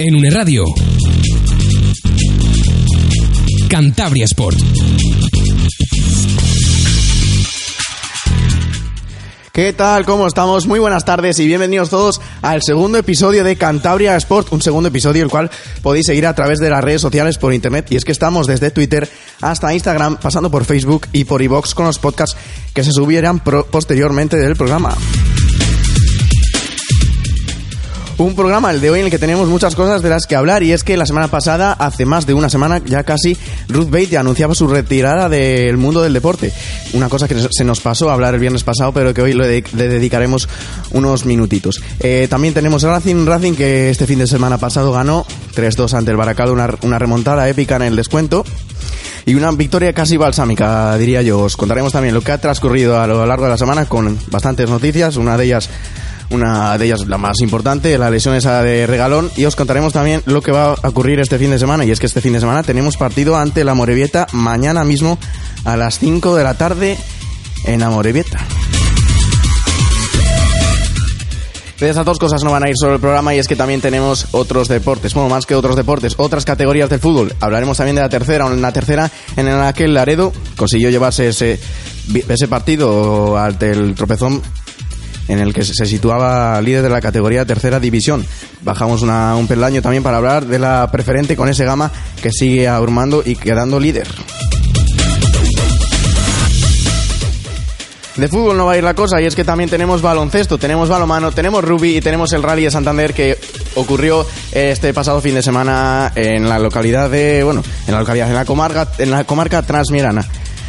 En 0.00 0.14
une 0.14 0.30
radio. 0.30 0.64
Cantabria 3.68 4.26
Sport. 4.26 4.56
¿Qué 9.52 9.72
tal? 9.72 10.06
¿Cómo 10.06 10.28
estamos? 10.28 10.68
Muy 10.68 10.78
buenas 10.78 11.04
tardes 11.04 11.40
y 11.40 11.48
bienvenidos 11.48 11.90
todos 11.90 12.20
al 12.42 12.62
segundo 12.62 12.96
episodio 12.98 13.42
de 13.42 13.56
Cantabria 13.56 14.14
Sport, 14.14 14.52
un 14.52 14.62
segundo 14.62 14.88
episodio 14.88 15.24
el 15.24 15.30
cual 15.30 15.50
podéis 15.82 16.06
seguir 16.06 16.28
a 16.28 16.34
través 16.36 16.60
de 16.60 16.70
las 16.70 16.84
redes 16.84 17.00
sociales 17.00 17.36
por 17.36 17.52
internet 17.52 17.88
y 17.90 17.96
es 17.96 18.04
que 18.04 18.12
estamos 18.12 18.46
desde 18.46 18.70
Twitter 18.70 19.08
hasta 19.40 19.74
Instagram, 19.74 20.18
pasando 20.18 20.48
por 20.48 20.64
Facebook 20.64 21.08
y 21.12 21.24
por 21.24 21.42
iVox 21.42 21.74
con 21.74 21.86
los 21.86 21.98
podcasts 21.98 22.36
que 22.72 22.84
se 22.84 22.92
subirán 22.92 23.40
posteriormente 23.40 24.36
del 24.36 24.54
programa. 24.54 24.96
Un 28.18 28.34
programa, 28.34 28.72
el 28.72 28.80
de 28.80 28.90
hoy, 28.90 28.98
en 28.98 29.04
el 29.04 29.10
que 29.12 29.18
tenemos 29.20 29.46
muchas 29.46 29.76
cosas 29.76 30.02
de 30.02 30.10
las 30.10 30.26
que 30.26 30.34
hablar. 30.34 30.64
Y 30.64 30.72
es 30.72 30.82
que 30.82 30.96
la 30.96 31.06
semana 31.06 31.28
pasada, 31.28 31.72
hace 31.72 32.04
más 32.04 32.26
de 32.26 32.34
una 32.34 32.50
semana 32.50 32.82
ya 32.84 33.04
casi, 33.04 33.36
Ruth 33.68 33.90
Bate 33.90 34.18
anunciaba 34.18 34.56
su 34.56 34.66
retirada 34.66 35.28
del 35.28 35.76
mundo 35.76 36.02
del 36.02 36.14
deporte. 36.14 36.52
Una 36.94 37.08
cosa 37.08 37.28
que 37.28 37.36
se 37.48 37.62
nos 37.62 37.78
pasó 37.78 38.10
a 38.10 38.14
hablar 38.14 38.34
el 38.34 38.40
viernes 38.40 38.64
pasado, 38.64 38.90
pero 38.92 39.14
que 39.14 39.22
hoy 39.22 39.34
le, 39.34 39.62
dedicaremos 39.62 40.48
unos 40.90 41.26
minutitos. 41.26 41.80
Eh, 42.00 42.26
también 42.28 42.54
tenemos 42.54 42.82
Racing, 42.82 43.24
Racing 43.24 43.54
que 43.54 43.90
este 43.90 44.04
fin 44.04 44.18
de 44.18 44.26
semana 44.26 44.58
pasado 44.58 44.90
ganó 44.90 45.24
3-2 45.54 45.94
ante 45.94 46.10
el 46.10 46.16
Baracaldo, 46.16 46.54
una, 46.54 46.68
una 46.82 46.98
remontada 46.98 47.48
épica 47.48 47.76
en 47.76 47.82
el 47.82 47.94
descuento 47.94 48.44
y 49.26 49.34
una 49.36 49.52
victoria 49.52 49.92
casi 49.92 50.16
balsámica, 50.16 50.96
diría 50.96 51.22
yo. 51.22 51.38
Os 51.38 51.56
contaremos 51.56 51.92
también 51.92 52.14
lo 52.14 52.22
que 52.22 52.32
ha 52.32 52.38
transcurrido 52.38 53.00
a 53.00 53.06
lo 53.06 53.24
largo 53.26 53.44
de 53.44 53.50
la 53.50 53.58
semana 53.58 53.84
con 53.84 54.18
bastantes 54.26 54.68
noticias, 54.68 55.16
una 55.16 55.36
de 55.36 55.44
ellas 55.44 55.70
una 56.30 56.76
de 56.76 56.86
ellas, 56.86 57.06
la 57.06 57.18
más 57.18 57.40
importante, 57.40 57.96
la 57.98 58.10
lesión 58.10 58.34
esa 58.34 58.62
de 58.62 58.86
regalón. 58.86 59.30
Y 59.36 59.44
os 59.44 59.56
contaremos 59.56 59.92
también 59.92 60.22
lo 60.26 60.42
que 60.42 60.52
va 60.52 60.74
a 60.74 60.88
ocurrir 60.88 61.20
este 61.20 61.38
fin 61.38 61.50
de 61.50 61.58
semana. 61.58 61.84
Y 61.84 61.90
es 61.90 62.00
que 62.00 62.06
este 62.06 62.20
fin 62.20 62.32
de 62.32 62.40
semana 62.40 62.62
tenemos 62.62 62.96
partido 62.96 63.36
ante 63.36 63.64
la 63.64 63.74
Morevieta 63.74 64.26
mañana 64.32 64.84
mismo 64.84 65.18
a 65.64 65.76
las 65.76 65.98
5 65.98 66.36
de 66.36 66.44
la 66.44 66.54
tarde 66.54 66.98
en 67.64 67.82
Amorebieta. 67.82 68.38
De 71.78 71.88
esas 71.88 72.04
dos 72.04 72.18
cosas 72.18 72.42
no 72.42 72.50
van 72.50 72.64
a 72.64 72.68
ir 72.68 72.76
sobre 72.76 72.94
el 72.94 73.00
programa 73.00 73.36
y 73.36 73.38
es 73.38 73.46
que 73.46 73.54
también 73.54 73.80
tenemos 73.80 74.26
otros 74.32 74.66
deportes, 74.66 75.14
bueno, 75.14 75.28
más 75.28 75.46
que 75.46 75.54
otros 75.54 75.76
deportes, 75.76 76.14
otras 76.16 76.44
categorías 76.44 76.90
del 76.90 76.98
fútbol. 76.98 77.32
Hablaremos 77.38 77.76
también 77.76 77.94
de 77.94 78.02
la 78.02 78.08
tercera, 78.08 78.46
en 78.48 78.60
la 78.60 78.72
tercera 78.72 79.08
en 79.36 79.46
la 79.46 79.72
que 79.72 79.84
el 79.84 79.94
Laredo 79.94 80.32
consiguió 80.56 80.90
llevarse 80.90 81.28
ese, 81.28 81.60
ese 82.28 82.48
partido 82.48 83.38
ante 83.38 83.70
el 83.70 83.94
tropezón 83.94 84.42
en 85.28 85.38
el 85.38 85.54
que 85.54 85.64
se 85.64 85.86
situaba 85.86 86.60
líder 86.60 86.82
de 86.82 86.90
la 86.90 87.00
categoría 87.00 87.44
tercera 87.44 87.78
división. 87.78 88.26
Bajamos 88.62 89.02
un 89.02 89.46
peldaño 89.46 89.82
también 89.82 90.02
para 90.02 90.16
hablar 90.16 90.46
de 90.46 90.58
la 90.58 90.88
preferente 90.90 91.36
con 91.36 91.48
ese 91.48 91.64
gama 91.64 91.92
que 92.22 92.32
sigue 92.32 92.66
abrumando 92.66 93.22
y 93.24 93.36
quedando 93.36 93.78
líder. 93.78 94.08
De 98.18 98.26
fútbol 98.26 98.56
no 98.56 98.66
va 98.66 98.72
a 98.72 98.76
ir 98.76 98.82
la 98.82 98.94
cosa 98.94 99.20
y 99.20 99.26
es 99.26 99.36
que 99.36 99.44
también 99.44 99.70
tenemos 99.70 100.02
baloncesto, 100.02 100.58
tenemos 100.58 100.88
balomano, 100.88 101.30
tenemos 101.30 101.62
rugby 101.62 101.98
y 101.98 102.00
tenemos 102.00 102.32
el 102.32 102.42
rally 102.42 102.64
de 102.64 102.70
Santander 102.72 103.14
que 103.14 103.38
ocurrió 103.76 104.26
este 104.50 104.92
pasado 104.92 105.20
fin 105.20 105.36
de 105.36 105.42
semana 105.42 106.10
en 106.16 106.48
la 106.48 106.58
localidad 106.58 107.08
de, 107.08 107.44
bueno, 107.44 107.62
en 107.86 107.94
la 107.94 108.00
localidad, 108.00 108.28
en 108.28 108.34
la 108.34 108.44
comarca, 108.44 108.88
en 108.98 109.12
la 109.12 109.22
comarca 109.22 109.62
transmirana. 109.62 110.26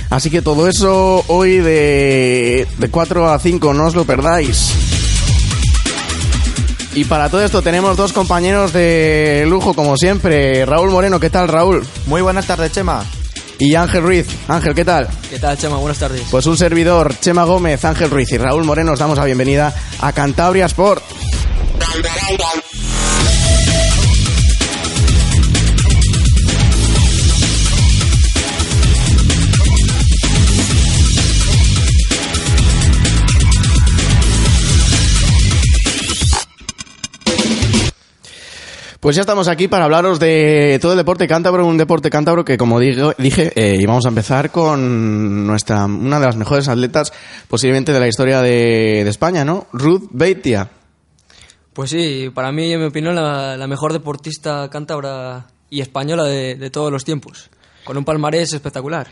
Así 0.10 0.30
que 0.30 0.42
todo 0.42 0.68
eso 0.68 1.24
hoy 1.28 1.58
de, 1.58 2.68
de 2.78 2.90
4 2.90 3.30
a 3.32 3.40
5, 3.40 3.74
no 3.74 3.86
os 3.86 3.96
lo 3.96 4.06
perdáis. 4.06 4.74
Y 6.96 7.06
para 7.06 7.30
todo 7.30 7.44
esto 7.44 7.62
tenemos 7.62 7.96
dos 7.96 8.14
compañeros 8.14 8.74
de 8.74 9.46
lujo, 9.48 9.74
como 9.74 9.96
siempre. 9.96 10.66
Raúl 10.66 10.90
Moreno, 10.90 11.20
¿qué 11.20 11.30
tal, 11.30 11.48
Raúl? 11.48 11.86
Muy 12.08 12.22
buenas 12.22 12.48
tardes, 12.48 12.72
Chema. 12.72 13.06
Y 13.60 13.76
Ángel 13.76 14.02
Ruiz. 14.02 14.26
Ángel, 14.48 14.74
¿qué 14.74 14.84
tal? 14.84 15.08
¿Qué 15.30 15.38
tal, 15.38 15.58
Chema? 15.58 15.78
Buenas 15.78 16.00
tardes. 16.00 16.24
Pues 16.32 16.46
un 16.48 16.58
servidor, 16.58 17.14
Chema 17.20 17.44
Gómez, 17.44 17.86
Ángel 17.86 18.10
Ruiz 18.10 18.32
y 18.32 18.38
Raúl 18.38 18.64
Moreno, 18.64 18.94
os 18.94 19.00
damos 19.00 19.18
la 19.18 19.26
bienvenida 19.26 19.74
a 20.02 20.12
Cantabria 20.14 20.66
Sport. 20.66 21.04
Pues 39.00 39.16
ya 39.16 39.22
estamos 39.22 39.48
aquí 39.48 39.70
para 39.70 39.86
hablaros 39.86 40.20
de 40.20 40.78
todo 40.82 40.92
el 40.92 40.98
deporte 40.98 41.26
cántabro, 41.26 41.66
un 41.66 41.78
deporte 41.78 42.10
cántabro 42.10 42.44
que, 42.44 42.58
como 42.58 42.82
digo, 42.82 43.14
dije, 43.18 43.54
eh, 43.56 43.78
íbamos 43.80 44.06
a 44.06 44.10
empezar 44.10 44.52
con 44.52 45.48
nuestra 45.48 45.86
una 45.86 46.20
de 46.20 46.26
las 46.26 46.36
mejores 46.36 46.68
atletas 46.68 47.14
posiblemente 47.48 47.94
de 47.94 48.00
la 48.02 48.10
historia 48.10 48.42
de, 48.42 49.08
España, 49.08 49.46
¿no? 49.46 49.68
Ruth 49.72 50.10
Beitia. 50.12 50.70
Pues 51.72 51.92
sí, 51.92 52.30
para 52.34 52.52
mí, 52.52 52.74
en 52.74 52.82
mi 52.82 52.88
opinión, 52.88 53.16
la, 53.16 53.68
mejor 53.68 53.94
deportista 53.94 54.70
cántabra 54.70 55.48
y 55.70 55.80
española 55.80 56.26
de, 56.26 56.70
todos 56.70 56.92
los 56.92 57.06
tiempos, 57.06 57.50
con 57.86 57.96
un 57.96 58.04
palmarés 58.04 58.52
espectacular. 58.52 59.08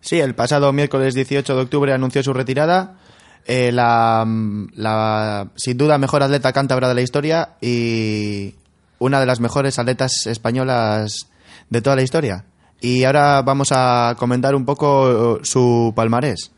Sí, 0.00 0.20
el 0.20 0.36
pasado 0.36 0.72
miércoles 0.72 1.14
18 1.14 1.56
de 1.56 1.62
octubre 1.62 1.92
anunció 1.92 2.22
su 2.22 2.32
retirada. 2.32 3.00
Eh, 3.44 3.72
la, 3.72 4.24
la, 4.74 5.48
sin 5.56 5.76
duda 5.76 5.98
mejor 5.98 6.22
atleta 6.22 6.52
cántabra 6.52 6.86
de 6.88 6.94
la 6.94 7.00
historia 7.00 7.56
y 7.60 8.54
una 8.98 9.20
de 9.20 9.26
las 9.26 9.40
mejores 9.40 9.78
atletas 9.78 10.26
españolas 10.26 11.28
de 11.70 11.82
toda 11.82 11.96
la 11.96 12.02
historia. 12.02 12.44
Y 12.80 13.04
ahora 13.04 13.42
vamos 13.42 13.68
a 13.72 14.14
comentar 14.18 14.54
un 14.54 14.64
poco 14.64 15.40
su 15.42 15.92
palmarés. 15.96 16.52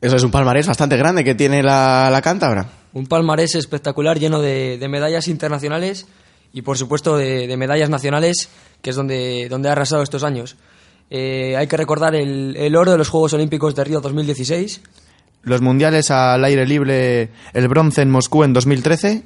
Eso 0.00 0.16
es 0.16 0.22
un 0.22 0.30
palmarés 0.30 0.66
bastante 0.66 0.96
grande 0.96 1.24
que 1.24 1.34
tiene 1.34 1.62
la, 1.62 2.08
la 2.12 2.20
cántabra. 2.20 2.68
Un 2.92 3.06
palmarés 3.06 3.54
espectacular 3.54 4.18
lleno 4.18 4.40
de, 4.40 4.78
medallas 4.88 5.28
internacionales 5.28 6.06
y 6.52 6.62
por 6.62 6.78
supuesto 6.78 7.16
de, 7.16 7.56
medallas 7.56 7.90
nacionales, 7.90 8.48
que 8.82 8.90
es 8.90 8.96
donde, 8.96 9.48
donde 9.48 9.68
ha 9.68 9.72
arrasado 9.72 10.02
estos 10.02 10.22
años. 10.22 10.56
Eh, 11.10 11.56
hay 11.56 11.66
que 11.66 11.76
recordar 11.76 12.14
el, 12.14 12.56
el, 12.56 12.76
oro 12.76 12.92
de 12.92 12.98
los 12.98 13.08
Juegos 13.08 13.32
Olímpicos 13.32 13.74
de 13.74 13.84
Río 13.84 14.00
2016. 14.00 14.80
Los 15.42 15.60
mundiales 15.60 16.10
al 16.10 16.44
aire 16.44 16.66
libre, 16.66 17.30
el 17.52 17.68
bronce 17.68 18.02
en 18.02 18.10
Moscú 18.10 18.44
en 18.44 18.52
2013 18.52 19.24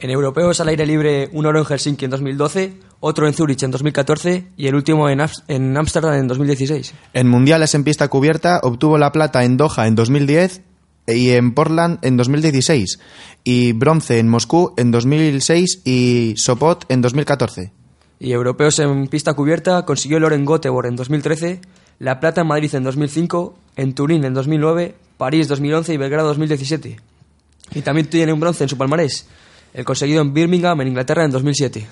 en 0.00 0.10
europeos 0.10 0.60
al 0.60 0.68
aire 0.68 0.86
libre, 0.86 1.28
un 1.32 1.46
oro 1.46 1.58
en 1.58 1.64
Helsinki 1.64 2.04
en 2.04 2.10
2012, 2.10 2.72
otro 3.00 3.26
en 3.26 3.34
Zurich 3.34 3.62
en 3.62 3.70
2014 3.70 4.46
y 4.56 4.66
el 4.66 4.74
último 4.74 5.08
en 5.08 5.76
Ámsterdam 5.76 6.14
en 6.14 6.28
2016. 6.28 6.94
En 7.14 7.28
mundiales 7.28 7.74
en 7.74 7.84
pista 7.84 8.08
cubierta 8.08 8.60
obtuvo 8.62 8.98
la 8.98 9.12
plata 9.12 9.44
en 9.44 9.56
Doha 9.56 9.86
en 9.86 9.94
2010 9.94 10.62
y 11.08 11.30
en 11.30 11.52
Portland 11.52 11.98
en 12.02 12.16
2016 12.16 13.00
y 13.42 13.72
bronce 13.72 14.18
en 14.18 14.28
Moscú 14.28 14.74
en 14.76 14.90
2006 14.90 15.82
y 15.84 16.34
Sopot 16.36 16.84
en 16.88 17.00
2014. 17.00 17.72
Y 18.20 18.32
europeos 18.32 18.78
en 18.78 19.08
pista 19.08 19.34
cubierta 19.34 19.84
consiguió 19.84 20.18
el 20.18 20.24
oro 20.24 20.34
en 20.34 20.44
Göteborg 20.44 20.86
en 20.86 20.96
2013, 20.96 21.60
la 21.98 22.20
plata 22.20 22.42
en 22.42 22.48
Madrid 22.48 22.74
en 22.74 22.84
2005, 22.84 23.56
en 23.76 23.94
Turín 23.94 24.24
en 24.24 24.34
2009, 24.34 24.94
París 25.16 25.48
2011 25.48 25.94
y 25.94 25.96
Belgrado 25.96 26.28
2017. 26.28 27.00
Y 27.74 27.82
también 27.82 28.08
tiene 28.08 28.32
un 28.32 28.40
bronce 28.40 28.64
en 28.64 28.68
su 28.68 28.76
palmarés 28.76 29.26
el 29.74 29.84
conseguido 29.84 30.22
en 30.22 30.32
Birmingham, 30.32 30.80
en 30.80 30.88
Inglaterra, 30.88 31.24
en 31.24 31.30
2007. 31.30 31.86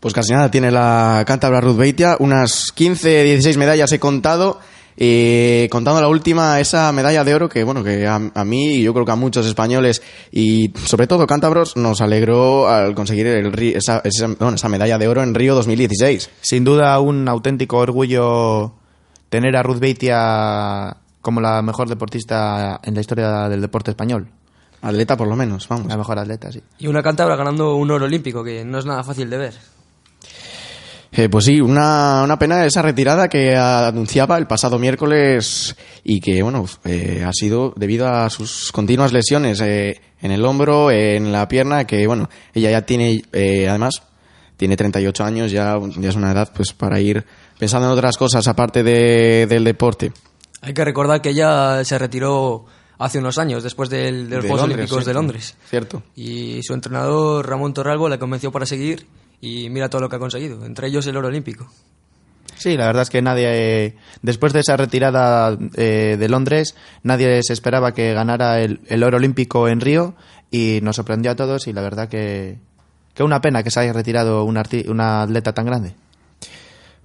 Pues 0.00 0.12
casi 0.12 0.32
nada, 0.32 0.50
tiene 0.50 0.70
la 0.70 1.24
cántabra 1.26 1.60
Ruth 1.60 1.76
Beitia, 1.76 2.16
unas 2.18 2.72
15, 2.72 3.24
16 3.24 3.56
medallas 3.56 3.90
he 3.92 3.98
contado, 3.98 4.60
y 4.96 5.68
contando 5.70 6.00
la 6.00 6.08
última, 6.08 6.60
esa 6.60 6.92
medalla 6.92 7.24
de 7.24 7.34
oro 7.34 7.48
que, 7.48 7.64
bueno, 7.64 7.82
que 7.82 8.06
a, 8.06 8.18
mí 8.44 8.74
y 8.74 8.82
yo 8.82 8.92
creo 8.92 9.04
que 9.04 9.12
a 9.12 9.16
muchos 9.16 9.44
españoles 9.46 10.02
y 10.30 10.72
sobre 10.84 11.06
todo 11.06 11.26
cántabros 11.26 11.76
nos 11.76 12.00
alegró 12.00 12.68
al 12.68 12.94
conseguir 12.94 13.26
esa, 13.26 14.02
esa, 14.04 14.68
medalla 14.68 14.98
de 14.98 15.08
oro 15.08 15.22
en 15.22 15.34
Río 15.34 15.54
2016. 15.56 16.30
Sin 16.40 16.64
duda 16.64 17.00
un 17.00 17.26
auténtico 17.28 17.78
orgullo 17.78 18.74
tener 19.30 19.56
a 19.56 19.62
Ruth 19.64 19.80
Beitia 19.80 20.96
como 21.20 21.40
la 21.40 21.60
mejor 21.62 21.88
deportista 21.88 22.80
en 22.84 22.94
la 22.94 23.00
historia 23.00 23.48
del 23.48 23.60
deporte 23.62 23.90
español. 23.90 24.28
Atleta 24.84 25.16
por 25.16 25.26
lo 25.26 25.34
menos, 25.34 25.66
vamos. 25.66 25.86
La 25.86 25.96
mejor 25.96 26.18
atleta, 26.18 26.52
sí. 26.52 26.62
Y 26.78 26.88
una 26.88 27.02
cántabra 27.02 27.36
ganando 27.36 27.74
un 27.74 27.90
oro 27.90 28.04
olímpico, 28.04 28.44
que 28.44 28.64
no 28.66 28.78
es 28.78 28.84
nada 28.84 29.02
fácil 29.02 29.30
de 29.30 29.38
ver. 29.38 29.54
Eh, 31.10 31.28
pues 31.30 31.46
sí, 31.46 31.58
una, 31.60 32.22
una 32.22 32.38
pena 32.38 32.66
esa 32.66 32.82
retirada 32.82 33.28
que 33.28 33.56
anunciaba 33.56 34.36
el 34.36 34.46
pasado 34.46 34.78
miércoles 34.78 35.74
y 36.02 36.20
que, 36.20 36.42
bueno, 36.42 36.66
eh, 36.84 37.24
ha 37.26 37.32
sido 37.32 37.72
debido 37.76 38.08
a 38.08 38.28
sus 38.28 38.72
continuas 38.72 39.12
lesiones 39.12 39.60
eh, 39.62 40.02
en 40.20 40.32
el 40.32 40.44
hombro, 40.44 40.90
en 40.90 41.32
la 41.32 41.48
pierna, 41.48 41.86
que, 41.86 42.06
bueno, 42.06 42.28
ella 42.52 42.70
ya 42.70 42.82
tiene, 42.82 43.22
además, 43.32 44.02
tiene 44.58 44.76
38 44.76 45.24
años, 45.24 45.50
ya, 45.50 45.78
ya 45.96 46.08
es 46.10 46.16
una 46.16 46.32
edad 46.32 46.52
pues 46.54 46.74
para 46.74 47.00
ir 47.00 47.24
pensando 47.58 47.86
en 47.86 47.92
otras 47.94 48.18
cosas 48.18 48.46
aparte 48.48 48.82
de, 48.82 49.46
del 49.46 49.64
deporte. 49.64 50.12
Hay 50.60 50.74
que 50.74 50.84
recordar 50.84 51.22
que 51.22 51.30
ella 51.30 51.84
se 51.84 51.98
retiró 51.98 52.66
hace 52.98 53.18
unos 53.18 53.38
años, 53.38 53.62
después 53.62 53.90
del, 53.90 54.28
de 54.30 54.36
los 54.36 54.44
Juegos 54.46 54.62
Olímpicos 54.62 55.04
de 55.04 55.14
Londres. 55.14 55.56
Cierto. 55.68 56.02
Y 56.16 56.62
su 56.62 56.74
entrenador, 56.74 57.48
Ramón 57.48 57.74
Torralbo, 57.74 58.08
le 58.08 58.18
convenció 58.18 58.52
para 58.52 58.66
seguir 58.66 59.06
y 59.40 59.68
mira 59.70 59.88
todo 59.90 60.00
lo 60.02 60.08
que 60.08 60.16
ha 60.16 60.18
conseguido, 60.20 60.64
entre 60.64 60.88
ellos 60.88 61.06
el 61.06 61.16
oro 61.16 61.28
olímpico. 61.28 61.66
Sí, 62.56 62.76
la 62.76 62.86
verdad 62.86 63.02
es 63.02 63.10
que 63.10 63.20
nadie, 63.20 63.48
eh, 63.86 63.96
después 64.22 64.52
de 64.52 64.60
esa 64.60 64.76
retirada 64.76 65.58
eh, 65.74 66.16
de 66.18 66.28
Londres, 66.28 66.76
nadie 67.02 67.42
se 67.42 67.52
esperaba 67.52 67.92
que 67.92 68.14
ganara 68.14 68.60
el, 68.60 68.80
el 68.86 69.02
oro 69.02 69.16
olímpico 69.16 69.66
en 69.68 69.80
Río 69.80 70.14
y 70.52 70.78
nos 70.82 70.96
sorprendió 70.96 71.32
a 71.32 71.36
todos 71.36 71.66
y 71.66 71.72
la 71.72 71.82
verdad 71.82 72.08
que, 72.08 72.58
que 73.12 73.24
una 73.24 73.40
pena 73.40 73.64
que 73.64 73.72
se 73.72 73.80
haya 73.80 73.92
retirado 73.92 74.44
un, 74.44 74.54
arti- 74.54 74.88
una 74.88 75.22
atleta 75.22 75.52
tan 75.52 75.66
grande. 75.66 75.94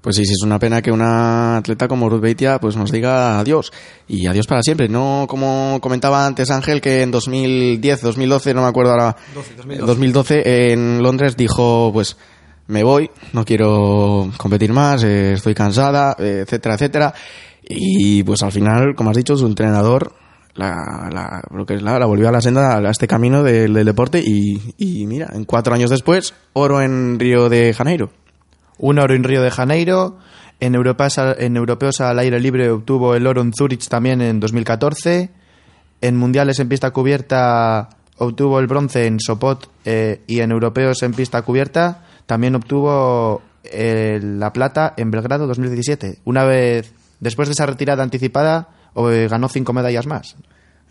Pues 0.01 0.15
sí, 0.15 0.25
sí, 0.25 0.31
es 0.31 0.43
una 0.43 0.59
pena 0.59 0.81
que 0.81 0.91
una 0.91 1.57
atleta 1.57 1.87
como 1.89 2.09
Ruth 2.09 2.21
Beitia 2.21 2.59
pues 2.59 2.77
nos 2.77 2.91
diga 2.91 3.37
adiós 3.37 3.71
y 4.07 4.27
adiós 4.27 4.47
para 4.47 4.63
siempre. 4.63 4.87
No 4.87 5.25
como 5.27 5.79
comentaba 5.81 6.25
antes 6.25 6.51
Ángel 6.51 6.79
que 6.79 7.01
en 7.01 7.11
2010, 7.11 8.01
2012, 8.01 8.53
no 8.53 8.61
me 8.61 8.67
acuerdo 8.67 8.91
ahora, 8.91 9.17
2012. 9.35 9.81
2012 9.81 10.71
en 10.71 11.03
Londres 11.03 11.35
dijo 11.35 11.91
pues 11.91 12.15
me 12.67 12.83
voy, 12.83 13.09
no 13.33 13.43
quiero 13.43 14.31
competir 14.37 14.71
más, 14.71 15.03
eh, 15.03 15.33
estoy 15.33 15.55
cansada, 15.55 16.15
eh, 16.19 16.43
etcétera, 16.43 16.75
etcétera. 16.75 17.13
Y 17.67 18.23
pues 18.23 18.41
al 18.43 18.51
final, 18.51 18.95
como 18.95 19.09
has 19.09 19.17
dicho, 19.17 19.35
su 19.35 19.47
entrenador 19.47 20.13
la, 20.55 21.09
la, 21.11 21.41
lo 21.51 21.65
que 21.65 21.75
es 21.75 21.81
la, 21.81 21.97
la 21.99 22.05
volvió 22.05 22.29
a 22.29 22.31
la 22.31 22.41
senda, 22.41 22.77
a 22.77 22.89
este 22.91 23.07
camino 23.07 23.43
del, 23.43 23.73
del 23.73 23.85
deporte 23.85 24.21
y, 24.23 24.73
y 24.77 25.05
mira, 25.07 25.29
en 25.33 25.45
cuatro 25.45 25.73
años 25.73 25.89
después, 25.89 26.33
oro 26.53 26.81
en 26.81 27.19
Río 27.19 27.49
de 27.49 27.73
Janeiro. 27.73 28.11
Un 28.79 28.97
oro 28.97 29.13
en 29.13 29.23
Río 29.23 29.41
de 29.43 29.51
Janeiro. 29.51 30.17
En, 30.59 30.73
Europas- 30.75 31.35
en 31.37 31.55
europeos 31.55 32.01
al 32.01 32.19
aire 32.19 32.39
libre 32.39 32.69
obtuvo 32.71 33.15
el 33.15 33.27
oro 33.27 33.41
en 33.41 33.53
Zurich 33.53 33.87
también 33.87 34.21
en 34.21 34.39
2014. 34.39 35.29
En 36.01 36.17
mundiales 36.17 36.59
en 36.59 36.67
pista 36.69 36.91
cubierta 36.91 37.89
obtuvo 38.17 38.59
el 38.59 38.67
bronce 38.67 39.05
en 39.05 39.19
Sopot 39.19 39.69
eh, 39.85 40.21
y 40.27 40.41
en 40.41 40.51
europeos 40.51 41.01
en 41.03 41.13
pista 41.13 41.41
cubierta 41.41 42.03
también 42.25 42.55
obtuvo 42.55 43.41
eh, 43.63 44.19
la 44.21 44.51
plata 44.53 44.93
en 44.97 45.11
Belgrado 45.11 45.47
2017. 45.47 46.19
Una 46.25 46.43
vez 46.43 46.93
después 47.19 47.47
de 47.47 47.53
esa 47.53 47.65
retirada 47.65 48.03
anticipada 48.03 48.69
eh, 48.95 49.27
ganó 49.29 49.49
cinco 49.49 49.73
medallas 49.73 50.05
más. 50.07 50.35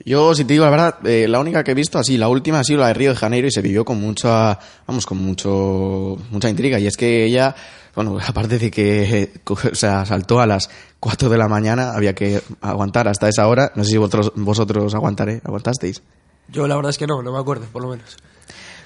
Yo, 0.04 0.34
si 0.34 0.44
te 0.44 0.52
digo 0.54 0.64
la 0.64 0.70
verdad, 0.70 1.06
eh, 1.06 1.26
la 1.28 1.40
única 1.40 1.64
que 1.64 1.72
he 1.72 1.74
visto 1.74 1.98
así, 1.98 2.16
la 2.16 2.28
última 2.28 2.60
ha 2.60 2.64
sido 2.64 2.80
la 2.80 2.86
de 2.88 2.94
Río 2.94 3.10
de 3.10 3.16
Janeiro 3.16 3.48
y 3.48 3.50
se 3.50 3.60
vivió 3.60 3.84
con 3.84 4.00
mucha, 4.00 4.58
vamos, 4.86 5.04
con 5.06 5.18
mucho, 5.18 6.16
mucha 6.30 6.48
intriga. 6.48 6.78
Y 6.78 6.86
es 6.86 6.96
que 6.96 7.24
ella, 7.24 7.54
bueno, 7.94 8.16
aparte 8.26 8.58
de 8.58 8.70
que, 8.70 9.32
o 9.44 9.74
sea, 9.74 10.06
saltó 10.06 10.40
a 10.40 10.46
las 10.46 10.70
4 11.00 11.28
de 11.28 11.36
la 11.38 11.48
mañana, 11.48 11.92
había 11.94 12.14
que 12.14 12.40
aguantar 12.60 13.08
hasta 13.08 13.28
esa 13.28 13.46
hora. 13.48 13.72
No 13.74 13.84
sé 13.84 13.90
si 13.90 13.96
vosotros, 13.98 14.32
vosotros 14.36 14.94
aguantaré, 14.94 15.40
aguantasteis. 15.44 16.02
Yo 16.50 16.66
la 16.66 16.76
verdad 16.76 16.90
es 16.90 16.98
que 16.98 17.06
no, 17.06 17.20
no 17.22 17.32
me 17.32 17.38
acuerdo, 17.38 17.66
por 17.72 17.82
lo 17.82 17.88
menos. 17.90 18.16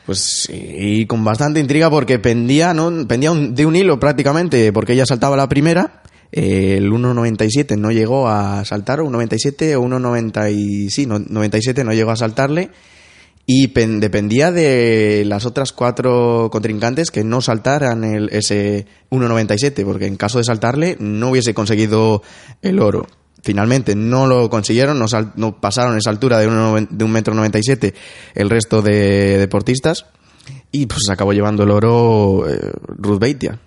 Pues 0.06 0.18
sí, 0.48 1.06
con 1.08 1.24
bastante 1.24 1.60
intriga 1.60 1.88
porque 1.88 2.18
pendía, 2.18 2.74
¿no? 2.74 3.06
Pendía 3.06 3.30
un- 3.30 3.54
de 3.54 3.64
un 3.66 3.76
hilo 3.76 4.00
prácticamente, 4.00 4.72
porque 4.72 4.94
ella 4.94 5.06
saltaba 5.06 5.36
la 5.36 5.48
primera, 5.48 6.02
el 6.32 6.90
1.97 6.90 7.76
no 7.78 7.92
llegó 7.92 8.28
a 8.28 8.64
saltar, 8.64 9.00
o 9.00 9.06
1.97 9.08 9.76
o 9.76 9.82
1.90 9.82 10.52
y 10.52 10.90
sí, 10.90 11.06
no, 11.06 11.18
97 11.18 11.84
no 11.84 11.92
llegó 11.92 12.10
a 12.10 12.16
saltarle, 12.16 12.70
y 13.44 13.68
pen- 13.68 14.00
dependía 14.00 14.50
de 14.52 15.24
las 15.26 15.44
otras 15.46 15.72
cuatro 15.72 16.48
contrincantes 16.50 17.10
que 17.10 17.24
no 17.24 17.40
saltaran 17.40 18.04
el, 18.04 18.28
ese 18.30 18.86
1.97, 19.10 19.84
porque 19.84 20.06
en 20.06 20.16
caso 20.16 20.38
de 20.38 20.44
saltarle 20.44 20.96
no 21.00 21.30
hubiese 21.30 21.52
conseguido 21.52 22.22
el 22.62 22.78
oro. 22.80 23.06
Finalmente 23.44 23.96
no 23.96 24.28
lo 24.28 24.48
consiguieron, 24.48 24.98
no, 25.00 25.08
sal- 25.08 25.32
no 25.34 25.60
pasaron 25.60 25.98
esa 25.98 26.10
altura 26.10 26.38
de 26.38 26.46
un, 26.46 26.86
de 26.90 27.04
un 27.04 27.10
metro 27.10 27.34
97 27.34 27.92
el 28.36 28.48
resto 28.48 28.80
de 28.82 29.36
deportistas 29.38 30.06
y 30.70 30.86
pues 30.86 31.08
acabó 31.10 31.32
llevando 31.32 31.64
el 31.64 31.72
oro 31.72 32.48
eh, 32.48 32.70
Ruth 32.96 33.18
Beitia. 33.18 33.58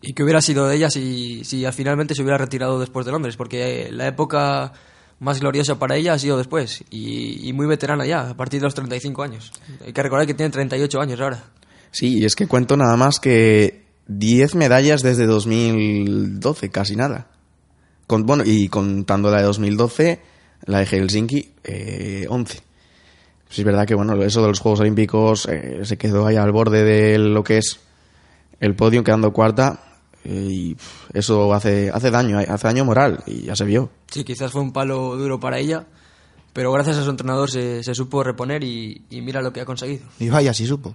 ¿Y 0.00 0.12
qué 0.12 0.22
hubiera 0.22 0.40
sido 0.40 0.68
de 0.68 0.76
ella 0.76 0.90
si, 0.90 1.44
si 1.44 1.64
al 1.64 1.72
finalmente 1.72 2.14
se 2.14 2.22
hubiera 2.22 2.38
retirado 2.38 2.78
después 2.78 3.04
de 3.04 3.12
Londres? 3.12 3.36
Porque 3.36 3.88
la 3.90 4.06
época 4.06 4.72
más 5.20 5.40
gloriosa 5.40 5.78
para 5.78 5.96
ella 5.96 6.12
ha 6.12 6.18
sido 6.18 6.38
después 6.38 6.84
y, 6.90 7.48
y 7.48 7.52
muy 7.52 7.66
veterana 7.66 8.06
ya, 8.06 8.30
a 8.30 8.36
partir 8.36 8.60
de 8.60 8.66
los 8.66 8.74
35 8.74 9.22
años. 9.22 9.52
Hay 9.84 9.92
que 9.92 10.02
recordar 10.02 10.26
que 10.26 10.34
tiene 10.34 10.50
38 10.50 11.00
años 11.00 11.20
ahora. 11.20 11.44
Sí, 11.90 12.18
y 12.18 12.24
es 12.24 12.36
que 12.36 12.46
cuento 12.46 12.76
nada 12.76 12.96
más 12.96 13.18
que 13.18 13.82
10 14.06 14.54
medallas 14.54 15.02
desde 15.02 15.26
2012, 15.26 16.70
casi 16.70 16.96
nada. 16.96 17.28
Con, 18.06 18.24
bueno, 18.24 18.44
y 18.46 18.68
contando 18.68 19.30
la 19.30 19.38
de 19.38 19.44
2012, 19.44 20.20
la 20.66 20.78
de 20.78 20.86
Helsinki, 20.86 21.50
eh, 21.64 22.26
11. 22.28 22.60
Pues 23.46 23.58
es 23.58 23.64
verdad 23.64 23.86
que 23.86 23.94
bueno, 23.94 24.22
eso 24.22 24.42
de 24.42 24.48
los 24.48 24.60
Juegos 24.60 24.80
Olímpicos 24.80 25.46
eh, 25.46 25.80
se 25.84 25.96
quedó 25.96 26.26
ahí 26.26 26.36
al 26.36 26.52
borde 26.52 26.84
de 26.84 27.18
lo 27.18 27.42
que 27.42 27.58
es 27.58 27.80
el 28.60 28.74
podio, 28.74 29.02
quedando 29.02 29.32
cuarta. 29.32 29.87
Eh, 30.24 30.48
y 30.50 30.76
eso 31.14 31.52
hace, 31.54 31.90
hace 31.90 32.10
daño, 32.10 32.38
hace 32.38 32.66
daño 32.66 32.84
moral, 32.84 33.22
y 33.26 33.42
ya 33.42 33.56
se 33.56 33.64
vio. 33.64 33.90
Sí, 34.10 34.24
quizás 34.24 34.52
fue 34.52 34.60
un 34.60 34.72
palo 34.72 35.16
duro 35.16 35.38
para 35.40 35.58
ella, 35.58 35.86
pero 36.52 36.72
gracias 36.72 36.96
a 36.96 37.04
su 37.04 37.10
entrenador 37.10 37.50
se, 37.50 37.82
se 37.82 37.94
supo 37.94 38.22
reponer 38.22 38.64
y, 38.64 39.02
y 39.10 39.20
mira 39.22 39.42
lo 39.42 39.52
que 39.52 39.60
ha 39.60 39.64
conseguido. 39.64 40.06
Y 40.18 40.28
vaya, 40.28 40.52
si 40.52 40.66
supo. 40.66 40.94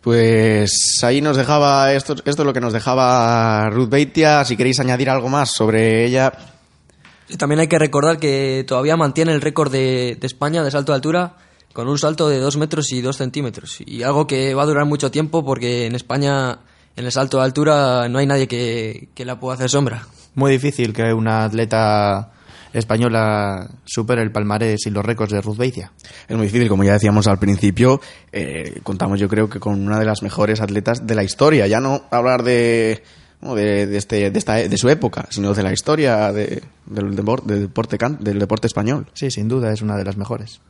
Pues 0.00 1.02
ahí 1.02 1.22
nos 1.22 1.36
dejaba, 1.36 1.94
esto, 1.94 2.12
esto 2.24 2.42
es 2.42 2.46
lo 2.46 2.52
que 2.52 2.60
nos 2.60 2.74
dejaba 2.74 3.70
Ruth 3.70 3.88
Beitia. 3.88 4.44
Si 4.44 4.54
queréis 4.56 4.78
añadir 4.78 5.08
algo 5.08 5.30
más 5.30 5.50
sobre 5.50 6.04
ella, 6.04 6.30
Y 7.26 7.38
también 7.38 7.60
hay 7.60 7.68
que 7.68 7.78
recordar 7.78 8.18
que 8.18 8.64
todavía 8.68 8.98
mantiene 8.98 9.32
el 9.32 9.40
récord 9.40 9.72
de, 9.72 10.18
de 10.20 10.26
España 10.26 10.62
de 10.62 10.70
salto 10.70 10.92
de 10.92 10.96
altura 10.96 11.36
con 11.72 11.88
un 11.88 11.98
salto 11.98 12.28
de 12.28 12.38
2 12.38 12.56
metros 12.58 12.92
y 12.92 13.00
2 13.00 13.16
centímetros. 13.16 13.78
Y 13.80 14.02
algo 14.02 14.26
que 14.26 14.52
va 14.54 14.64
a 14.64 14.66
durar 14.66 14.84
mucho 14.84 15.10
tiempo 15.10 15.42
porque 15.42 15.86
en 15.86 15.94
España, 15.94 16.58
en 16.96 17.04
el 17.04 17.12
salto 17.12 17.38
de 17.38 17.44
altura, 17.44 18.08
no 18.08 18.18
hay 18.18 18.26
nadie 18.26 18.46
que, 18.48 19.08
que 19.14 19.24
la 19.24 19.38
pueda 19.40 19.54
hacer 19.54 19.68
sombra. 19.70 20.06
Muy 20.34 20.52
difícil 20.52 20.92
que 20.92 21.12
una 21.12 21.44
atleta 21.44 22.30
española 22.72 23.68
supere 23.84 24.22
el 24.22 24.32
palmarés 24.32 24.86
y 24.86 24.90
los 24.90 25.04
récords 25.04 25.32
de 25.32 25.40
Ruth 25.40 25.56
Beitia. 25.56 25.92
Es 26.28 26.36
muy 26.36 26.46
difícil, 26.46 26.68
como 26.68 26.84
ya 26.84 26.92
decíamos 26.94 27.26
al 27.28 27.38
principio, 27.38 28.00
eh, 28.32 28.80
contamos 28.82 29.20
yo 29.20 29.28
creo 29.28 29.48
que 29.48 29.60
con 29.60 29.86
una 29.86 29.98
de 29.98 30.04
las 30.04 30.22
mejores 30.22 30.60
atletas 30.60 31.06
de 31.06 31.14
la 31.14 31.22
historia, 31.24 31.66
ya 31.66 31.80
no 31.80 32.02
hablar 32.10 32.42
de, 32.42 33.02
de, 33.42 33.86
de 33.86 33.96
este, 33.96 34.30
de, 34.30 34.38
esta, 34.38 34.54
de 34.56 34.76
su 34.76 34.88
época, 34.88 35.26
sino 35.30 35.54
de 35.54 35.62
la 35.62 35.72
historia 35.72 36.32
de- 36.32 36.62
del, 36.86 37.16
depor- 37.16 37.44
del 37.44 37.62
deporte, 37.62 37.96
can- 37.96 38.18
del 38.20 38.38
deporte 38.38 38.66
español. 38.66 39.06
Sí, 39.14 39.30
sin 39.30 39.48
duda 39.48 39.72
es 39.72 39.80
una 39.80 39.96
de 39.96 40.04
las 40.04 40.16
mejores. 40.16 40.60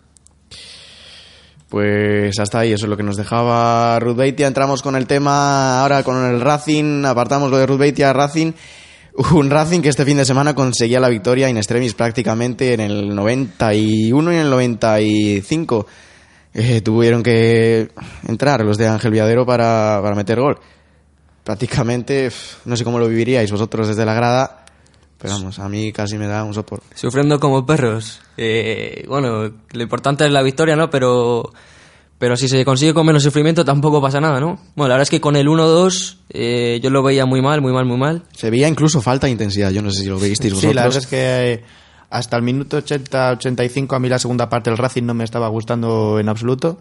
Pues 1.74 2.38
hasta 2.38 2.60
ahí, 2.60 2.70
eso 2.70 2.86
es 2.86 2.88
lo 2.88 2.96
que 2.96 3.02
nos 3.02 3.16
dejaba 3.16 3.98
Ruth 3.98 4.14
Beitia. 4.14 4.46
Entramos 4.46 4.80
con 4.80 4.94
el 4.94 5.08
tema 5.08 5.82
ahora 5.82 6.04
con 6.04 6.24
el 6.24 6.40
Racing, 6.40 7.04
apartamos 7.04 7.50
lo 7.50 7.56
de 7.56 7.66
Ruth 7.66 7.80
Beitia, 7.80 8.12
Racing. 8.12 8.52
Un 9.32 9.50
Racing 9.50 9.80
que 9.80 9.88
este 9.88 10.04
fin 10.04 10.16
de 10.16 10.24
semana 10.24 10.54
conseguía 10.54 11.00
la 11.00 11.08
victoria 11.08 11.48
in 11.48 11.56
extremis 11.56 11.94
prácticamente 11.94 12.74
en 12.74 12.80
el 12.80 13.12
91 13.12 14.32
y 14.32 14.36
en 14.36 14.40
el 14.42 14.50
95. 14.50 15.86
Eh, 16.54 16.80
tuvieron 16.80 17.24
que 17.24 17.88
entrar 18.28 18.64
los 18.64 18.78
de 18.78 18.86
Ángel 18.86 19.10
Viadero 19.10 19.44
para, 19.44 19.98
para 20.00 20.14
meter 20.14 20.38
gol. 20.38 20.56
Prácticamente, 21.42 22.30
no 22.66 22.76
sé 22.76 22.84
cómo 22.84 23.00
lo 23.00 23.08
viviríais 23.08 23.50
vosotros 23.50 23.88
desde 23.88 24.06
la 24.06 24.14
grada, 24.14 24.63
pero 25.18 25.34
vamos, 25.34 25.58
a 25.58 25.68
mí 25.68 25.92
casi 25.92 26.18
me 26.18 26.26
da 26.26 26.44
un 26.44 26.54
sopor. 26.54 26.82
Sufriendo 26.94 27.40
como 27.40 27.64
perros. 27.64 28.20
Eh, 28.36 29.04
bueno, 29.08 29.50
lo 29.72 29.82
importante 29.82 30.26
es 30.26 30.32
la 30.32 30.42
victoria, 30.42 30.76
¿no? 30.76 30.90
Pero, 30.90 31.52
pero 32.18 32.36
si 32.36 32.48
se 32.48 32.64
consigue 32.64 32.92
con 32.92 33.06
menos 33.06 33.22
sufrimiento 33.22 33.64
tampoco 33.64 34.02
pasa 34.02 34.20
nada, 34.20 34.40
¿no? 34.40 34.58
Bueno, 34.74 34.88
la 34.88 34.94
verdad 34.94 35.02
es 35.02 35.10
que 35.10 35.20
con 35.20 35.36
el 35.36 35.46
1-2 35.46 36.16
eh, 36.30 36.80
yo 36.82 36.90
lo 36.90 37.02
veía 37.02 37.26
muy 37.26 37.40
mal, 37.40 37.60
muy 37.60 37.72
mal, 37.72 37.86
muy 37.86 37.96
mal. 37.96 38.22
Se 38.36 38.50
veía 38.50 38.68
incluso 38.68 39.00
falta 39.00 39.26
de 39.26 39.32
intensidad, 39.32 39.70
yo 39.70 39.82
no 39.82 39.90
sé 39.90 40.02
si 40.02 40.08
lo 40.08 40.18
visteis 40.18 40.52
vosotros. 40.52 40.70
Sí, 40.70 40.74
la 40.74 40.82
verdad 40.82 40.98
es 40.98 41.06
que 41.06 41.52
eh, 41.52 41.64
hasta 42.10 42.36
el 42.36 42.42
minuto 42.42 42.78
80-85 42.78 43.96
a 43.96 43.98
mí 43.98 44.08
la 44.08 44.18
segunda 44.18 44.48
parte 44.48 44.70
del 44.70 44.78
Racing 44.78 45.04
no 45.04 45.14
me 45.14 45.24
estaba 45.24 45.48
gustando 45.48 46.18
en 46.18 46.28
absoluto. 46.28 46.78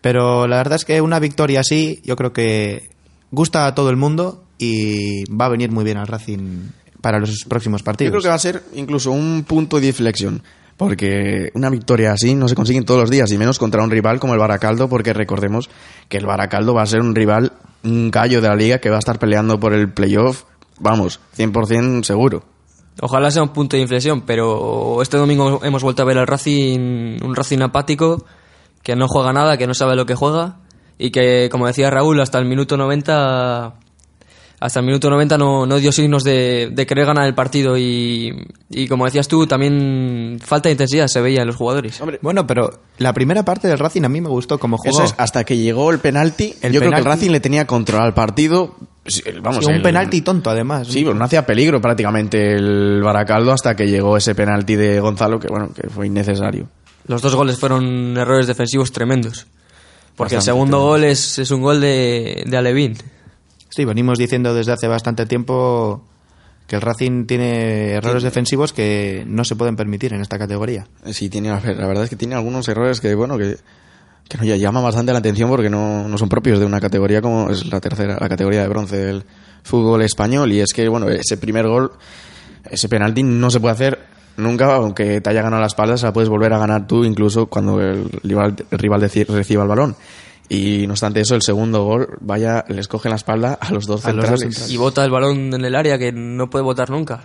Pero 0.00 0.46
la 0.46 0.56
verdad 0.58 0.76
es 0.76 0.84
que 0.84 1.00
una 1.00 1.18
victoria 1.18 1.60
así 1.60 2.00
yo 2.04 2.16
creo 2.16 2.32
que 2.32 2.90
gusta 3.30 3.66
a 3.66 3.74
todo 3.74 3.90
el 3.90 3.96
mundo 3.96 4.44
y 4.58 5.24
va 5.30 5.46
a 5.46 5.50
venir 5.50 5.70
muy 5.70 5.84
bien 5.84 5.96
al 5.98 6.06
Racing 6.06 6.70
para 7.06 7.20
los 7.20 7.44
próximos 7.44 7.82
Yo 7.82 7.84
partidos. 7.84 8.10
creo 8.10 8.22
que 8.22 8.28
va 8.30 8.34
a 8.34 8.38
ser 8.40 8.64
incluso 8.74 9.12
un 9.12 9.44
punto 9.46 9.78
de 9.78 9.86
inflexión. 9.86 10.42
Porque 10.76 11.52
una 11.54 11.70
victoria 11.70 12.10
así 12.10 12.34
no 12.34 12.48
se 12.48 12.56
consigue 12.56 12.82
todos 12.82 13.02
los 13.02 13.10
días, 13.10 13.30
y 13.30 13.38
menos 13.38 13.60
contra 13.60 13.80
un 13.84 13.92
rival 13.92 14.18
como 14.18 14.32
el 14.32 14.40
Baracaldo, 14.40 14.88
porque 14.88 15.12
recordemos 15.12 15.70
que 16.08 16.16
el 16.16 16.26
Baracaldo 16.26 16.74
va 16.74 16.82
a 16.82 16.86
ser 16.86 17.02
un 17.02 17.14
rival, 17.14 17.52
un 17.84 18.10
gallo 18.10 18.40
de 18.40 18.48
la 18.48 18.56
liga 18.56 18.78
que 18.78 18.90
va 18.90 18.96
a 18.96 18.98
estar 18.98 19.20
peleando 19.20 19.60
por 19.60 19.72
el 19.72 19.88
playoff, 19.88 20.42
vamos, 20.80 21.20
100% 21.38 22.02
seguro. 22.02 22.42
Ojalá 23.00 23.30
sea 23.30 23.44
un 23.44 23.50
punto 23.50 23.76
de 23.76 23.82
inflexión, 23.82 24.22
pero 24.22 25.00
este 25.00 25.16
domingo 25.16 25.60
hemos 25.62 25.84
vuelto 25.84 26.02
a 26.02 26.06
ver 26.06 26.18
al 26.18 26.26
Racing, 26.26 27.22
un 27.22 27.36
Racing 27.36 27.60
apático, 27.60 28.26
que 28.82 28.96
no 28.96 29.06
juega 29.06 29.32
nada, 29.32 29.56
que 29.56 29.68
no 29.68 29.74
sabe 29.74 29.94
lo 29.94 30.06
que 30.06 30.16
juega, 30.16 30.56
y 30.98 31.12
que, 31.12 31.48
como 31.52 31.68
decía 31.68 31.88
Raúl, 31.88 32.20
hasta 32.20 32.40
el 32.40 32.46
minuto 32.46 32.76
90 32.76 33.74
hasta 34.58 34.80
el 34.80 34.86
minuto 34.86 35.10
90 35.10 35.36
no, 35.38 35.66
no 35.66 35.76
dio 35.78 35.92
signos 35.92 36.24
de, 36.24 36.70
de 36.72 36.86
querer 36.86 37.06
ganar 37.06 37.26
el 37.26 37.34
partido 37.34 37.76
y, 37.76 38.34
y 38.70 38.88
como 38.88 39.04
decías 39.04 39.28
tú, 39.28 39.46
también 39.46 40.38
falta 40.42 40.68
de 40.68 40.72
intensidad 40.72 41.08
se 41.08 41.20
veía 41.20 41.42
en 41.42 41.46
los 41.46 41.56
jugadores. 41.56 42.00
Bueno, 42.22 42.46
pero 42.46 42.80
la 42.98 43.12
primera 43.12 43.44
parte 43.44 43.68
del 43.68 43.78
Racing 43.78 44.02
a 44.04 44.08
mí 44.08 44.20
me 44.20 44.28
gustó 44.28 44.58
como 44.58 44.78
jugó. 44.78 44.88
Eso 44.90 45.04
es, 45.04 45.14
hasta 45.18 45.44
que 45.44 45.56
llegó 45.58 45.90
el 45.90 45.98
penalti, 45.98 46.54
El 46.62 46.72
yo 46.72 46.80
creo 46.80 46.92
que 46.92 46.98
el 46.98 47.04
Racing 47.04 47.30
le 47.30 47.40
tenía 47.40 47.66
controlado 47.66 48.08
el 48.08 48.14
partido. 48.14 48.76
Vamos, 49.40 49.64
Sí, 49.64 49.70
un 49.70 49.76
el- 49.76 49.82
penalti 49.82 50.20
tonto 50.22 50.50
además. 50.50 50.88
Sí, 50.88 51.04
pues 51.04 51.14
no 51.14 51.24
hacía 51.24 51.46
peligro 51.46 51.80
prácticamente 51.80 52.54
el 52.54 53.00
Baracaldo 53.04 53.52
hasta 53.52 53.76
que 53.76 53.86
llegó 53.86 54.16
ese 54.16 54.34
penalti 54.34 54.74
de 54.74 54.98
Gonzalo 55.00 55.38
que 55.38 55.48
bueno, 55.48 55.68
que 55.72 55.88
fue 55.88 56.06
innecesario. 56.08 56.66
Los 57.06 57.22
dos 57.22 57.36
goles 57.36 57.56
fueron 57.56 58.16
errores 58.16 58.48
defensivos 58.48 58.90
tremendos. 58.90 59.46
Porque 60.16 60.34
el 60.36 60.42
segundo 60.42 60.80
gol 60.80 61.04
es, 61.04 61.38
es 61.38 61.50
un 61.52 61.60
gol 61.62 61.80
de, 61.80 62.42
de 62.46 62.56
Alevín. 62.56 62.96
Sí, 63.76 63.84
venimos 63.84 64.16
diciendo 64.16 64.54
desde 64.54 64.72
hace 64.72 64.88
bastante 64.88 65.26
tiempo 65.26 66.02
que 66.66 66.76
el 66.76 66.80
Racing 66.80 67.26
tiene 67.26 67.90
errores 67.90 68.22
defensivos 68.22 68.72
que 68.72 69.22
no 69.26 69.44
se 69.44 69.54
pueden 69.54 69.76
permitir 69.76 70.14
en 70.14 70.22
esta 70.22 70.38
categoría. 70.38 70.86
Sí, 71.04 71.28
tiene, 71.28 71.50
la 71.50 71.86
verdad 71.86 72.04
es 72.04 72.08
que 72.08 72.16
tiene 72.16 72.36
algunos 72.36 72.66
errores 72.68 73.02
que, 73.02 73.14
bueno, 73.14 73.36
que, 73.36 73.58
que 74.30 74.38
nos 74.38 74.46
llaman 74.46 74.82
bastante 74.82 75.12
la 75.12 75.18
atención 75.18 75.50
porque 75.50 75.68
no, 75.68 76.08
no 76.08 76.16
son 76.16 76.30
propios 76.30 76.58
de 76.58 76.64
una 76.64 76.80
categoría 76.80 77.20
como 77.20 77.50
es 77.50 77.66
la 77.66 77.78
tercera, 77.78 78.16
la 78.18 78.28
categoría 78.30 78.62
de 78.62 78.68
bronce 78.68 78.96
del 78.96 79.24
fútbol 79.62 80.00
español. 80.00 80.50
Y 80.52 80.60
es 80.60 80.72
que, 80.72 80.88
bueno, 80.88 81.10
ese 81.10 81.36
primer 81.36 81.66
gol, 81.66 81.92
ese 82.70 82.88
penalti 82.88 83.24
no 83.24 83.50
se 83.50 83.60
puede 83.60 83.74
hacer 83.74 83.98
nunca, 84.38 84.74
aunque 84.76 85.20
te 85.20 85.28
haya 85.28 85.42
ganado 85.42 85.60
la 85.60 85.66
espalda, 85.66 85.98
se 85.98 86.06
la 86.06 86.14
puedes 86.14 86.30
volver 86.30 86.54
a 86.54 86.58
ganar 86.58 86.86
tú 86.86 87.04
incluso 87.04 87.44
cuando 87.44 87.78
el 87.78 88.08
rival, 88.22 88.56
el 88.70 88.78
rival 88.78 89.02
reciba 89.02 89.64
el 89.64 89.68
balón. 89.68 89.96
Y 90.48 90.86
no 90.86 90.92
obstante 90.92 91.20
eso, 91.20 91.34
el 91.34 91.42
segundo 91.42 91.84
gol, 91.84 92.18
vaya, 92.20 92.64
les 92.68 92.86
coge 92.88 93.08
la 93.08 93.16
espalda 93.16 93.58
a 93.60 93.72
los 93.72 93.86
dos 93.86 94.04
A 94.06 94.12
los 94.12 94.24
centrales. 94.24 94.30
dos 94.30 94.40
centrales. 94.40 94.70
Y 94.72 94.76
bota 94.76 95.04
el 95.04 95.10
balón 95.10 95.52
en 95.54 95.64
el 95.64 95.74
área 95.74 95.98
que 95.98 96.12
no 96.12 96.48
puede 96.50 96.64
botar 96.64 96.90
nunca. 96.90 97.24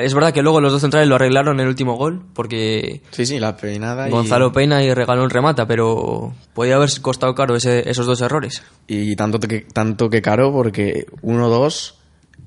Es 0.00 0.14
verdad 0.14 0.32
que 0.32 0.42
luego 0.42 0.60
los 0.60 0.72
dos 0.72 0.80
centrales 0.80 1.06
lo 1.08 1.16
arreglaron 1.16 1.56
en 1.56 1.64
el 1.64 1.68
último 1.68 1.96
gol 1.96 2.22
porque 2.34 3.02
Sí, 3.10 3.26
sí, 3.26 3.38
la 3.38 3.56
peinada. 3.56 4.08
y- 4.08 4.10
Gonzalo 4.10 4.50
peina 4.50 4.82
y 4.82 4.92
Regalón 4.94 5.28
remata, 5.28 5.66
pero 5.66 6.32
podía 6.54 6.76
haber 6.76 6.88
costado 7.02 7.34
caro 7.34 7.54
ese- 7.56 7.88
esos 7.88 8.06
dos 8.06 8.20
errores. 8.22 8.62
Y 8.86 9.14
tanto 9.16 9.38
que, 9.38 9.60
tanto 9.60 10.08
que 10.08 10.22
caro 10.22 10.50
porque 10.50 11.06
1-2 11.22 11.94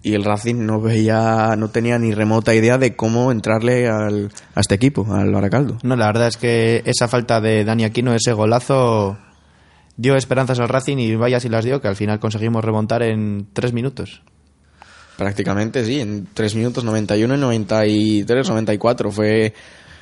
y 0.01 0.15
el 0.15 0.23
Racing 0.23 0.65
no 0.65 0.81
veía, 0.81 1.55
no 1.57 1.69
tenía 1.69 1.99
ni 1.99 2.13
remota 2.13 2.55
idea 2.55 2.77
de 2.77 2.95
cómo 2.95 3.31
entrarle 3.31 3.87
al, 3.87 4.31
a 4.55 4.61
este 4.61 4.75
equipo, 4.75 5.05
al 5.13 5.31
Baracaldo. 5.31 5.77
No, 5.83 5.95
la 5.95 6.07
verdad 6.07 6.27
es 6.29 6.37
que 6.37 6.81
esa 6.85 7.07
falta 7.07 7.39
de 7.41 7.63
Dani 7.63 7.83
Aquino, 7.83 8.13
ese 8.15 8.33
golazo, 8.33 9.17
dio 9.99 10.15
esperanzas 10.15 10.59
al 10.59 10.69
Racing 10.69 10.97
y 10.97 11.15
vaya 11.15 11.41
si 11.41 11.49
las 11.49 11.65
dio, 11.65 11.81
que 11.81 11.89
al 11.89 11.97
final 11.97 12.21
conseguimos 12.21 12.63
remontar 12.63 13.03
en 13.03 13.47
tres 13.51 13.73
minutos. 13.73 14.21
Prácticamente, 15.17 15.83
sí, 15.85 15.99
en 15.99 16.29
3 16.33 16.55
minutos 16.55 16.85
91 16.85 17.35
y 17.35 17.37
93, 17.37 18.47
94 18.47 19.11
fue, 19.11 19.53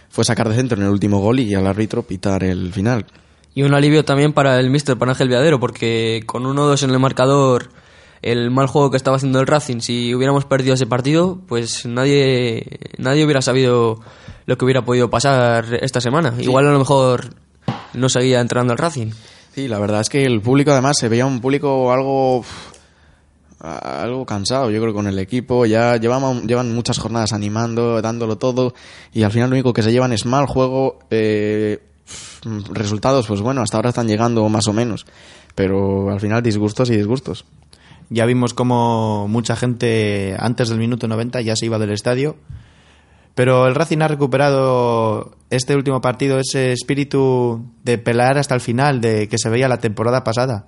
fue 0.09 0.23
sacar 0.23 0.47
de 0.47 0.53
centro 0.53 0.77
en 0.77 0.83
el 0.83 0.91
último 0.91 1.19
gol 1.19 1.39
y 1.39 1.55
al 1.55 1.65
árbitro 1.65 2.03
pitar 2.03 2.43
el 2.43 2.71
final. 2.71 3.07
Y 3.55 3.63
un 3.63 3.73
alivio 3.73 4.05
también 4.05 4.33
para 4.33 4.59
el 4.59 4.69
míster, 4.69 4.95
para 4.95 5.13
Ángel 5.13 5.29
Viadero, 5.29 5.59
porque 5.59 6.21
con 6.27 6.43
1-2 6.43 6.83
en 6.83 6.91
el 6.91 6.99
marcador, 6.99 7.71
el 8.21 8.51
mal 8.51 8.67
juego 8.67 8.91
que 8.91 8.97
estaba 8.97 9.17
haciendo 9.17 9.39
el 9.39 9.47
Racing, 9.47 9.79
si 9.79 10.13
hubiéramos 10.13 10.45
perdido 10.45 10.75
ese 10.75 10.85
partido, 10.85 11.41
pues 11.47 11.87
nadie, 11.87 12.77
nadie 12.99 13.25
hubiera 13.25 13.41
sabido 13.41 13.99
lo 14.45 14.57
que 14.59 14.65
hubiera 14.65 14.85
podido 14.85 15.09
pasar 15.09 15.79
esta 15.81 16.01
semana. 16.01 16.35
Igual 16.37 16.67
a 16.67 16.71
lo 16.71 16.77
mejor 16.77 17.33
no 17.95 18.09
seguía 18.09 18.41
entrando 18.41 18.73
el 18.73 18.77
Racing. 18.77 19.09
Sí, 19.57 19.67
la 19.67 19.79
verdad 19.79 20.01
es 20.01 20.09
que 20.09 20.23
el 20.23 20.39
público 20.39 20.69
además 20.69 20.99
se 20.99 21.09
veía 21.09 21.25
un 21.25 21.41
público 21.41 21.91
algo 21.91 22.45
algo 23.59 24.23
cansado, 24.23 24.69
yo 24.69 24.79
creo, 24.79 24.93
con 24.93 25.07
el 25.07 25.17
equipo. 25.17 25.65
Ya 25.65 25.97
llevamos, 25.97 26.43
llevan 26.43 26.75
muchas 26.75 26.99
jornadas 26.99 27.33
animando, 27.33 27.99
dándolo 27.99 28.37
todo, 28.37 28.75
y 29.13 29.23
al 29.23 29.31
final 29.31 29.49
lo 29.49 29.55
único 29.55 29.73
que 29.73 29.81
se 29.81 29.91
llevan 29.91 30.13
es 30.13 30.27
mal 30.27 30.45
juego. 30.45 30.99
eh, 31.09 31.79
resultados, 32.69 33.25
pues 33.25 33.41
bueno, 33.41 33.63
hasta 33.63 33.77
ahora 33.77 33.89
están 33.89 34.07
llegando 34.07 34.47
más 34.47 34.67
o 34.67 34.73
menos, 34.73 35.07
pero 35.55 36.11
al 36.11 36.19
final 36.19 36.43
disgustos 36.43 36.91
y 36.91 36.95
disgustos. 36.95 37.43
Ya 38.11 38.27
vimos 38.27 38.53
como 38.53 39.27
mucha 39.27 39.55
gente 39.55 40.35
antes 40.37 40.69
del 40.69 40.77
minuto 40.77 41.07
90 41.07 41.41
ya 41.41 41.55
se 41.55 41.65
iba 41.65 41.79
del 41.79 41.93
estadio. 41.93 42.35
Pero 43.37 43.67
el 43.67 43.75
Racing 43.75 43.99
ha 44.01 44.07
recuperado 44.07 45.37
este 45.51 45.75
último 45.75 46.01
partido 46.01 46.39
ese 46.39 46.71
espíritu 46.71 47.63
de 47.83 47.99
pelear 47.99 48.39
hasta 48.39 48.55
el 48.55 48.61
final, 48.61 48.99
de 48.99 49.29
que 49.29 49.37
se 49.37 49.47
veía 49.49 49.67
la 49.69 49.77
temporada 49.77 50.23
pasada. 50.23 50.65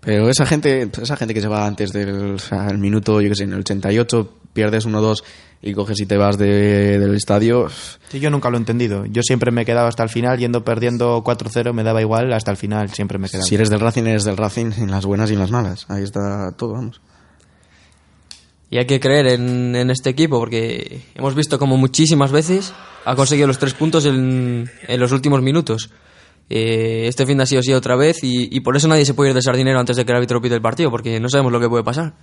Pero 0.00 0.28
esa 0.30 0.46
gente, 0.46 0.88
esa 1.02 1.16
gente 1.16 1.34
que 1.34 1.40
se 1.40 1.48
va 1.48 1.66
antes 1.66 1.92
del 1.92 2.34
o 2.34 2.38
sea, 2.38 2.68
el 2.68 2.78
minuto, 2.78 3.20
yo 3.20 3.28
que 3.28 3.34
sé, 3.34 3.42
en 3.42 3.54
el 3.54 3.58
88, 3.60 4.32
pierdes 4.52 4.86
1-2 4.86 5.24
y 5.62 5.72
coges 5.74 5.98
y 6.00 6.06
te 6.06 6.16
vas 6.16 6.38
de- 6.38 7.00
del 7.00 7.16
estadio. 7.16 7.66
Sí, 8.08 8.20
yo 8.20 8.30
nunca 8.30 8.50
lo 8.50 8.56
he 8.56 8.60
entendido. 8.60 9.04
Yo 9.06 9.22
siempre 9.22 9.50
me 9.50 9.62
he 9.62 9.64
quedado 9.64 9.88
hasta 9.88 10.04
el 10.04 10.08
final, 10.08 10.38
yendo 10.38 10.62
perdiendo 10.64 11.24
4-0, 11.24 11.72
me 11.72 11.82
daba 11.82 12.00
igual, 12.02 12.32
hasta 12.32 12.52
el 12.52 12.56
final 12.56 12.88
siempre 12.90 13.18
me 13.18 13.26
he 13.26 13.30
quedado. 13.30 13.46
Si 13.46 13.56
eres 13.56 13.68
del 13.68 13.80
Racing, 13.80 14.04
eres 14.04 14.22
del 14.24 14.36
Racing 14.36 14.70
en 14.78 14.92
las 14.92 15.04
buenas 15.06 15.28
y 15.30 15.34
en 15.34 15.40
las 15.40 15.50
malas. 15.50 15.86
Ahí 15.88 16.04
está 16.04 16.52
todo, 16.56 16.74
vamos. 16.74 17.00
Y 18.70 18.78
hay 18.78 18.86
que 18.86 18.98
creer 18.98 19.28
en, 19.28 19.76
en 19.76 19.90
este 19.90 20.10
equipo, 20.10 20.38
porque 20.38 21.00
hemos 21.14 21.34
visto 21.34 21.58
como 21.58 21.76
muchísimas 21.76 22.32
veces 22.32 22.72
ha 23.04 23.14
conseguido 23.14 23.46
los 23.46 23.58
tres 23.58 23.74
puntos 23.74 24.04
en, 24.06 24.68
en 24.88 25.00
los 25.00 25.12
últimos 25.12 25.40
minutos. 25.40 25.90
Eh, 26.50 27.04
este 27.08 27.26
fin 27.26 27.38
de 27.38 27.44
ha 27.44 27.46
sido 27.46 27.60
así 27.60 27.72
otra 27.72 27.96
vez 27.96 28.22
y, 28.22 28.48
y 28.54 28.60
por 28.60 28.76
eso 28.76 28.86
nadie 28.88 29.04
se 29.04 29.14
puede 29.14 29.30
ir 29.30 29.34
de 29.36 29.42
sardinero 29.42 29.78
antes 29.80 29.96
de 29.96 30.04
que 30.04 30.12
el 30.12 30.16
árbitro 30.16 30.40
pite 30.40 30.54
el 30.56 30.62
partido, 30.62 30.90
porque 30.90 31.20
no 31.20 31.28
sabemos 31.28 31.52
lo 31.52 31.60
que 31.60 31.68
puede 31.68 31.84
pasar. 31.84 32.14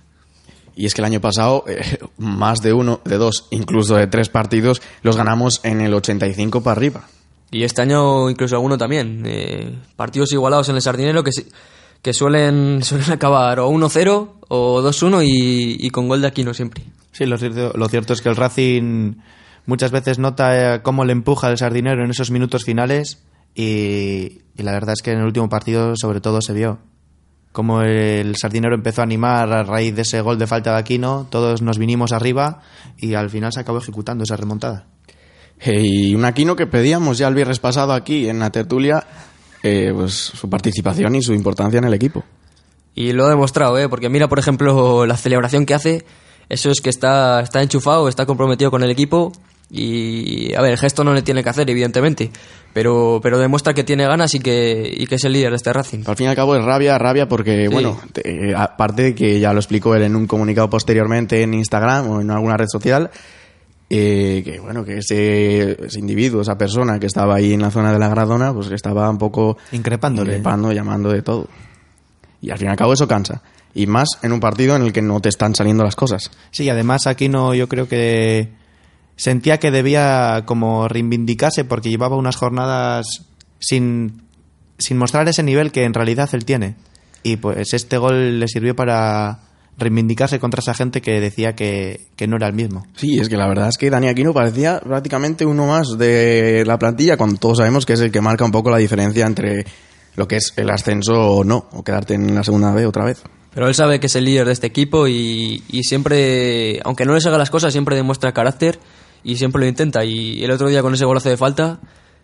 Y 0.76 0.86
es 0.86 0.94
que 0.94 1.00
el 1.00 1.06
año 1.06 1.20
pasado, 1.20 1.64
eh, 1.66 1.98
más 2.18 2.60
de 2.60 2.72
uno, 2.74 3.00
de 3.04 3.16
dos, 3.16 3.46
incluso 3.50 3.96
de 3.96 4.06
tres 4.06 4.28
partidos, 4.28 4.82
los 5.02 5.16
ganamos 5.16 5.60
en 5.64 5.80
el 5.80 5.94
85 5.94 6.62
para 6.62 6.72
arriba. 6.76 7.08
Y 7.50 7.62
este 7.62 7.82
año 7.82 8.28
incluso 8.28 8.56
alguno 8.56 8.76
también. 8.76 9.22
Eh, 9.26 9.72
partidos 9.96 10.32
igualados 10.32 10.68
en 10.70 10.74
el 10.76 10.82
Sardinero 10.82 11.22
que, 11.22 11.30
se- 11.32 11.46
que 12.04 12.12
suelen, 12.12 12.82
suelen 12.84 13.10
acabar 13.10 13.58
o 13.58 13.68
1-0 13.68 14.28
o 14.46 14.82
2-1 14.82 15.24
y, 15.26 15.84
y 15.84 15.90
con 15.90 16.06
gol 16.06 16.20
de 16.20 16.28
Aquino 16.28 16.54
siempre. 16.54 16.84
Sí, 17.10 17.26
lo 17.26 17.38
cierto, 17.38 17.72
lo 17.74 17.88
cierto 17.88 18.12
es 18.12 18.20
que 18.20 18.28
el 18.28 18.36
Racing 18.36 19.16
muchas 19.66 19.90
veces 19.90 20.20
nota 20.20 20.76
eh, 20.76 20.82
cómo 20.82 21.04
le 21.04 21.12
empuja 21.12 21.50
el 21.50 21.58
sardinero 21.58 22.04
en 22.04 22.10
esos 22.10 22.30
minutos 22.30 22.64
finales 22.64 23.24
y, 23.54 24.42
y 24.54 24.62
la 24.62 24.72
verdad 24.72 24.92
es 24.92 25.02
que 25.02 25.12
en 25.12 25.18
el 25.18 25.24
último 25.24 25.48
partido 25.48 25.94
sobre 25.96 26.20
todo 26.20 26.40
se 26.40 26.52
vio 26.52 26.78
como 27.54 27.82
el 27.82 28.34
sardinero 28.34 28.74
empezó 28.74 29.00
a 29.00 29.04
animar 29.04 29.52
a 29.52 29.62
raíz 29.62 29.94
de 29.94 30.02
ese 30.02 30.20
gol 30.20 30.40
de 30.40 30.48
falta 30.48 30.72
de 30.72 30.78
Aquino, 30.78 31.28
todos 31.30 31.62
nos 31.62 31.78
vinimos 31.78 32.10
arriba 32.10 32.62
y 32.98 33.14
al 33.14 33.30
final 33.30 33.52
se 33.52 33.60
acabó 33.60 33.78
ejecutando 33.78 34.24
esa 34.24 34.36
remontada. 34.36 34.88
Eh, 35.60 35.82
y 35.84 36.14
un 36.16 36.24
Aquino 36.24 36.56
que 36.56 36.66
pedíamos 36.66 37.16
ya 37.16 37.28
el 37.28 37.36
viernes 37.36 37.60
pasado 37.60 37.92
aquí 37.92 38.28
en 38.28 38.40
la 38.40 38.50
tertulia, 38.50 39.06
eh, 39.64 39.90
pues 39.92 40.12
su 40.12 40.48
participación 40.48 41.16
y 41.16 41.22
su 41.22 41.32
importancia 41.32 41.78
en 41.78 41.84
el 41.84 41.94
equipo. 41.94 42.22
Y 42.94 43.12
lo 43.12 43.24
ha 43.26 43.30
demostrado, 43.30 43.76
¿eh? 43.78 43.88
porque 43.88 44.08
mira, 44.08 44.28
por 44.28 44.38
ejemplo, 44.38 45.04
la 45.06 45.16
celebración 45.16 45.66
que 45.66 45.74
hace. 45.74 46.04
Eso 46.48 46.70
es 46.70 46.80
que 46.80 46.90
está, 46.90 47.40
está 47.40 47.62
enchufado, 47.62 48.06
está 48.08 48.26
comprometido 48.26 48.70
con 48.70 48.82
el 48.84 48.90
equipo. 48.90 49.32
Y, 49.70 50.54
a 50.54 50.60
ver, 50.60 50.72
el 50.72 50.78
gesto 50.78 51.02
no 51.02 51.14
le 51.14 51.22
tiene 51.22 51.42
que 51.42 51.48
hacer, 51.48 51.68
evidentemente. 51.68 52.30
Pero, 52.72 53.18
pero 53.22 53.38
demuestra 53.38 53.72
que 53.74 53.82
tiene 53.82 54.06
ganas 54.06 54.34
y 54.34 54.38
que, 54.40 54.92
y 54.94 55.06
que 55.06 55.14
es 55.16 55.24
el 55.24 55.32
líder 55.32 55.50
de 55.50 55.56
este 55.56 55.72
Racing. 55.72 56.04
Al 56.06 56.16
fin 56.16 56.26
y 56.26 56.28
al 56.28 56.36
cabo 56.36 56.54
es 56.54 56.64
rabia, 56.64 56.98
rabia 56.98 57.26
porque, 57.28 57.66
Sí. 57.68 57.72
bueno, 57.72 57.98
te- 58.12 58.50
eh, 58.50 58.54
aparte 58.56 59.02
de 59.02 59.14
que 59.14 59.40
ya 59.40 59.52
lo 59.52 59.58
explicó 59.60 59.94
él 59.94 60.02
en 60.02 60.14
un 60.16 60.26
comunicado 60.26 60.68
posteriormente 60.70 61.42
en 61.42 61.54
Instagram 61.54 62.08
o 62.10 62.20
en 62.20 62.30
alguna 62.30 62.56
red 62.56 62.66
social, 62.70 63.10
eh, 63.90 64.42
que 64.44 64.60
bueno, 64.60 64.84
que 64.84 64.98
ese, 64.98 65.84
ese 65.86 65.98
individuo, 65.98 66.42
esa 66.42 66.56
persona 66.58 66.98
que 66.98 67.06
estaba 67.06 67.36
ahí 67.36 67.52
en 67.52 67.62
la 67.62 67.70
zona 67.70 67.92
de 67.92 67.98
la 67.98 68.08
Gradona, 68.08 68.52
pues 68.52 68.68
que 68.68 68.74
estaba 68.74 69.08
un 69.10 69.18
poco 69.18 69.56
Increpándole. 69.72 70.32
increpando, 70.32 70.72
llamando 70.72 71.10
de 71.10 71.22
todo. 71.22 71.48
Y 72.40 72.50
al 72.50 72.58
fin 72.58 72.68
y 72.68 72.70
al 72.70 72.76
cabo 72.76 72.92
eso 72.94 73.06
cansa. 73.08 73.42
Y 73.74 73.86
más 73.86 74.08
en 74.22 74.32
un 74.32 74.40
partido 74.40 74.76
en 74.76 74.82
el 74.82 74.92
que 74.92 75.02
no 75.02 75.20
te 75.20 75.28
están 75.28 75.54
saliendo 75.54 75.82
las 75.84 75.96
cosas. 75.96 76.30
Sí, 76.50 76.68
además 76.68 77.06
Aquino 77.06 77.54
yo 77.54 77.68
creo 77.68 77.88
que 77.88 78.50
sentía 79.16 79.58
que 79.58 79.70
debía 79.70 80.42
como 80.46 80.88
reivindicarse 80.88 81.64
porque 81.64 81.90
llevaba 81.90 82.16
unas 82.16 82.36
jornadas 82.36 83.06
sin, 83.58 84.22
sin 84.78 84.96
mostrar 84.98 85.28
ese 85.28 85.42
nivel 85.42 85.72
que 85.72 85.84
en 85.84 85.94
realidad 85.94 86.28
él 86.32 86.44
tiene. 86.44 86.76
Y 87.22 87.36
pues 87.36 87.72
este 87.74 87.96
gol 87.98 88.38
le 88.38 88.48
sirvió 88.48 88.76
para 88.76 89.40
reivindicarse 89.76 90.38
contra 90.38 90.60
esa 90.60 90.74
gente 90.74 91.00
que 91.00 91.20
decía 91.20 91.54
que, 91.54 92.06
que 92.16 92.26
no 92.26 92.36
era 92.36 92.46
el 92.46 92.54
mismo. 92.54 92.86
Sí, 92.96 93.18
es 93.18 93.28
que 93.28 93.36
la 93.36 93.48
verdad 93.48 93.68
es 93.68 93.76
que 93.76 93.90
Dani 93.90 94.08
Aquino 94.08 94.32
parecía 94.32 94.80
prácticamente 94.80 95.44
uno 95.44 95.66
más 95.66 95.98
de 95.98 96.64
la 96.66 96.78
plantilla, 96.78 97.16
cuando 97.16 97.38
todos 97.38 97.58
sabemos 97.58 97.84
que 97.84 97.94
es 97.94 98.00
el 98.00 98.12
que 98.12 98.20
marca 98.20 98.44
un 98.44 98.52
poco 98.52 98.70
la 98.70 98.78
diferencia 98.78 99.26
entre 99.26 99.64
lo 100.16 100.28
que 100.28 100.36
es 100.36 100.52
el 100.56 100.70
ascenso 100.70 101.12
o 101.12 101.44
no, 101.44 101.68
o 101.72 101.82
quedarte 101.82 102.14
en 102.14 102.34
la 102.34 102.44
segunda 102.44 102.72
B 102.72 102.86
otra 102.86 103.04
vez. 103.04 103.22
Pero 103.52 103.68
él 103.68 103.74
sabe 103.74 104.00
que 104.00 104.06
es 104.06 104.16
el 104.16 104.24
líder 104.24 104.46
de 104.46 104.52
este 104.52 104.66
equipo 104.66 105.06
y, 105.06 105.62
y 105.68 105.82
siempre, 105.84 106.80
aunque 106.84 107.04
no 107.04 107.14
les 107.14 107.26
haga 107.26 107.38
las 107.38 107.50
cosas, 107.50 107.72
siempre 107.72 107.96
demuestra 107.96 108.32
carácter 108.32 108.78
y 109.22 109.36
siempre 109.36 109.60
lo 109.60 109.66
intenta. 109.66 110.04
Y 110.04 110.44
el 110.44 110.50
otro 110.50 110.68
día 110.68 110.82
con 110.82 110.94
ese 110.94 111.04
golazo 111.04 111.30
de 111.30 111.36
falta 111.36 111.80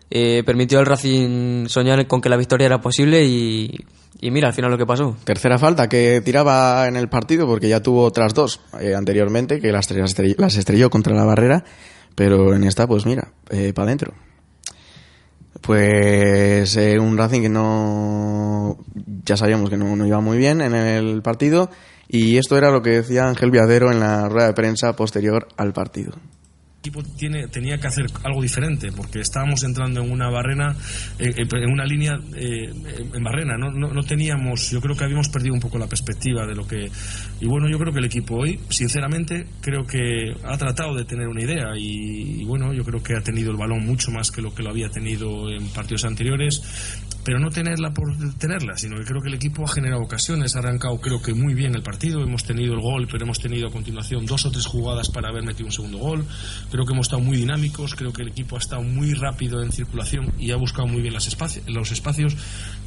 eh, 0.09 0.43
permitió 0.45 0.79
al 0.79 0.85
Racing 0.85 1.67
soñar 1.67 2.05
con 2.07 2.19
que 2.19 2.29
la 2.29 2.35
victoria 2.35 2.65
era 2.65 2.81
posible 2.81 3.23
y, 3.25 3.79
Y 4.23 4.29
mira, 4.29 4.49
al 4.49 4.53
final 4.53 4.69
lo 4.69 4.77
que 4.77 4.85
pasó. 4.85 5.17
Tercera 5.23 5.57
falta 5.57 5.89
que 5.89 6.21
tiraba 6.23 6.87
en 6.87 6.95
el 6.95 7.09
partido 7.09 7.47
porque 7.47 7.67
ya 7.67 7.81
tuvo 7.81 8.03
otras 8.03 8.35
dos 8.35 8.61
eh, 8.79 8.93
anteriormente 8.93 9.59
que 9.59 9.71
las, 9.71 9.89
estrelló 9.89 10.91
contra 10.91 11.15
la 11.15 11.25
barrera, 11.25 11.65
pero 12.13 12.53
en 12.53 12.63
esta 12.63 12.85
pues 12.85 13.07
mira, 13.07 13.33
eh, 13.49 13.73
para 13.73 13.87
adentro. 13.87 14.13
Pues 15.61 16.77
eh, 16.77 16.99
un 16.99 17.17
Racing 17.17 17.41
que 17.41 17.49
no 17.49 18.77
ya 19.25 19.37
sabíamos 19.37 19.71
que 19.71 19.77
no, 19.77 19.95
no 19.95 20.05
iba 20.05 20.19
muy 20.19 20.37
bien 20.37 20.61
en 20.61 20.75
el 20.75 21.23
partido 21.23 21.71
y 22.07 22.37
esto 22.37 22.57
era 22.57 22.69
lo 22.71 22.81
que 22.81 22.91
decía 22.91 23.27
Ángel 23.27 23.51
Viadero 23.51 23.91
en 23.91 23.99
la 23.99 24.29
rueda 24.29 24.47
de 24.47 24.53
prensa 24.53 24.95
posterior 24.95 25.47
al 25.57 25.73
partido 25.73 26.13
equipo 26.81 27.03
tiene, 27.15 27.47
tenía 27.47 27.77
que 27.77 27.85
hacer 27.85 28.07
algo 28.23 28.41
diferente 28.41 28.91
porque 28.91 29.19
estábamos 29.19 29.63
entrando 29.63 30.01
en 30.01 30.11
una 30.11 30.31
barrena, 30.31 30.75
eh, 31.19 31.31
eh, 31.37 31.47
en 31.51 31.71
una 31.71 31.85
línea 31.85 32.17
eh, 32.35 32.73
en 33.13 33.23
barrena. 33.23 33.55
No, 33.55 33.69
no, 33.69 33.93
no, 33.93 34.01
teníamos, 34.01 34.71
yo 34.71 34.81
creo 34.81 34.95
que 34.95 35.03
habíamos 35.03 35.29
perdido 35.29 35.53
un 35.53 35.59
poco 35.59 35.77
la 35.77 35.85
perspectiva 35.85 36.47
de 36.47 36.55
lo 36.55 36.65
que. 36.65 36.89
Y 37.39 37.45
bueno, 37.45 37.69
yo 37.69 37.77
creo 37.77 37.93
que 37.93 37.99
el 37.99 38.05
equipo 38.05 38.35
hoy, 38.37 38.59
sinceramente, 38.69 39.45
creo 39.61 39.83
que 39.85 40.33
ha 40.43 40.57
tratado 40.57 40.95
de 40.95 41.05
tener 41.05 41.27
una 41.27 41.43
idea 41.43 41.77
y, 41.77 42.41
y 42.41 42.45
bueno, 42.45 42.73
yo 42.73 42.83
creo 42.83 43.03
que 43.03 43.15
ha 43.15 43.21
tenido 43.21 43.51
el 43.51 43.57
balón 43.57 43.85
mucho 43.85 44.09
más 44.09 44.31
que 44.31 44.41
lo 44.41 44.53
que 44.53 44.63
lo 44.63 44.71
había 44.71 44.89
tenido 44.89 45.51
en 45.51 45.67
partidos 45.67 46.05
anteriores 46.05 46.63
pero 47.23 47.39
no 47.39 47.49
tenerla 47.49 47.93
por 47.93 48.15
tenerla, 48.37 48.77
sino 48.77 48.97
que 48.97 49.05
creo 49.05 49.21
que 49.21 49.29
el 49.29 49.35
equipo 49.35 49.63
ha 49.63 49.67
generado 49.67 50.01
ocasiones, 50.01 50.55
ha 50.55 50.59
arrancado 50.59 50.99
creo 50.99 51.21
que 51.21 51.33
muy 51.33 51.53
bien 51.53 51.75
el 51.75 51.83
partido, 51.83 52.21
hemos 52.21 52.43
tenido 52.43 52.73
el 52.73 52.81
gol, 52.81 53.07
pero 53.11 53.23
hemos 53.23 53.39
tenido 53.39 53.67
a 53.67 53.71
continuación 53.71 54.25
dos 54.25 54.45
o 54.45 54.51
tres 54.51 54.65
jugadas 54.65 55.09
para 55.09 55.29
haber 55.29 55.43
metido 55.43 55.65
un 55.67 55.71
segundo 55.71 55.97
gol, 55.99 56.25
creo 56.71 56.85
que 56.85 56.93
hemos 56.93 57.07
estado 57.07 57.21
muy 57.21 57.37
dinámicos, 57.37 57.95
creo 57.95 58.11
que 58.13 58.23
el 58.23 58.29
equipo 58.29 58.55
ha 58.55 58.59
estado 58.59 58.81
muy 58.81 59.13
rápido 59.13 59.61
en 59.61 59.71
circulación 59.71 60.33
y 60.39 60.51
ha 60.51 60.55
buscado 60.55 60.87
muy 60.87 61.01
bien 61.01 61.13
los 61.13 61.27
espacios, 61.91 62.35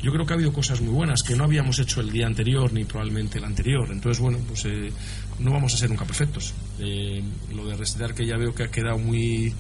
yo 0.02 0.12
creo 0.12 0.26
que 0.26 0.32
ha 0.32 0.36
habido 0.36 0.52
cosas 0.52 0.80
muy 0.80 0.92
buenas 0.92 1.22
que 1.22 1.36
no 1.36 1.44
habíamos 1.44 1.78
hecho 1.78 2.00
el 2.00 2.10
día 2.10 2.26
anterior 2.26 2.72
ni 2.72 2.84
probablemente 2.84 3.38
el 3.38 3.44
anterior, 3.44 3.88
entonces 3.90 4.20
bueno, 4.20 4.38
pues 4.46 4.64
eh, 4.66 4.92
no 5.38 5.52
vamos 5.52 5.74
a 5.74 5.76
ser 5.76 5.90
nunca 5.90 6.04
perfectos, 6.04 6.54
eh, 6.78 7.22
lo 7.54 7.66
de 7.66 7.76
restear 7.76 8.14
que 8.14 8.26
ya 8.26 8.36
veo 8.36 8.54
que 8.54 8.64
ha 8.64 8.70
quedado 8.70 8.98
muy 8.98 9.54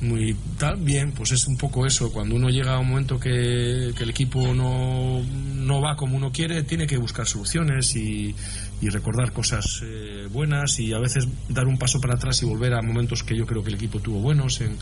muy 0.00 0.36
bien, 0.78 1.12
pues 1.12 1.32
es 1.32 1.46
un 1.46 1.56
poco 1.56 1.86
eso. 1.86 2.12
Cuando 2.12 2.34
uno 2.34 2.50
llega 2.50 2.74
a 2.74 2.78
un 2.78 2.88
momento 2.88 3.18
que, 3.18 3.92
que 3.96 4.04
el 4.04 4.10
equipo 4.10 4.54
no, 4.54 5.22
no, 5.22 5.80
va 5.80 5.96
como 5.96 6.16
uno 6.16 6.30
quiere, 6.30 6.62
tiene 6.64 6.86
que 6.86 6.98
buscar 6.98 7.26
soluciones 7.26 7.96
y, 7.96 8.34
y 8.80 8.88
recordar 8.88 9.32
cosas 9.32 9.80
eh, 9.84 10.28
buenas 10.30 10.78
y 10.80 10.92
a 10.92 10.98
veces 10.98 11.26
dar 11.48 11.66
un 11.66 11.78
paso 11.78 12.00
para 12.00 12.14
atrás 12.14 12.42
y 12.42 12.46
volver 12.46 12.74
a 12.74 12.82
momentos 12.82 13.22
que 13.22 13.36
yo 13.36 13.46
creo 13.46 13.62
que 13.62 13.70
el 13.70 13.76
equipo 13.76 14.00
tuvo 14.00 14.20
buenos 14.20 14.60
en, 14.60 14.76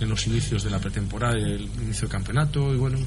en 0.00 0.08
los 0.08 0.26
inicios 0.26 0.62
de 0.62 0.70
la 0.70 0.78
pretemporada, 0.78 1.34
el 1.36 1.68
inicio 1.82 2.02
del 2.02 2.10
campeonato 2.10 2.74
y 2.74 2.78
bueno. 2.78 2.98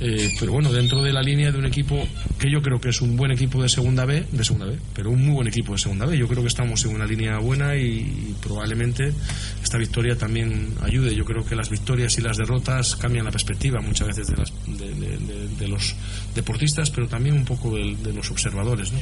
Eh, 0.00 0.34
pero 0.40 0.52
bueno, 0.52 0.72
dentro 0.72 1.02
de 1.02 1.12
la 1.12 1.22
línea 1.22 1.52
de 1.52 1.58
un 1.58 1.66
equipo 1.66 1.96
que 2.38 2.50
yo 2.50 2.60
creo 2.60 2.80
que 2.80 2.88
es 2.88 3.00
un 3.00 3.16
buen 3.16 3.30
equipo 3.30 3.62
de 3.62 3.68
segunda 3.68 4.04
B, 4.04 4.26
de 4.30 4.44
segunda 4.44 4.66
B, 4.66 4.76
pero 4.92 5.10
un 5.10 5.24
muy 5.24 5.34
buen 5.34 5.46
equipo 5.46 5.72
de 5.72 5.78
segunda 5.78 6.04
B. 6.04 6.18
Yo 6.18 6.26
creo 6.26 6.42
que 6.42 6.48
estamos 6.48 6.84
en 6.84 6.94
una 6.94 7.06
línea 7.06 7.38
buena 7.38 7.76
y, 7.76 8.34
probablemente 8.42 9.12
esta 9.62 9.78
victoria 9.78 10.16
también 10.16 10.74
ayude. 10.82 11.14
Yo 11.14 11.24
creo 11.24 11.44
que 11.44 11.54
las 11.54 11.70
victorias 11.70 12.18
y 12.18 12.22
las 12.22 12.36
derrotas 12.36 12.96
cambian 12.96 13.24
la 13.24 13.30
perspectiva 13.30 13.80
muchas 13.80 14.08
veces 14.08 14.26
de, 14.26 14.36
las, 14.36 14.52
de, 15.58 15.68
los 15.68 15.94
deportistas, 16.34 16.90
pero 16.90 17.06
también 17.06 17.36
un 17.36 17.44
poco 17.44 17.74
de, 17.74 18.12
los 18.12 18.30
observadores, 18.30 18.92
¿no? 18.92 18.98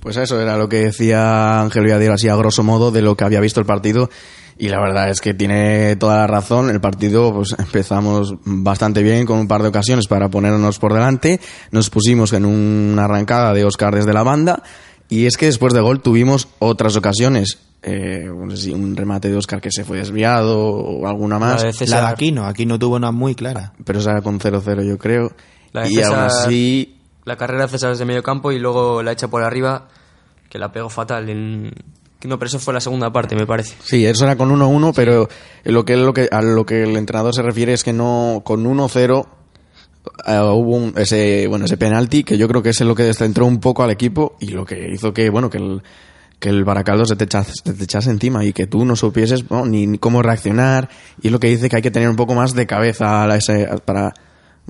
Pues 0.00 0.18
eso 0.18 0.40
era 0.40 0.58
lo 0.58 0.68
que 0.68 0.76
decía 0.80 1.62
Ángel 1.62 1.84
Villadero 1.84 2.12
así 2.12 2.28
a 2.28 2.36
grosso 2.36 2.62
modo 2.62 2.90
de 2.90 3.00
lo 3.00 3.16
que 3.16 3.24
había 3.24 3.40
visto 3.40 3.60
el 3.60 3.66
partido 3.66 4.10
y 4.56 4.68
la 4.68 4.80
verdad 4.80 5.10
es 5.10 5.20
que 5.20 5.34
tiene 5.34 5.96
toda 5.96 6.18
la 6.18 6.26
razón. 6.26 6.70
El 6.70 6.80
partido 6.80 7.32
pues 7.32 7.54
empezamos 7.58 8.34
bastante 8.44 9.02
bien 9.02 9.26
con 9.26 9.38
un 9.38 9.48
par 9.48 9.62
de 9.62 9.68
ocasiones 9.68 10.06
para 10.06 10.28
ponernos 10.28 10.78
por 10.78 10.92
delante. 10.92 11.40
Nos 11.70 11.90
pusimos 11.90 12.32
en 12.32 12.44
una 12.44 13.04
arrancada 13.04 13.52
de 13.52 13.64
Oscar 13.64 13.94
desde 13.94 14.12
la 14.12 14.22
banda 14.22 14.62
y 15.08 15.26
es 15.26 15.36
que 15.36 15.46
después 15.46 15.74
de 15.74 15.80
gol 15.80 16.00
tuvimos 16.00 16.48
otras 16.60 16.96
ocasiones. 16.96 17.58
Eh, 17.82 18.24
no 18.26 18.50
sé 18.52 18.62
si 18.62 18.70
un 18.72 18.96
remate 18.96 19.28
de 19.28 19.36
Oscar 19.36 19.60
que 19.60 19.70
se 19.70 19.84
fue 19.84 19.98
desviado 19.98 20.58
o 20.58 21.06
alguna 21.06 21.38
más. 21.38 21.60
La 21.62 21.66
de, 21.66 21.72
César, 21.72 22.02
la 22.02 22.08
de 22.08 22.12
Aquino, 22.14 22.46
aquí 22.46 22.64
no 22.64 22.78
tuvo 22.78 22.96
una 22.96 23.10
muy 23.10 23.34
clara. 23.34 23.74
Pero 23.84 23.98
esa 23.98 24.22
con 24.22 24.38
0-0 24.38 24.86
yo 24.86 24.96
creo. 24.98 25.32
La 25.72 25.82
de 25.82 25.90
y 25.90 25.94
César, 25.96 26.12
aún 26.12 26.24
así... 26.24 26.96
La 27.24 27.36
carrera 27.36 27.64
de 27.64 27.70
César 27.70 27.90
desde 27.90 28.04
medio 28.04 28.22
campo 28.22 28.52
y 28.52 28.58
luego 28.58 29.02
la 29.02 29.12
echa 29.12 29.28
por 29.28 29.42
arriba, 29.42 29.88
que 30.48 30.58
la 30.58 30.72
pegó 30.72 30.90
fatal 30.90 31.28
en, 31.28 31.72
no, 32.28 32.38
pero 32.38 32.48
eso 32.48 32.58
fue 32.58 32.74
la 32.74 32.80
segunda 32.80 33.12
parte, 33.12 33.36
me 33.36 33.46
parece. 33.46 33.74
Sí, 33.82 34.04
eso 34.06 34.24
era 34.24 34.36
con 34.36 34.50
1-1, 34.50 34.92
pero 34.94 35.28
lo 35.64 35.84
que, 35.84 35.96
lo 35.96 36.12
que, 36.12 36.28
a 36.30 36.42
lo 36.42 36.64
que 36.64 36.82
el 36.82 36.96
entrenador 36.96 37.34
se 37.34 37.42
refiere 37.42 37.72
es 37.72 37.84
que 37.84 37.92
no 37.92 38.42
con 38.44 38.64
1-0 38.64 39.26
uh, 40.26 40.32
hubo 40.52 40.76
un, 40.76 40.94
ese 40.96 41.46
bueno 41.48 41.64
ese 41.64 41.76
penalti 41.76 42.24
que 42.24 42.38
yo 42.38 42.48
creo 42.48 42.62
que 42.62 42.70
es 42.70 42.80
lo 42.80 42.94
que 42.94 43.02
descentró 43.02 43.46
un 43.46 43.60
poco 43.60 43.82
al 43.82 43.90
equipo 43.90 44.36
y 44.40 44.48
lo 44.48 44.64
que 44.64 44.90
hizo 44.92 45.12
que 45.12 45.30
bueno 45.30 45.50
que 45.50 45.58
el 45.58 45.82
que 46.38 46.48
el 46.50 46.64
Baracaldo 46.64 47.06
se 47.06 47.16
te, 47.16 47.24
echase, 47.24 47.52
se 47.64 47.72
te 47.72 47.84
echase 47.84 48.10
encima 48.10 48.44
y 48.44 48.52
que 48.52 48.66
tú 48.66 48.84
no 48.84 48.96
supieses 48.96 49.50
¿no? 49.50 49.64
Ni, 49.64 49.86
ni, 49.86 49.98
cómo 49.98 50.22
reaccionar 50.22 50.90
y 51.22 51.28
es 51.28 51.32
lo 51.32 51.40
que 51.40 51.48
dice 51.48 51.70
que 51.70 51.76
hay 51.76 51.82
que 51.82 51.90
tener 51.90 52.08
un 52.08 52.16
poco 52.16 52.34
más 52.34 52.54
de 52.54 52.66
cabeza 52.66 53.24
a 53.24 53.36
ese, 53.36 53.66
para 53.84 54.12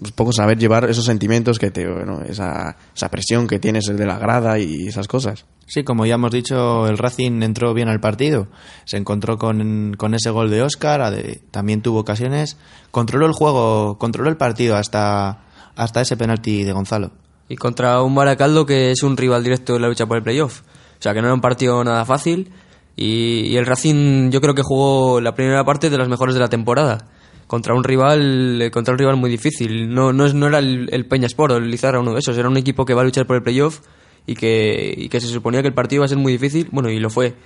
un 0.02 0.10
poco 0.10 0.32
saber 0.32 0.58
llevar 0.58 0.88
esos 0.90 1.04
sentimientos 1.04 1.58
que 1.58 1.70
te 1.70 1.86
bueno, 1.86 2.22
esa, 2.22 2.76
esa 2.94 3.08
presión 3.10 3.46
que 3.46 3.58
tienes 3.58 3.84
de 3.86 4.06
la 4.06 4.18
grada 4.18 4.58
y 4.58 4.88
esas 4.88 5.06
cosas. 5.06 5.46
Sí, 5.66 5.82
como 5.82 6.04
ya 6.04 6.16
hemos 6.16 6.30
dicho, 6.30 6.86
el 6.86 6.98
Racing 6.98 7.42
entró 7.42 7.72
bien 7.72 7.88
al 7.88 8.00
partido. 8.00 8.48
Se 8.84 8.96
encontró 8.96 9.38
con, 9.38 9.94
con 9.96 10.14
ese 10.14 10.30
gol 10.30 10.50
de 10.50 10.62
Oscar, 10.62 11.14
también 11.50 11.80
tuvo 11.80 12.00
ocasiones. 12.00 12.58
Controló 12.90 13.26
el 13.26 13.32
juego, 13.32 13.96
controló 13.98 14.28
el 14.28 14.36
partido 14.36 14.76
hasta, 14.76 15.44
hasta 15.74 16.00
ese 16.02 16.16
penalti 16.16 16.64
de 16.64 16.72
Gonzalo. 16.72 17.12
Y 17.48 17.56
contra 17.56 18.02
un 18.02 18.14
Baracaldo 18.14 18.66
que 18.66 18.90
es 18.90 19.02
un 19.02 19.16
rival 19.16 19.42
directo 19.42 19.76
en 19.76 19.82
la 19.82 19.88
lucha 19.88 20.06
por 20.06 20.18
el 20.18 20.22
playoff. 20.22 20.62
O 20.98 21.02
sea 21.02 21.14
que 21.14 21.20
no 21.20 21.28
era 21.28 21.34
un 21.34 21.40
partido 21.40 21.82
nada 21.82 22.04
fácil. 22.04 22.50
Y, 22.96 23.46
y 23.46 23.56
el 23.56 23.66
Racing 23.66 24.30
yo 24.30 24.40
creo 24.40 24.54
que 24.54 24.62
jugó 24.62 25.20
la 25.20 25.34
primera 25.34 25.64
parte 25.64 25.88
de 25.88 25.98
las 25.98 26.08
mejores 26.08 26.34
de 26.34 26.40
la 26.40 26.48
temporada 26.48 27.08
contra 27.54 27.72
un 27.72 27.84
rival 27.84 28.68
contra 28.72 28.94
un 28.94 28.98
rival 28.98 29.16
muy 29.16 29.30
difícil. 29.30 29.94
No, 29.94 30.12
no, 30.12 30.26
no 30.26 30.48
era 30.48 30.58
el, 30.58 30.88
el 30.90 31.06
Peña 31.06 31.26
Sport 31.26 31.52
o 31.52 31.56
el 31.58 31.70
Lizarra 31.70 32.00
uno 32.00 32.12
de 32.12 32.18
esos, 32.18 32.36
era 32.36 32.48
un 32.48 32.56
equipo 32.56 32.84
que 32.84 32.94
va 32.94 33.02
a 33.02 33.04
luchar 33.04 33.28
por 33.28 33.36
el 33.36 33.44
playoff 33.44 33.78
y 34.26 34.34
que, 34.34 34.92
y 34.96 35.08
que 35.08 35.20
se 35.20 35.28
suponía 35.28 35.62
que 35.62 35.68
el 35.68 35.74
partido 35.74 36.00
iba 36.00 36.06
a 36.06 36.08
ser 36.08 36.18
muy 36.18 36.32
difícil, 36.32 36.66
bueno, 36.72 36.90
y 36.90 36.98
lo 36.98 37.10
fue. 37.10 37.36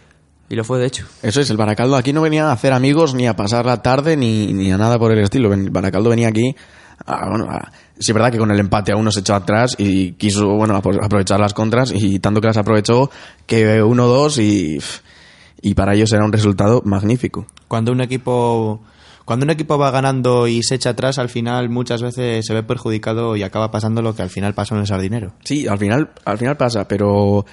Y 0.48 0.54
lo 0.54 0.64
fue, 0.64 0.78
de 0.78 0.86
hecho. 0.86 1.04
Eso 1.22 1.42
es, 1.42 1.50
el 1.50 1.58
Baracaldo 1.58 1.94
aquí 1.94 2.14
no 2.14 2.22
venía 2.22 2.48
a 2.48 2.52
hacer 2.52 2.72
amigos 2.72 3.14
ni 3.14 3.26
a 3.26 3.36
pasar 3.36 3.66
la 3.66 3.82
tarde 3.82 4.16
ni, 4.16 4.54
ni 4.54 4.72
a 4.72 4.78
nada 4.78 4.98
por 4.98 5.12
el 5.12 5.18
estilo. 5.18 5.52
El 5.52 5.68
Baracaldo 5.68 6.08
venía 6.08 6.28
aquí 6.28 6.56
a, 7.04 7.28
bueno, 7.28 7.50
a, 7.50 7.70
sí 7.98 8.10
es 8.10 8.14
verdad 8.14 8.32
que 8.32 8.38
con 8.38 8.50
el 8.50 8.58
empate 8.58 8.92
a 8.92 8.96
uno 8.96 9.10
se 9.10 9.20
echó 9.20 9.34
atrás 9.34 9.74
y 9.76 10.12
quiso 10.12 10.48
bueno 10.54 10.74
aprovechar 10.74 11.38
las 11.38 11.52
contras 11.52 11.92
y 11.94 12.18
tanto 12.18 12.40
que 12.40 12.46
las 12.46 12.56
aprovechó 12.56 13.10
que 13.46 13.82
1-2 13.82 14.42
y, 14.42 14.78
y 15.60 15.74
para 15.74 15.94
ellos 15.94 16.10
era 16.14 16.24
un 16.24 16.32
resultado 16.32 16.80
magnífico. 16.82 17.44
Cuando 17.68 17.92
un 17.92 18.00
equipo 18.00 18.80
cuando 19.28 19.44
un 19.44 19.50
equipo 19.50 19.76
va 19.76 19.90
ganando 19.90 20.48
y 20.48 20.62
se 20.62 20.76
echa 20.76 20.88
atrás, 20.88 21.18
al 21.18 21.28
final 21.28 21.68
muchas 21.68 22.00
veces 22.00 22.46
se 22.46 22.54
ve 22.54 22.62
perjudicado 22.62 23.36
y 23.36 23.42
acaba 23.42 23.70
pasando 23.70 24.00
lo 24.00 24.14
que 24.16 24.22
al 24.22 24.30
final 24.30 24.54
pasó 24.54 24.74
en 24.74 24.80
el 24.80 24.86
sardinero. 24.86 25.34
Sí, 25.44 25.68
al 25.68 25.76
final, 25.76 26.12
al 26.24 26.38
final 26.38 26.56
pasa, 26.56 26.88
pero 26.88 27.44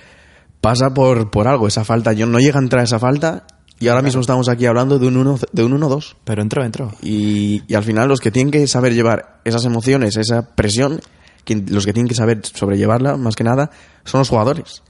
pasa 0.61 0.93
por, 0.93 1.29
por 1.31 1.49
algo, 1.49 1.67
esa 1.67 1.83
falta. 1.83 2.13
Yo 2.13 2.27
no 2.27 2.39
llega 2.39 2.59
a 2.59 2.63
entrar 2.63 2.81
esa 2.81 2.97
falta 2.97 3.45
y 3.77 3.89
ahora 3.89 4.01
mismo 4.01 4.21
estamos 4.21 4.47
aquí 4.47 4.65
hablando 4.65 4.99
de 4.99 5.07
un 5.07 5.15
1-2. 5.15 5.47
De 5.51 5.65
un 5.65 5.73
1 5.73 5.99
pero 6.23 6.41
entró, 6.41 6.63
entró. 6.63 6.93
Y, 7.01 7.63
y, 7.67 7.75
al 7.75 7.83
final 7.83 8.07
los 8.07 8.21
que 8.21 8.31
tienen 8.31 8.51
que 8.51 8.65
saber 8.67 8.93
llevar 8.93 9.41
esas 9.43 9.65
emociones, 9.65 10.15
esa 10.15 10.55
presión, 10.55 11.01
los 11.45 11.85
que 11.85 11.91
tienen 11.91 12.07
que 12.07 12.15
saber 12.15 12.39
sobrellevarla, 12.41 13.17
más 13.17 13.35
que 13.35 13.43
nada, 13.43 13.69
son 14.05 14.19
los 14.19 14.29
jugadores 14.29 14.81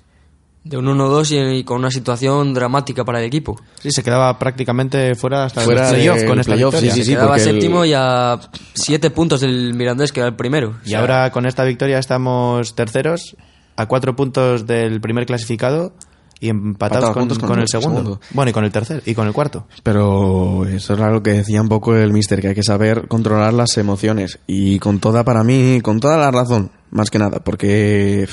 de 0.65 0.78
un 0.78 0.86
1-2 0.88 1.30
y, 1.30 1.60
y, 1.60 1.63
con 1.63 1.78
una 1.78 1.91
situación 1.91 2.54
dramática 2.56 3.06
para 3.06 3.19
el 3.19 3.25
equipo. 3.25 3.56
Sí, 3.80 3.91
se 3.91 4.01
quedaba 4.01 4.38
prácticamente 4.39 5.13
fuera 5.13 5.45
hasta 5.45 5.62
fuera 5.62 5.89
el 5.89 5.95
playoff 5.95 6.23
con 6.25 6.39
esta 6.39 6.54
playoff, 6.54 6.73
victoria. 6.73 6.93
Sí, 6.93 6.99
sí, 7.01 7.06
se 7.06 7.12
quedaba 7.12 7.38
séptimo 7.38 7.84
el... 7.84 7.91
y 7.91 7.93
a 7.93 8.39
siete 8.73 9.12
puntos 9.12 9.41
del 9.41 9.75
Mirandés, 9.75 10.12
que 10.12 10.21
era 10.21 10.30
el 10.30 10.36
primero. 10.36 10.78
Y 10.84 10.88
o 10.88 10.89
sea, 10.89 10.99
ahora 11.01 11.32
con 11.32 11.45
esta 11.45 11.63
victoria 11.63 11.99
estamos 11.99 12.73
terceros, 12.73 13.38
a 13.75 13.86
cuatro 13.86 14.15
puntos 14.15 14.65
del 14.65 14.99
primer 15.01 15.28
clasificado 15.28 15.93
y 16.39 16.49
empatados 16.49 17.12
con, 17.12 17.28
con, 17.30 17.38
con, 17.38 17.60
el 17.60 17.67
segundo. 17.67 17.97
segundo. 17.97 18.21
Bueno, 18.32 18.49
y 18.49 18.54
con 18.54 18.65
el 18.65 18.71
tercer 18.71 19.04
y 19.06 19.13
con 19.13 19.28
el 19.28 19.34
cuarto. 19.34 19.67
Pero 19.84 20.65
eso 20.65 20.93
es 20.93 20.99
lo 20.99 21.21
que 21.21 21.32
decía 21.34 21.62
un 21.62 21.69
poco 21.69 21.95
el 21.95 22.12
mister, 22.12 22.41
que 22.41 22.49
hay 22.49 22.56
que 22.56 22.63
saber 22.63 23.08
controlar 23.08 23.54
las 23.54 23.78
emociones. 23.78 24.39
Y 24.47 24.80
con 24.80 24.99
toda, 24.99 25.23
para 25.23 25.43
mí, 25.43 25.80
con 25.82 25.99
toda 25.99 26.17
la 26.17 26.32
razón, 26.32 26.71
más 26.89 27.12
que 27.12 27.19
nada, 27.19 27.39
porque 27.43 28.28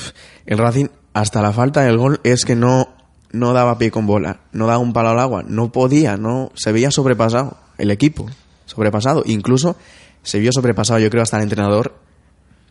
el 0.47 0.57
Racing 0.57 0.87
hasta 1.13 1.41
la 1.41 1.53
falta 1.53 1.81
del 1.81 1.97
gol 1.97 2.19
es 2.23 2.45
que 2.45 2.55
no, 2.55 2.89
no 3.31 3.53
daba 3.53 3.77
pie 3.77 3.91
con 3.91 4.05
bola, 4.05 4.41
no 4.51 4.67
daba 4.67 4.79
un 4.79 4.93
palo 4.93 5.09
al 5.09 5.19
agua, 5.19 5.43
no 5.47 5.71
podía, 5.71 6.17
no 6.17 6.51
se 6.55 6.71
veía 6.71 6.91
sobrepasado 6.91 7.57
el 7.77 7.91
equipo, 7.91 8.27
sobrepasado, 8.65 9.23
incluso 9.25 9.75
se 10.23 10.39
vio 10.39 10.51
sobrepasado, 10.51 10.99
yo 10.99 11.09
creo 11.09 11.23
hasta 11.23 11.37
el 11.37 11.43
entrenador 11.43 11.95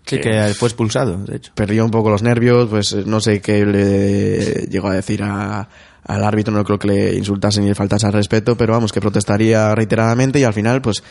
Sí, 0.04 0.16
que, 0.16 0.30
que 0.30 0.54
fue 0.54 0.68
expulsado, 0.68 1.16
de 1.18 1.36
hecho. 1.36 1.52
Perdió 1.54 1.84
un 1.84 1.90
poco 1.92 2.10
los 2.10 2.22
nervios, 2.22 2.68
pues 2.68 2.94
no 3.06 3.20
sé 3.20 3.40
qué 3.40 3.64
le 3.64 4.66
llegó 4.68 4.88
a 4.88 4.94
decir 4.94 5.22
a, 5.22 5.68
al 6.04 6.24
árbitro, 6.24 6.52
no 6.52 6.64
creo 6.64 6.78
que 6.78 6.88
le 6.88 7.14
insultase 7.14 7.60
ni 7.60 7.68
le 7.68 7.74
faltase 7.74 8.06
al 8.06 8.12
respeto, 8.12 8.56
pero 8.56 8.72
vamos, 8.72 8.92
que 8.92 9.00
protestaría 9.00 9.74
reiteradamente 9.74 10.40
y 10.40 10.44
al 10.44 10.54
final, 10.54 10.82
pues 10.82 11.04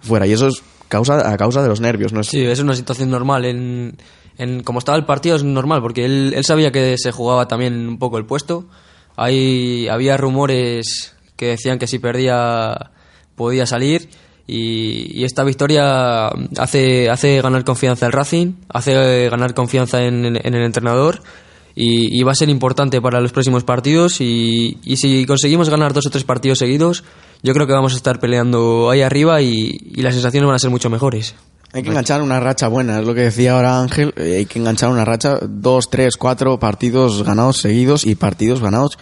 fuera. 0.00 0.26
Y 0.26 0.32
eso 0.32 0.48
es 0.48 0.62
causa, 0.88 1.32
a 1.32 1.36
causa 1.38 1.62
de 1.62 1.68
los 1.68 1.80
nervios, 1.80 2.12
¿no? 2.12 2.20
Es... 2.20 2.28
Sí, 2.28 2.42
es 2.42 2.58
una 2.58 2.74
situación 2.74 3.10
normal 3.10 3.46
en, 3.46 3.96
en, 4.38 4.62
como 4.62 4.78
estaba 4.78 4.98
el 4.98 5.04
partido 5.04 5.36
es 5.36 5.44
normal, 5.44 5.80
porque 5.80 6.04
él, 6.04 6.36
sabía 6.42 6.72
que 6.72 6.96
se 6.98 7.12
jugaba 7.12 7.48
también 7.48 7.88
un 7.88 7.98
poco 7.98 8.18
el 8.18 8.26
puesto. 8.26 8.66
Hay, 9.16 9.88
había 9.88 10.16
rumores 10.16 11.14
que 11.36 11.48
decían 11.48 11.78
que 11.78 11.86
si 11.86 11.98
perdía 11.98 12.90
podía 13.36 13.66
salir 13.66 14.08
y, 14.46 15.24
esta 15.24 15.44
victoria 15.44 16.28
hace, 16.58 17.10
hace 17.10 17.40
ganar 17.40 17.64
confianza 17.64 18.06
al 18.06 18.12
Racing, 18.12 18.54
hace 18.68 19.28
ganar 19.28 19.54
confianza 19.54 20.02
en, 20.04 20.24
el 20.24 20.54
entrenador 20.54 21.22
y, 21.74 22.22
va 22.22 22.32
a 22.32 22.36
ser 22.36 22.48
importante 22.48 23.00
para 23.00 23.20
los 23.20 23.32
próximos 23.32 23.64
partidos 23.64 24.20
y, 24.20 24.78
y 24.84 24.96
si 24.96 25.26
conseguimos 25.26 25.70
ganar 25.70 25.92
dos 25.92 26.06
o 26.06 26.10
tres 26.10 26.24
partidos 26.24 26.58
seguidos, 26.58 27.04
yo 27.42 27.52
creo 27.54 27.66
que 27.66 27.72
vamos 27.72 27.94
a 27.94 27.96
estar 27.96 28.20
peleando 28.20 28.90
ahí 28.90 29.02
arriba 29.02 29.40
y 29.42 29.78
las 29.96 30.14
sensaciones 30.14 30.46
van 30.46 30.56
a 30.56 30.60
ser 30.60 30.70
mucho 30.70 30.90
mejores. 30.90 31.34
Hay 31.74 31.82
que 31.82 31.90
enganchar 31.90 32.22
una 32.22 32.38
racha 32.40 32.68
buena, 32.68 33.00
es 33.00 33.06
lo 33.06 33.14
que 33.14 33.22
decía 33.22 33.56
ahora 33.56 33.80
Ángel. 33.80 34.14
eh, 34.16 34.36
hay 34.38 34.46
que 34.46 34.58
enganchar 34.60 34.90
una 34.90 35.04
racha, 35.04 35.38
dos, 35.42 35.90
tres, 35.90 36.16
cuatro 36.16 36.58
partidos 36.58 37.22
ganados 37.24 37.58
seguidos 37.58 38.06
y 38.06 38.14
partidos 38.14 38.60
ganados 38.62 38.96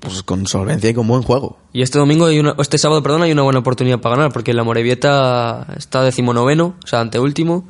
pues 0.00 0.22
con 0.22 0.46
solvencia 0.46 0.90
y 0.90 0.94
con 0.94 1.06
buen 1.06 1.22
juego. 1.22 1.58
Y 1.74 1.82
este 1.82 1.98
domingo, 1.98 2.24
hay 2.26 2.38
una, 2.40 2.54
este 2.58 2.78
sábado, 2.78 3.02
perdón, 3.02 3.22
hay 3.22 3.32
una 3.32 3.42
buena 3.42 3.58
oportunidad 3.60 4.00
para 4.00 4.16
ganar, 4.16 4.32
porque 4.32 4.54
la 4.54 4.64
Morevieta 4.64 5.66
está 5.76 6.02
decimonoveno, 6.02 6.74
o 6.82 6.86
sea, 6.86 7.00
anteúltimo, 7.00 7.68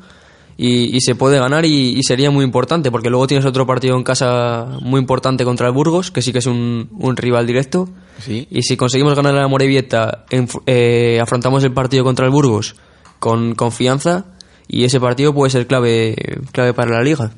y, 0.57 0.95
y 0.95 1.01
se 1.01 1.13
puede 1.15 1.39
ganar 1.39 1.65
y, 1.65 1.89
y 1.97 2.03
sería 2.03 2.31
muy 2.31 2.45
importante, 2.45 2.89
porque 2.89 3.09
luego 3.09 3.27
tienes 3.27 3.45
otro 3.45 3.67
partido 3.67 3.97
en 3.97 4.03
casa 4.03 4.65
muy 4.81 4.99
importante 5.01 5.43
contra 5.43 5.67
el 5.67 5.73
Burgos, 5.73 6.09
que 6.09 6.21
sí 6.21 6.31
que 6.31 6.39
es 6.39 6.45
un, 6.45 6.87
un 6.97 7.17
rival 7.17 7.45
directo. 7.45 7.89
Sí. 8.19 8.47
Y 8.49 8.61
si 8.61 8.77
conseguimos 8.77 9.13
ganar 9.13 9.35
a 9.35 9.41
la 9.41 9.47
Morevieta, 9.49 10.23
en- 10.29 10.47
eh, 10.67 11.19
afrontamos 11.21 11.63
el 11.65 11.73
partido 11.73 12.03
contra 12.05 12.25
el 12.25 12.31
Burgos 12.31 12.75
con 13.21 13.53
confianza, 13.55 14.25
y 14.67 14.83
ese 14.83 14.99
partido 14.99 15.31
puede 15.33 15.51
ser 15.51 15.67
clave, 15.67 16.15
clave 16.51 16.73
para 16.73 16.91
la 16.97 17.03
liga. 17.03 17.31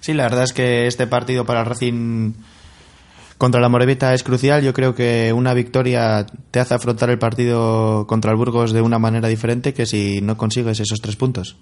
Sí, 0.00 0.14
la 0.14 0.24
verdad 0.24 0.44
es 0.44 0.52
que 0.54 0.86
este 0.86 1.06
partido 1.06 1.44
para 1.44 1.60
el 1.60 1.66
Racing 1.66 2.32
contra 3.38 3.60
la 3.60 3.68
Morevita 3.68 4.14
es 4.14 4.22
crucial. 4.22 4.62
Yo 4.62 4.72
creo 4.72 4.94
que 4.94 5.32
una 5.34 5.52
victoria 5.54 6.24
te 6.50 6.60
hace 6.60 6.74
afrontar 6.74 7.10
el 7.10 7.18
partido 7.18 8.06
contra 8.06 8.30
el 8.30 8.36
Burgos 8.38 8.72
de 8.72 8.80
una 8.80 8.98
manera 8.98 9.28
diferente 9.28 9.74
que 9.74 9.86
si 9.86 10.20
no 10.22 10.36
consigues 10.36 10.80
esos 10.80 11.00
tres 11.00 11.16
puntos. 11.16 11.56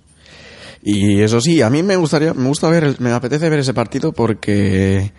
Y 0.83 1.21
eso 1.23 1.41
sí, 1.41 1.61
a 1.63 1.71
mí 1.71 1.83
me 1.83 1.97
gustaría, 1.97 2.35
me 2.35 2.47
gusta 2.49 2.69
ver, 2.69 3.01
me 3.01 3.11
apetece 3.13 3.49
ver 3.49 3.61
ese 3.61 3.75
partido 3.75 4.13
porque 4.13 5.13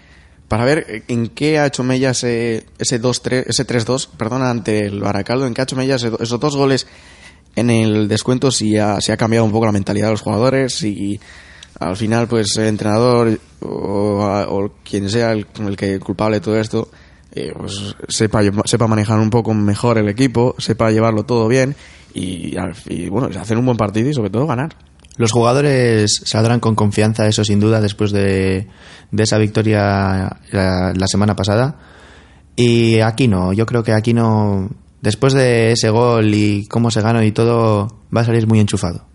para 0.48 0.65
ver 0.65 1.04
en 1.08 1.28
qué 1.28 1.58
ha 1.60 1.65
hecho 1.65 1.84
Mella 1.84 2.12
ese, 2.12 2.65
ese 2.78 3.02
2-3, 3.02 3.46
ese 3.48 3.65
3-2, 3.65 4.08
perdona, 4.17 4.50
ante 4.50 4.86
el 4.86 5.00
Baracaldo, 5.00 5.48
en 5.48 5.54
qué 5.54 5.62
ha 5.62 5.63
hecho 5.63 5.76
Mella 5.78 5.96
ese- 5.96 6.12
esos 6.19 6.39
dos 6.39 6.56
goles 6.56 6.86
en 7.56 7.70
el 7.70 8.08
descuento, 8.08 8.52
si 8.52 8.78
ha, 8.78 9.00
si 9.02 9.12
ha 9.12 9.18
cambiado 9.18 9.46
un 9.46 9.52
poco 9.52 9.66
la 9.66 9.72
mentalidad 9.72 10.08
de 10.08 10.13
los 10.13 10.22
jugadores, 10.22 10.74
si 10.76 11.20
al 11.80 11.96
final 11.98 12.28
pues 12.28 12.56
el 12.58 12.68
entrenador 12.68 13.39
o, 13.62 14.72
quien 14.84 15.10
sea 15.10 15.32
el, 15.32 15.46
el 15.60 15.76
que 15.76 16.00
culpable 16.00 16.38
de 16.38 16.42
todo 16.42 16.60
esto, 16.60 16.89
eh, 17.34 17.52
pues 17.58 17.96
sepa, 18.10 18.42
sepa 18.66 18.88
manejar 18.88 19.20
un 19.20 19.30
poco 19.30 19.54
mejor 19.54 19.98
el 19.98 20.10
equipo, 20.10 20.56
sepa 20.58 20.92
llevarlo 20.92 21.24
todo 21.24 21.48
bien 21.48 21.76
y, 22.13 22.56
y, 22.88 23.10
bueno, 23.10 23.30
hacer 23.39 23.58
un 23.58 23.66
buen 23.66 23.78
partido 23.78 24.10
y 24.10 24.13
sobre 24.13 24.30
todo 24.30 24.48
ganar. 24.48 24.76
Los 25.18 25.32
jugadores 25.32 26.22
saldrán 26.26 26.60
con 26.60 26.76
confianza, 26.76 27.28
eso 27.28 27.44
sin 27.44 27.60
duda, 27.60 27.82
después 27.82 28.12
de, 28.12 28.68
de 29.12 29.24
esa 29.24 29.38
victoria 29.38 30.39
la, 30.52 30.94
la 30.96 31.08
semana 31.08 31.36
pasada. 31.36 31.78
Y 32.56 33.00
aquí 33.00 33.28
no, 33.28 33.54
yo 33.54 33.66
creo 33.66 33.84
que 33.84 33.94
aquí 33.94 34.13
no, 34.13 34.70
después 35.04 35.34
de 35.34 35.74
ese 35.74 35.89
gol 35.89 36.34
y 36.34 36.66
cómo 36.68 36.89
se 36.89 37.02
ganó 37.02 37.22
y 37.22 37.34
todo, 37.34 38.00
va 38.16 38.22
a 38.22 38.26
salir 38.26 38.48
muy 38.48 38.60
enchufado. 38.60 39.06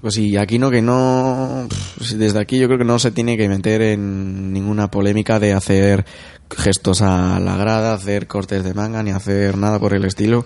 Pues 0.00 0.14
sí, 0.14 0.36
aquí 0.36 0.58
no 0.58 0.70
que 0.70 0.82
no. 0.82 1.68
Desde 2.14 2.38
aquí 2.38 2.58
yo 2.58 2.66
creo 2.66 2.78
que 2.78 2.84
no 2.84 2.98
se 2.98 3.12
tiene 3.12 3.36
que 3.36 3.48
meter 3.48 3.82
en 3.82 4.52
ninguna 4.52 4.90
polémica 4.90 5.38
de 5.38 5.52
hacer 5.52 6.04
gestos 6.50 7.02
a 7.02 7.38
la 7.40 7.56
grada, 7.56 7.94
hacer 7.94 8.26
cortes 8.26 8.64
de 8.64 8.74
manga, 8.74 9.02
ni 9.02 9.12
hacer 9.12 9.56
nada 9.56 9.78
por 9.78 9.94
el 9.94 10.04
estilo. 10.04 10.44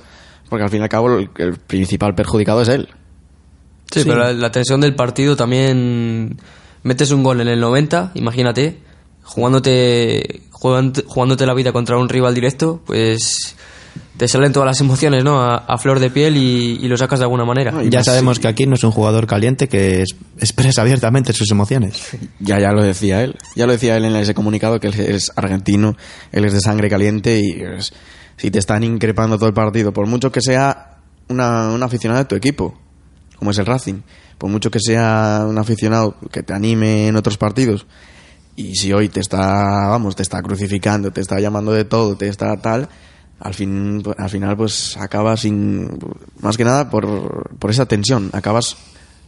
Porque 0.49 0.64
al 0.64 0.70
fin 0.70 0.81
y 0.81 0.83
al 0.83 0.88
cabo 0.88 1.18
el, 1.18 1.31
el 1.38 1.57
principal 1.57 2.14
perjudicado 2.14 2.62
es 2.62 2.68
él. 2.68 2.88
Sí, 3.90 4.03
pero 4.05 4.18
la, 4.18 4.33
la 4.33 4.53
tensión 4.53 4.81
del 4.81 4.94
partido 4.94 5.37
también 5.37 6.38
metes 6.83 7.11
un 7.11 7.23
gol 7.23 7.40
en 7.40 7.49
el 7.49 7.61
90, 7.61 8.12
imagínate, 8.14 8.79
jugándote, 9.23 10.42
jugándote, 10.51 11.05
jugándote 11.07 11.46
la 11.46 11.55
vida 11.55 11.73
contra 11.73 11.99
un 11.99 12.09
rival 12.09 12.35
directo, 12.35 12.83
pues 12.87 13.57
te 14.16 14.29
salen 14.29 14.53
todas 14.53 14.66
las 14.66 14.81
emociones, 14.81 15.25
¿no? 15.25 15.40
A, 15.40 15.57
a 15.57 15.79
flor 15.79 15.99
de 16.01 16.11
piel 16.11 16.37
y, 16.37 16.79
y 16.83 16.88
lo 16.88 16.96
sacas 16.96 17.18
de 17.20 17.25
alguna 17.25 17.44
manera. 17.44 17.70
No, 17.73 17.83
Ya 17.83 18.01
más 18.01 18.07
sabemos 18.07 18.38
que 18.38 18.49
aquí 18.49 18.66
no 18.66 18.75
es 18.75 18.85
un 18.85 18.90
jugador 18.90 19.27
caliente 19.27 19.68
que 19.68 20.03
es- 20.03 20.14
expresa 20.38 20.83
abiertamente 20.83 21.33
sus 21.33 21.51
emociones. 21.51 22.01
Ya, 22.40 22.59
ya 22.59 22.73
lo 22.73 22.83
decía 22.83 23.23
él. 23.23 23.37
Ya 23.57 23.66
lo 23.66 23.73
decía 23.73 23.96
él 23.96 24.05
en 24.05 24.16
ese 24.16 24.35
comunicado 24.35 24.81
que 24.81 24.88
él 24.88 24.94
es 25.01 25.31
argentino, 25.37 25.96
él 26.33 26.44
es 26.44 26.53
de 26.53 26.61
sangre 26.61 26.88
caliente 26.90 27.40
y 27.40 27.62
es- 27.62 27.92
si 28.37 28.51
te 28.51 28.59
están 28.59 28.83
increpando 28.85 29.37
todo 29.37 29.49
el 29.49 29.55
partido, 29.55 29.92
por 29.92 30.07
mucho 30.07 30.33
que 30.33 30.40
sea 30.40 30.99
una, 31.29 31.68
un 31.70 31.83
aficionado 31.83 32.20
de 32.20 32.25
tu 32.27 32.35
equipo, 32.35 32.79
como 33.37 33.51
es 33.53 33.59
el 33.59 33.66
Racing, 33.66 34.01
por 34.38 34.51
mucho 34.51 34.70
que 34.70 34.81
sea 34.81 35.44
un 35.46 35.59
aficionado 35.59 36.16
que 36.33 36.42
te 36.42 36.53
anime 36.55 37.09
en 37.09 37.16
otros 37.16 37.37
partidos, 37.37 37.87
y 38.57 38.75
si 38.77 38.92
hoy 38.92 39.09
te 39.11 39.20
está, 39.20 39.38
vamos, 39.88 40.16
te 40.16 40.23
está 40.23 40.42
crucificando, 40.42 41.11
te 41.11 41.20
está 41.20 41.38
llamando 41.38 41.73
de 41.73 41.85
todo, 41.85 42.16
te 42.16 42.29
está 42.29 42.57
tal, 42.57 42.88
al 43.40 43.55
fin, 43.55 44.03
al 44.18 44.31
final 44.31 44.57
pues 44.57 44.96
acabas 44.96 45.40
sin, 45.40 45.98
más 46.40 46.57
que 46.57 46.64
nada 46.64 46.88
por, 46.90 47.57
por 47.59 47.70
esa 47.70 47.87
tensión, 47.87 48.31
acabas 48.33 48.76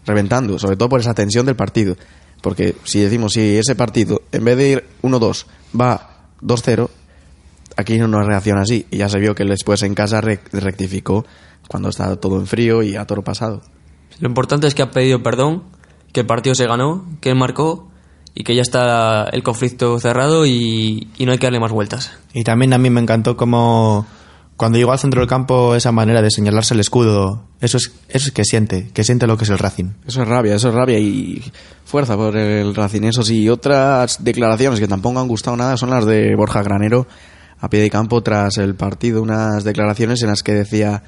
reventando, 0.07 0.59
sobre 0.59 0.77
todo 0.77 0.89
por 0.89 1.01
esa 1.01 1.15
tensión 1.15 1.47
del 1.47 1.57
partido. 1.57 1.97
Porque 2.43 2.75
si 2.85 3.01
decimos, 3.01 3.35
si 3.35 3.57
ese 3.57 3.75
partido, 3.77 4.23
en 4.33 4.45
vez 4.45 4.57
de 4.57 4.69
ir 4.71 4.85
1-2, 5.03 5.47
va 5.81 6.27
2-0, 6.43 6.89
aquí 7.77 7.99
no 7.99 8.09
nos 8.09 8.27
reacciona 8.27 8.63
así. 8.63 8.85
Y 8.91 8.97
ya 8.99 9.09
se 9.09 9.19
vio 9.21 9.35
que 9.35 9.45
después 9.45 9.83
en 9.85 9.95
casa 9.95 10.21
re- 10.21 10.41
rectificó 10.53 11.25
cuando 11.69 11.89
está 11.89 12.17
todo 12.17 12.41
en 12.41 12.49
frío 12.49 12.83
y 12.83 12.97
a 12.97 13.07
toro 13.07 13.23
pasado. 13.23 13.63
Lo 14.19 14.29
importante 14.29 14.67
es 14.67 14.75
que 14.75 14.83
ha 14.83 14.91
pedido 14.91 15.23
perdón, 15.23 15.63
que 16.13 16.21
el 16.21 16.27
partido 16.27 16.57
se 16.57 16.67
ganó, 16.67 17.07
que 17.21 17.33
marcó 17.35 17.92
y 18.35 18.45
que 18.45 18.55
ya 18.55 18.63
está 18.63 19.25
el 19.25 19.43
conflicto 19.43 19.99
cerrado 19.99 20.47
y, 20.47 21.09
y 21.19 21.27
no 21.27 21.33
hay 21.33 21.39
que 21.39 21.47
darle 21.47 21.61
más 21.61 21.73
vueltas. 21.73 22.13
Y 22.33 22.45
también 22.45 22.73
a 22.73 22.79
mí 22.79 22.91
me 22.91 23.01
encantó 23.01 23.37
como 23.37 24.07
cuando 24.57 24.79
llegó 24.79 24.93
al 24.93 24.99
centro 24.99 25.21
del 25.21 25.29
campo 25.29 25.75
esa 25.75 25.91
manera 25.91 26.23
de 26.23 26.31
señalarse 26.31 26.75
el 26.75 26.81
escudo, 26.81 27.43
eso 27.61 27.79
es, 27.79 27.93
eso 28.09 28.27
es 28.29 28.33
que 28.33 28.45
siente, 28.45 28.91
que 28.95 29.03
siente 29.03 29.27
lo 29.27 29.37
que 29.37 29.45
es 29.45 29.51
el 29.51 29.59
Racing. 29.59 29.91
Eso 30.07 30.23
es 30.23 30.29
rabia, 30.29 30.55
eso 30.55 30.69
es 30.69 30.75
rabia 30.75 30.99
y 30.99 31.43
fuerza 31.85 32.17
por 32.17 32.37
el 32.37 32.75
Racing. 32.75 33.03
Eso 33.03 33.23
sí, 33.23 33.49
otras 33.49 34.23
declaraciones 34.23 34.79
que 34.79 34.87
tampoco 34.87 35.19
han 35.19 35.27
gustado 35.27 35.57
nada 35.57 35.77
son 35.77 35.91
las 35.91 36.07
de 36.07 36.37
Borja 36.37 36.63
Granero 36.63 37.09
a 37.59 37.69
pie 37.71 37.81
de 37.81 37.91
campo 37.91 38.23
tras 38.23 38.59
el 38.59 38.75
partido. 38.75 39.21
Unas 39.23 39.65
declaraciones 39.65 40.23
en 40.23 40.29
las 40.29 40.43
que 40.43 40.53
decía 40.53 41.03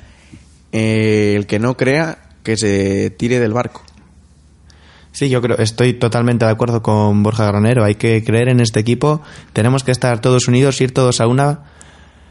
eh, 0.73 1.35
el 1.37 1.47
que 1.47 1.59
no 1.61 1.77
crea 1.77 2.31
que 2.43 2.57
se 2.57 3.11
tire 3.11 3.39
del 3.39 3.53
barco. 3.53 3.83
Sí, 5.15 5.29
yo 5.29 5.41
creo, 5.41 5.57
estoy 5.59 5.95
totalmente 5.95 6.45
de 6.45 6.51
acuerdo 6.51 6.83
con 6.83 7.23
Borja 7.23 7.47
Granero. 7.47 7.85
Hay 7.85 7.95
que 7.95 8.25
creer 8.25 8.49
en 8.49 8.59
este 8.59 8.81
equipo. 8.81 9.23
Tenemos 9.53 9.85
que 9.85 9.93
estar 9.93 10.21
todos 10.21 10.49
unidos, 10.49 10.81
ir 10.81 10.93
todos 10.93 11.21
a 11.21 11.29
una. 11.29 11.61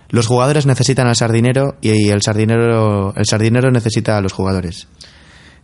Los 0.10 0.28
jugadores 0.28 0.66
necesitan 0.66 1.08
al 1.08 1.16
sardinero 1.16 1.78
y 1.80 2.10
el 2.10 2.22
sardinero, 2.22 3.16
el 3.16 3.26
sardinero 3.26 3.72
necesita 3.72 4.18
a 4.18 4.22
los 4.22 4.34
jugadores. 4.34 4.90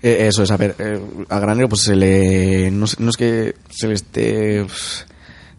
Eh, 0.01 0.27
eso 0.29 0.43
es, 0.43 0.51
a 0.51 0.55
ver, 0.55 0.75
eh, 0.79 0.97
a 1.27 1.39
Granero 1.39 1.67
pues 1.67 1.81
se 1.81 1.95
le... 1.97 2.71
No, 2.71 2.85
es- 2.85 3.17
que 3.17 3.53
se 3.69 3.87
le 3.89 3.95
esté 3.95 4.63
pues, 4.63 5.05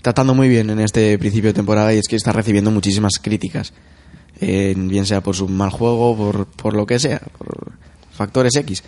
tratando 0.01 0.35
muy 0.35 0.49
bien 0.49 0.71
en 0.71 0.81
este 0.81 1.19
principio 1.19 1.51
de 1.51 1.55
temporada 1.55 1.93
y 1.93 1.99
es 1.99 2.09
que 2.09 2.17
está 2.17 2.33
recibiendo 2.33 2.71
muchísimas 2.71 3.19
críticas. 3.21 3.75
Eh, 4.41 4.73
bien 4.79 5.05
sea 5.05 5.21
por 5.21 5.37
su 5.37 5.47
mal 5.47 5.69
juego, 5.69 6.17
por, 6.17 6.47
por 6.47 6.75
lo 6.75 6.87
que 6.87 6.99
sea, 6.99 7.21
por 7.37 7.73
factores 8.13 8.57
X. 8.57 8.83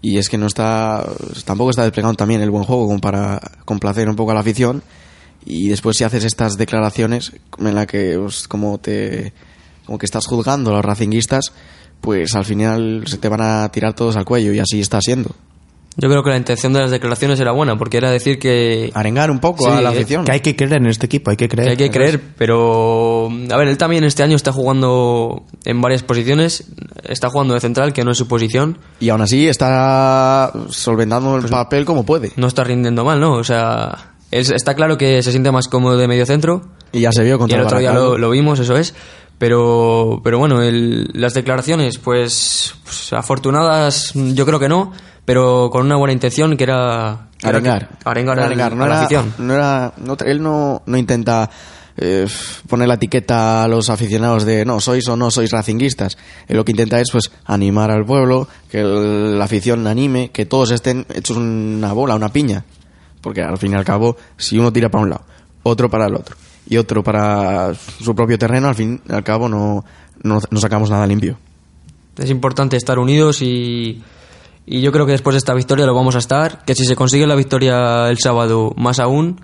Y 0.00 0.18
es 0.18 0.28
que 0.28 0.38
no 0.38 0.46
está... 0.46 1.04
Tampoco 1.44 1.70
está 1.70 1.82
desplegando 1.82 2.16
también 2.16 2.40
el 2.40 2.50
buen 2.50 2.64
juego 2.64 2.86
como 2.86 3.00
para 3.00 3.40
complacer 3.64 4.08
un 4.08 4.16
poco 4.16 4.30
a 4.30 4.34
la 4.34 4.40
afición. 4.40 4.82
Y 5.44 5.68
después 5.68 5.96
si 5.96 6.04
haces 6.04 6.24
estas 6.24 6.56
declaraciones 6.56 7.32
en 7.58 7.74
la 7.74 7.86
que 7.86 8.16
pues, 8.18 8.46
como 8.48 8.78
te... 8.78 9.32
Como 9.86 9.98
que 9.98 10.06
estás 10.06 10.26
juzgando 10.26 10.70
a 10.70 10.74
los 10.74 10.84
racinguistas, 10.84 11.52
pues 12.02 12.34
al 12.34 12.44
final 12.44 13.04
se 13.06 13.16
te 13.16 13.28
van 13.28 13.40
a 13.40 13.68
tirar 13.70 13.94
todos 13.94 14.16
al 14.16 14.26
cuello 14.26 14.52
y 14.52 14.58
así 14.58 14.80
está 14.80 15.00
siendo. 15.00 15.34
Yo 16.00 16.08
creo 16.08 16.22
que 16.22 16.30
la 16.30 16.36
intención 16.36 16.72
de 16.72 16.80
las 16.80 16.92
declaraciones 16.92 17.40
era 17.40 17.50
buena, 17.50 17.76
porque 17.76 17.96
era 17.96 18.08
decir 18.10 18.38
que, 18.38 18.90
Arengar 18.94 19.32
un 19.32 19.40
poco 19.40 19.64
Sí, 19.64 19.70
a 19.70 19.80
la 19.80 19.90
eh, 19.92 19.96
afición. 19.96 20.24
Que 20.24 20.30
hay 20.32 20.40
que 20.40 20.54
creer 20.54 20.74
en 20.74 20.86
este 20.86 21.06
equipo, 21.06 21.30
hay 21.30 21.36
que 21.36 21.48
que 21.48 21.56
creer. 21.56 21.70
hay 21.70 21.76
que 21.76 21.90
creer, 21.90 22.20
pero 22.36 23.28
a 23.50 23.56
ver, 23.56 23.66
él 23.68 23.76
también 23.78 24.04
este 24.04 24.22
año 24.22 24.36
está 24.36 24.52
jugando 24.52 25.42
en 25.64 25.80
varias 25.80 26.04
posiciones, 26.04 26.64
está 27.02 27.30
jugando 27.30 27.54
de 27.54 27.60
central, 27.60 27.92
que 27.92 28.04
no 28.04 28.12
es 28.12 28.16
su 28.18 28.28
posición, 28.28 28.78
Y 29.00 29.08
aún 29.08 29.22
así 29.22 29.48
está 29.48 30.52
solventando 30.68 31.36
el 31.36 31.46
papel 31.46 31.84
como 31.84 32.06
puede. 32.06 32.30
no 32.36 32.46
está 32.46 32.62
rindiendo 32.62 33.04
mal, 33.04 33.18
¿no? 33.18 33.32
O 33.32 33.42
sea, 33.44 34.12
es- 34.30 34.50
está 34.50 34.74
claro 34.74 34.96
que 34.98 35.20
se 35.22 35.32
siente 35.32 35.50
más 35.50 35.66
cómodo 35.66 35.96
de 35.96 36.06
medio 36.06 36.24
centro, 36.26 36.62
Y 36.92 37.00
ya 37.00 37.10
se 37.12 37.24
vio 37.24 37.34
y 37.34 37.38
contra 37.38 37.58
el 37.58 37.64
otro 37.66 37.78
día 37.80 37.92
lo 37.92 38.30
vimos, 38.30 38.60
eso 38.60 38.76
es. 38.76 38.94
Pero, 39.38 40.20
pero 40.24 40.38
bueno, 40.38 40.62
el- 40.62 41.10
las 41.14 41.32
declaraciones, 41.34 41.98
pues, 41.98 42.74
pues, 42.84 43.12
afortunadas, 43.12 44.12
yo 44.14 44.44
creo 44.44 44.58
que 44.58 44.68
no, 44.68 44.92
pero 45.28 45.68
con 45.70 45.84
una 45.84 45.96
buena 45.96 46.14
intención 46.14 46.56
que 46.56 46.64
era, 46.64 47.28
Arengar. 47.42 47.90
Arengar, 48.02 48.38
al- 48.40 48.56
no 48.56 48.84
a 48.84 48.88
la 48.88 48.94
era- 48.94 49.00
afición. 49.02 49.34
no 49.36 49.52
era- 49.52 49.92
no- 49.98 50.16
él 50.24 50.42
no, 50.42 50.80
no 50.86 50.96
intenta 50.96 51.50
eh, 51.98 52.26
poner 52.66 52.88
la 52.88 52.94
etiqueta 52.94 53.64
a 53.64 53.68
los 53.68 53.90
aficionados 53.90 54.46
de 54.46 54.64
no, 54.64 54.80
sois 54.80 55.06
o 55.08 55.16
no 55.16 55.30
sois 55.30 55.50
racinguistas. 55.50 56.16
Él 56.46 56.56
lo 56.56 56.64
que 56.64 56.72
intenta 56.72 56.98
es 56.98 57.10
pues 57.12 57.30
animar 57.44 57.90
al 57.90 58.06
pueblo, 58.06 58.48
que 58.70 58.80
el- 58.80 59.38
la 59.38 59.44
afición 59.44 59.86
anime, 59.86 60.30
que 60.30 60.46
todos 60.46 60.70
estén 60.70 61.04
hechos 61.14 61.36
una 61.36 61.92
bola, 61.92 62.14
una 62.14 62.30
piña. 62.32 62.64
Porque 63.20 63.42
al 63.42 63.58
fin 63.58 63.72
y 63.72 63.74
al 63.74 63.84
cabo, 63.84 64.16
si 64.38 64.56
uno 64.58 64.72
tira 64.72 64.88
para 64.88 65.02
un 65.04 65.10
lado, 65.10 65.24
otro 65.62 65.90
para 65.90 66.06
el 66.06 66.14
otro 66.14 66.36
y 66.66 66.78
otro 66.78 67.02
para 67.04 67.74
su 67.74 68.14
propio 68.14 68.38
terreno, 68.38 68.68
al 68.68 68.74
fin 68.76 69.02
y 69.06 69.12
al 69.12 69.24
cabo 69.24 69.46
no, 69.46 69.84
no, 70.22 70.40
no 70.50 70.60
sacamos 70.60 70.88
nada 70.88 71.06
limpio. 71.06 71.36
Es 72.16 72.30
importante 72.30 72.78
estar 72.78 72.98
unidos 72.98 73.42
y, 73.42 74.02
y 74.70 74.80
yo 74.80 74.92
creo 74.92 75.06
que 75.06 75.12
después 75.12 75.34
de 75.34 75.38
esta 75.38 75.54
victoria 75.54 75.86
lo 75.86 75.94
vamos 75.94 76.14
a 76.16 76.18
estar. 76.18 76.64
Que 76.64 76.74
si 76.74 76.84
se 76.84 76.96
consigue 76.96 77.26
la 77.26 77.34
victoria 77.34 78.08
el 78.08 78.18
sábado, 78.18 78.72
más 78.76 78.98
aún. 78.98 79.40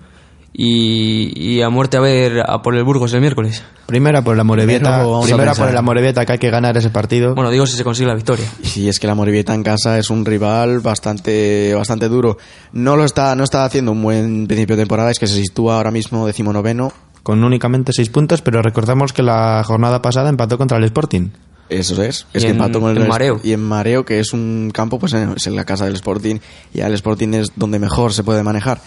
Y, 0.57 1.33
y 1.37 1.61
a 1.61 1.69
muerte 1.69 1.97
a 1.97 1.99
ver 1.99 2.39
a 2.47 2.61
por 2.61 2.75
el 2.75 2.85
Burgos 2.85 3.13
el 3.13 3.19
miércoles. 3.19 3.61
Primera 3.87 4.21
por 4.21 4.37
la 4.37 4.45
Morevieta, 4.45 5.03
primera 5.25 5.53
por 5.53 5.73
la 5.73 5.81
Morevieta 5.81 6.25
que 6.25 6.31
hay 6.31 6.37
que 6.39 6.49
ganar 6.49 6.77
ese 6.77 6.89
partido. 6.89 7.35
Bueno, 7.35 7.51
digo 7.51 7.67
si 7.67 7.75
se 7.75 7.83
consigue 7.83 8.07
la 8.07 8.15
victoria. 8.15 8.45
Y 8.73 8.87
es 8.87 8.97
que 8.97 9.05
la 9.05 9.15
Morevieta 9.15 9.53
en 9.53 9.63
casa 9.63 9.97
es 9.97 10.09
un 10.09 10.23
rival 10.23 10.79
bastante 10.79 11.73
bastante 11.75 12.07
duro. 12.07 12.37
No 12.71 12.95
lo 12.95 13.03
está 13.03 13.35
no 13.35 13.43
está 13.43 13.65
haciendo 13.65 13.91
un 13.91 14.01
buen 14.01 14.47
principio 14.47 14.77
de 14.77 14.83
temporada, 14.83 15.11
es 15.11 15.19
que 15.19 15.27
se 15.27 15.35
sitúa 15.35 15.75
ahora 15.75 15.91
mismo 15.91 16.25
decimonoveno. 16.25 16.93
con 17.21 17.43
únicamente 17.43 17.91
seis 17.91 18.09
puntos, 18.09 18.41
pero 18.41 18.61
recordamos 18.61 19.11
que 19.11 19.23
la 19.23 19.61
jornada 19.65 20.01
pasada 20.01 20.29
empató 20.29 20.57
contra 20.57 20.77
el 20.77 20.83
Sporting. 20.85 21.31
Eso 21.69 22.01
es. 22.03 22.27
Es 22.33 22.43
Y 22.43 22.45
que 22.45 22.51
en- 22.51 22.57
empató 22.57 22.79
con 22.79 22.91
el 22.95 23.01
en 23.01 23.07
Mareo. 23.07 23.39
Y 23.43 23.53
en 23.53 23.61
Mareo, 23.63 24.05
que 24.05 24.19
es 24.19 24.33
un 24.33 24.71
campo, 24.73 24.99
pues 24.99 25.13
en- 25.13 25.33
es 25.35 25.47
en 25.47 25.55
la 25.55 25.65
casa 25.65 25.85
del 25.85 25.95
Sporting. 25.95 26.37
Y 26.73 26.81
el 26.81 26.93
Sporting 26.93 27.33
es 27.33 27.47
donde 27.55 27.79
mejor 27.79 28.13
se 28.13 28.23
puede 28.23 28.43
manejar. 28.43 28.79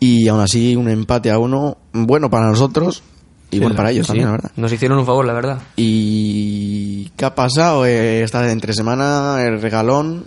Y 0.00 0.28
aún 0.28 0.40
así, 0.40 0.76
un 0.76 0.88
empate 0.88 1.30
a 1.30 1.38
uno, 1.38 1.76
bueno 1.92 2.30
para 2.30 2.46
nosotros 2.48 3.02
y 3.50 3.58
bueno 3.60 3.74
para 3.74 3.90
ellos 3.90 4.06
Sí, 4.06 4.08
también, 4.08 4.26
la 4.26 4.32
verdad. 4.32 4.50
Nos 4.56 4.72
hicieron 4.72 4.98
un 4.98 5.06
favor, 5.06 5.26
la 5.26 5.32
verdad. 5.32 5.58
¿Y 5.76 7.08
qué 7.16 7.24
ha 7.24 7.34
pasado? 7.34 7.84
Eh, 7.86 8.22
esta 8.22 8.50
entre 8.50 8.72
semana, 8.74 9.42
el 9.44 9.60
regalón. 9.60 10.26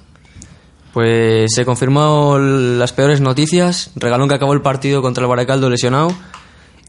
Pues 0.94 1.54
se 1.54 1.64
confirmó 1.64 2.38
las 2.38 2.92
peores 2.92 3.22
noticias. 3.22 3.92
Regalón 3.96 4.28
que 4.28 4.36
acabó 4.36 4.54
el 4.54 4.62
partido 4.62 5.02
contra 5.02 5.24
el 5.24 5.30
Baracaldo 5.30 5.70
lesionado. 5.70 6.10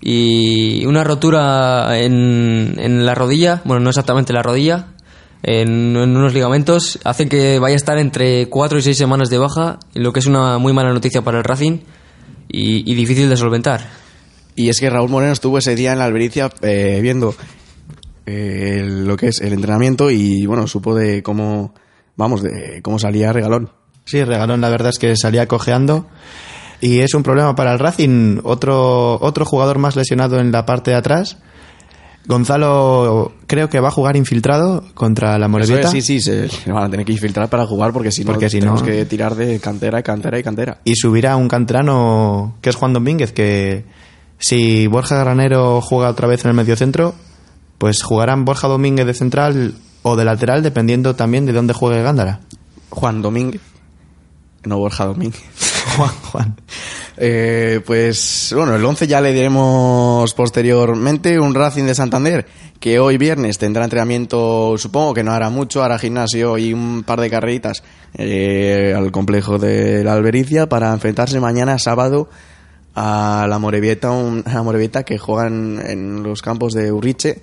Y 0.01 0.85
una 0.87 1.05
rotura 1.05 1.97
en, 2.01 2.75
en 2.79 3.07
la 3.07 3.15
rodilla, 3.15 3.63
bueno, 3.65 3.79
no 3.85 3.91
exactamente 3.91 4.33
la 4.33 4.43
rodilla, 4.43 4.89
en, 5.43 5.97
en 5.97 6.17
unos 6.17 6.35
ligamentos, 6.35 6.99
hacen 7.05 7.29
que 7.29 7.59
vaya 7.59 7.75
a 7.75 7.77
estar 7.77 7.99
entre 7.99 8.49
4 8.49 8.79
y 8.79 8.83
6 8.83 8.97
semanas 8.97 9.31
de 9.31 9.39
baja, 9.39 9.79
lo 9.95 10.13
que 10.13 10.21
es 10.21 10.27
una 10.27 10.59
muy 10.59 10.73
mala 10.73 10.93
noticia 10.93 11.23
para 11.23 11.39
el 11.39 11.45
Racing 11.45 11.81
y, 12.49 12.91
y 12.91 12.95
difícil 12.95 13.29
de 13.29 13.37
solventar. 13.37 14.03
Y 14.55 14.69
es 14.69 14.79
que 14.81 14.91
Raúl 14.91 15.11
Moreno 15.11 15.33
estuvo 15.33 15.59
ese 15.59 15.75
día 15.75 15.93
en 15.93 15.99
la 15.99 16.05
Albericia 16.05 16.51
eh, 16.61 17.01
viendo 17.03 17.35
eh, 18.27 18.85
lo 18.87 19.17
que 19.17 19.29
es 19.29 19.41
el 19.41 19.53
entrenamiento 19.53 20.11
y 20.11 20.47
bueno, 20.47 20.67
supo 20.67 20.95
de 20.95 21.23
cómo, 21.23 21.75
vamos, 22.17 22.43
de 22.43 22.81
cómo 22.83 22.99
salía 22.99 23.33
Regalón. 23.33 23.71
Sí, 24.05 24.23
Regalón 24.23 24.61
la 24.61 24.69
verdad 24.69 24.91
es 24.91 24.99
que 24.99 25.17
salía 25.17 25.49
cojeando 25.49 26.07
y 26.81 26.99
es 26.99 27.15
un 27.15 27.23
problema 27.23 27.55
para 27.55 27.73
el 27.73 27.79
Racing. 27.79 28.41
Otro, 28.43 29.19
otro 29.21 29.45
jugador 29.45 29.79
más 29.79 29.97
lesionado 29.97 30.39
en 30.39 30.53
la 30.53 30.67
parte 30.67 30.91
de 30.91 30.99
atrás. 30.99 31.39
Gonzalo 32.27 33.33
creo 33.47 33.69
que 33.69 33.81
va 33.81 33.89
a 33.89 33.91
jugar 33.91 34.17
infiltrado 34.17 34.85
contra 34.95 35.39
la 35.39 35.49
Morevieta. 35.49 35.89
es, 35.89 35.91
sí, 35.91 36.03
sí, 36.03 36.21
se, 36.21 36.49
van 36.71 36.85
a 36.85 36.91
tener 36.91 37.05
que 37.05 37.13
infiltrar 37.13 37.49
para 37.49 37.67
jugar 37.67 37.93
porque 37.93 38.13
si 38.13 38.25
no 38.25 38.33
Porque 38.33 38.49
si 38.49 38.61
tenemos 38.61 38.81
no- 38.81 38.87
que 38.87 39.05
tirar 39.07 39.35
de 39.35 39.59
cantera 39.59 40.01
y 40.01 40.03
cantera 40.03 40.39
y 40.39 40.43
cantera. 40.43 40.79
Y 40.85 40.95
subirá 40.97 41.37
un 41.37 41.49
canterano 41.49 42.55
que 42.61 42.71
es 42.71 42.77
Juan 42.77 42.93
Domínguez, 42.93 43.33
que 43.33 43.85
si 44.39 44.87
Borja 44.87 45.19
Granero 45.19 45.81
juega 45.81 46.11
otra 46.11 46.29
vez 46.29 46.45
en 46.45 46.51
el 46.51 46.57
mediocentro, 46.57 47.15
pues 47.79 48.03
jugarán 48.03 48.45
Borja 48.45 48.69
Domínguez 48.69 49.07
de 49.07 49.15
central 49.15 49.75
o 50.03 50.17
de 50.17 50.25
lateral, 50.25 50.63
dependiendo 50.63 51.15
también 51.17 51.47
de 51.47 51.53
dónde 51.53 51.75
juegue 51.75 52.03
Gándara. 52.03 52.41
Juan 52.91 53.23
Domínguez. 53.23 53.61
No 54.65 54.79
Borja 54.79 55.07
Domínguez. 55.07 55.43
Juan, 55.97 56.11
Juan. 56.31 56.57
Eh, 57.17 57.81
pues 57.85 58.53
bueno, 58.57 58.75
el 58.75 58.85
11 58.85 59.07
ya 59.07 59.21
le 59.21 59.33
diremos 59.33 60.33
posteriormente 60.35 61.39
un 61.39 61.55
Racing 61.55 61.85
de 61.85 61.95
Santander 61.95 62.47
que 62.81 62.99
hoy 62.99 63.19
viernes 63.19 63.59
tendrá 63.59 63.85
entrenamiento, 63.85 64.77
supongo 64.79 65.15
que 65.15 65.23
no 65.23 65.33
hará 65.33 65.51
mucho, 65.51 65.83
hará 65.83 65.99
gimnasio 65.99 66.59
y 66.59 66.73
un 66.73 67.05
par 67.05 67.21
de 67.21 67.31
carreritas 67.31 67.83
eh, 68.15 68.95
al 68.97 69.13
complejo 69.13 69.59
de 69.59 70.03
la 70.03 70.15
Albericia 70.15 70.69
para 70.69 70.93
enfrentarse 70.93 71.39
mañana 71.39 71.79
sábado 71.79 72.29
a 72.95 73.47
la 73.49 73.59
Morevieta, 73.59 74.11
un- 74.11 74.43
a 74.47 74.55
la 74.55 74.63
Morevieta 74.63 75.05
que 75.05 75.19
juegan 75.19 75.81
en 75.87 76.23
los 76.23 76.43
campos 76.43 76.73
de 76.75 76.91
Urriche 76.91 77.43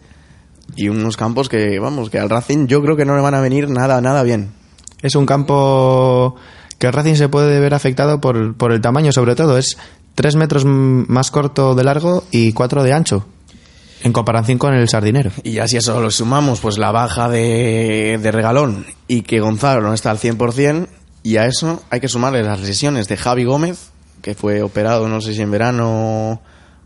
y 0.76 0.90
unos 0.90 1.16
campos 1.18 1.48
que, 1.50 1.80
vamos, 1.80 2.10
que 2.10 2.20
al 2.20 2.30
Racing 2.30 2.68
yo 2.68 2.82
creo 2.82 2.96
que 2.98 3.06
no 3.06 3.16
le 3.16 3.22
van 3.22 3.34
a 3.36 3.42
venir 3.42 3.70
nada, 3.70 4.02
nada 4.02 4.24
bien. 4.24 4.52
Es 5.02 5.16
un 5.16 5.26
campo 5.26 6.36
que 6.80 6.88
el 6.88 6.94
Racing 6.94 7.16
se 7.16 7.30
puede 7.30 7.60
ver 7.60 7.74
afectado 7.76 8.20
por, 8.20 8.56
por 8.56 8.72
el 8.72 8.82
tamaño, 8.82 9.12
sobre 9.12 9.36
todo. 9.36 9.58
Es 9.58 9.78
tres 10.16 10.36
metros 10.36 10.64
m- 10.64 11.06
más 11.08 11.30
corto 11.32 11.76
de 11.76 11.84
largo 11.84 12.24
y 12.32 12.54
cuatro 12.54 12.84
de 12.84 12.94
ancho, 12.94 13.26
en 14.04 14.14
comparación 14.14 14.58
con 14.58 14.74
el 14.74 14.88
Sardinero. 14.90 15.32
Y 15.44 15.52
ya 15.52 15.68
si 15.68 15.78
eso 15.78 16.00
lo 16.02 16.10
sumamos, 16.10 16.60
pues 16.62 16.78
la 16.78 16.92
baja 16.92 17.30
de, 17.30 18.18
de 18.22 18.32
Regalón 18.32 18.86
y 19.08 19.22
que 19.22 19.40
Gonzalo 19.42 19.82
no 19.82 19.94
está 19.94 20.10
al 20.12 20.18
100%, 20.20 20.88
y 21.22 21.36
a 21.38 21.46
eso 21.46 21.84
hay 21.90 22.00
que 22.00 22.08
sumarle 22.08 22.44
las 22.44 22.62
lesiones 22.62 23.08
de 23.10 23.18
Javi 23.18 23.44
Gómez, 23.44 23.90
que 24.22 24.36
fue 24.36 24.62
operado 24.62 25.08
no 25.10 25.20
sé 25.22 25.34
si 25.34 25.42
en 25.42 25.52
verano 25.52 26.42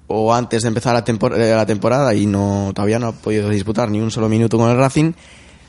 o 0.08 0.34
antes 0.34 0.64
de 0.64 0.68
empezar 0.68 0.94
la, 0.94 1.06
tempor- 1.06 1.36
eh, 1.38 1.56
la 1.56 1.66
temporada 1.66 2.14
y 2.14 2.26
no 2.26 2.72
todavía 2.76 3.00
no 3.00 3.08
ha 3.08 3.12
podido 3.14 3.50
disputar 3.50 3.90
ni 3.90 4.00
un 4.02 4.12
solo 4.12 4.28
minuto 4.30 4.58
con 4.58 4.70
el 4.70 4.78
Racing. 4.78 5.14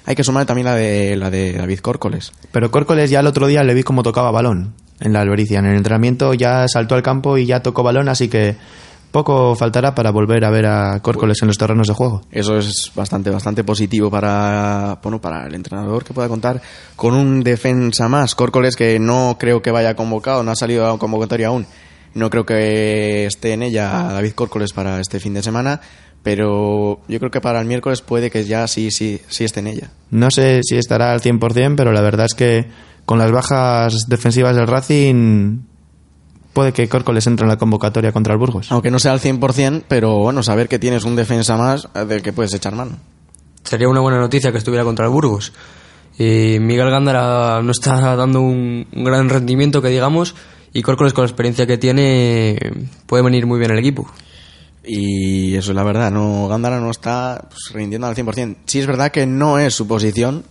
Hay 0.06 0.14
que 0.14 0.24
sumarle 0.24 0.46
también 0.46 0.66
la 0.66 0.74
de, 0.74 1.16
la 1.16 1.30
de 1.30 1.52
David 1.54 1.80
Córcoles. 1.80 2.32
Pero 2.52 2.70
Córcoles 2.70 3.10
ya 3.10 3.20
el 3.20 3.26
otro 3.26 3.46
día 3.46 3.64
le 3.64 3.74
vi 3.74 3.82
cómo 3.82 4.02
tocaba 4.02 4.30
balón 4.30 4.74
en 5.00 5.12
la 5.12 5.20
Albericia. 5.20 5.58
En 5.58 5.66
el 5.66 5.76
entrenamiento 5.76 6.34
ya 6.34 6.66
saltó 6.68 6.94
al 6.94 7.02
campo 7.02 7.38
y 7.38 7.46
ya 7.46 7.62
tocó 7.62 7.82
balón, 7.82 8.08
así 8.08 8.28
que 8.28 8.56
poco 9.14 9.54
faltará 9.54 9.94
para 9.94 10.10
volver 10.10 10.44
a 10.44 10.50
ver 10.50 10.66
a 10.66 11.00
Córcoles 11.00 11.40
en 11.40 11.46
los 11.46 11.56
terrenos 11.56 11.86
de 11.86 11.94
juego. 11.94 12.22
Eso 12.32 12.58
es 12.58 12.90
bastante, 12.96 13.30
bastante 13.30 13.62
positivo 13.62 14.10
para, 14.10 14.98
bueno, 15.02 15.20
para 15.20 15.46
el 15.46 15.54
entrenador 15.54 16.04
que 16.04 16.12
pueda 16.12 16.28
contar 16.28 16.60
con 16.96 17.14
un 17.14 17.44
defensa 17.44 18.08
más. 18.08 18.34
Córcoles 18.34 18.74
que 18.74 18.98
no 18.98 19.36
creo 19.38 19.62
que 19.62 19.70
vaya 19.70 19.94
convocado, 19.94 20.42
no 20.42 20.50
ha 20.50 20.56
salido 20.56 20.90
a 20.90 20.98
convocatoria 20.98 21.46
aún. 21.46 21.64
No 22.14 22.30
creo 22.30 22.46
que 22.46 23.26
esté 23.26 23.52
en 23.52 23.62
ella 23.62 23.88
David 24.12 24.32
Córcoles 24.32 24.72
para 24.72 25.00
este 25.00 25.20
fin 25.20 25.34
de 25.34 25.42
semana, 25.42 25.80
pero 26.22 27.00
yo 27.08 27.18
creo 27.18 27.30
que 27.30 27.40
para 27.40 27.60
el 27.60 27.66
miércoles 27.66 28.00
puede 28.00 28.30
que 28.30 28.44
ya 28.44 28.66
sí, 28.66 28.90
sí, 28.90 29.20
sí 29.28 29.44
esté 29.44 29.60
en 29.60 29.66
ella. 29.66 29.90
No 30.10 30.30
sé 30.30 30.60
si 30.62 30.76
estará 30.76 31.12
al 31.12 31.20
100%, 31.20 31.74
pero 31.76 31.92
la 31.92 32.00
verdad 32.00 32.26
es 32.26 32.34
que 32.34 32.66
con 33.04 33.18
las 33.18 33.30
bajas 33.30 34.08
defensivas 34.08 34.56
del 34.56 34.66
Racing 34.66 35.58
puede 36.54 36.72
que 36.72 36.88
Córcoles 36.88 37.26
entre 37.26 37.44
en 37.44 37.50
la 37.50 37.58
convocatoria 37.58 38.12
contra 38.12 38.32
el 38.32 38.38
Burgos. 38.38 38.72
Aunque 38.72 38.90
no 38.90 38.98
sea 38.98 39.12
al 39.12 39.20
100%, 39.20 39.82
pero 39.86 40.18
bueno, 40.18 40.42
saber 40.42 40.68
que 40.68 40.78
tienes 40.78 41.04
un 41.04 41.16
defensa 41.16 41.56
más 41.56 41.88
eh, 41.94 42.04
del 42.06 42.22
que 42.22 42.32
puedes 42.32 42.54
echar 42.54 42.74
mano. 42.74 42.96
Sería 43.64 43.88
una 43.88 44.00
buena 44.00 44.18
noticia 44.18 44.52
que 44.52 44.58
estuviera 44.58 44.84
contra 44.84 45.04
el 45.06 45.10
Burgos. 45.10 45.52
Y 46.16 46.58
Miguel 46.60 46.90
Gándara 46.90 47.60
no 47.60 47.72
está 47.72 48.14
dando 48.14 48.40
un, 48.40 48.86
un 48.92 49.04
gran 49.04 49.28
rendimiento, 49.28 49.82
que 49.82 49.88
digamos, 49.88 50.36
y 50.74 50.82
Córcoles 50.82 51.12
con 51.12 51.22
la 51.22 51.28
experiencia 51.28 51.66
que 51.66 51.78
tiene 51.78 52.58
puede 53.06 53.22
venir 53.22 53.46
muy 53.46 53.58
bien 53.58 53.70
el 53.70 53.78
equipo. 53.78 54.06
Y 54.84 55.54
eso 55.54 55.70
es 55.70 55.76
la 55.76 55.84
verdad, 55.84 56.10
no 56.10 56.46
Gándara 56.48 56.78
no 56.80 56.90
está 56.90 57.46
pues, 57.48 57.72
rindiendo 57.72 58.06
al 58.06 58.16
100%. 58.16 58.56
Sí 58.66 58.80
es 58.80 58.86
verdad 58.86 59.10
que 59.10 59.24
no 59.24 59.58
es 59.58 59.72
su 59.72 59.86
posición. 59.86 60.44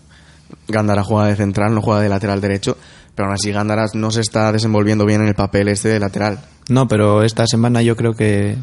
Gándara 0.67 1.03
juega 1.03 1.27
de 1.27 1.35
central, 1.35 1.75
no 1.75 1.81
juega 1.81 2.01
de 2.01 2.09
lateral 2.09 2.39
derecho, 2.39 2.77
pero 3.15 3.27
aún 3.27 3.35
así 3.35 3.51
Gándara 3.51 3.85
no 3.93 4.11
se 4.11 4.21
está 4.21 4.51
desenvolviendo 4.51 5.05
bien 5.05 5.21
en 5.21 5.27
el 5.27 5.35
papel 5.35 5.67
este 5.67 5.89
de 5.89 5.99
lateral. 5.99 6.39
No, 6.69 6.87
pero 6.87 7.21
esta 7.23 7.45
semana 7.45 7.81
yo 7.81 7.97
creo 7.97 8.13
que 8.13 8.55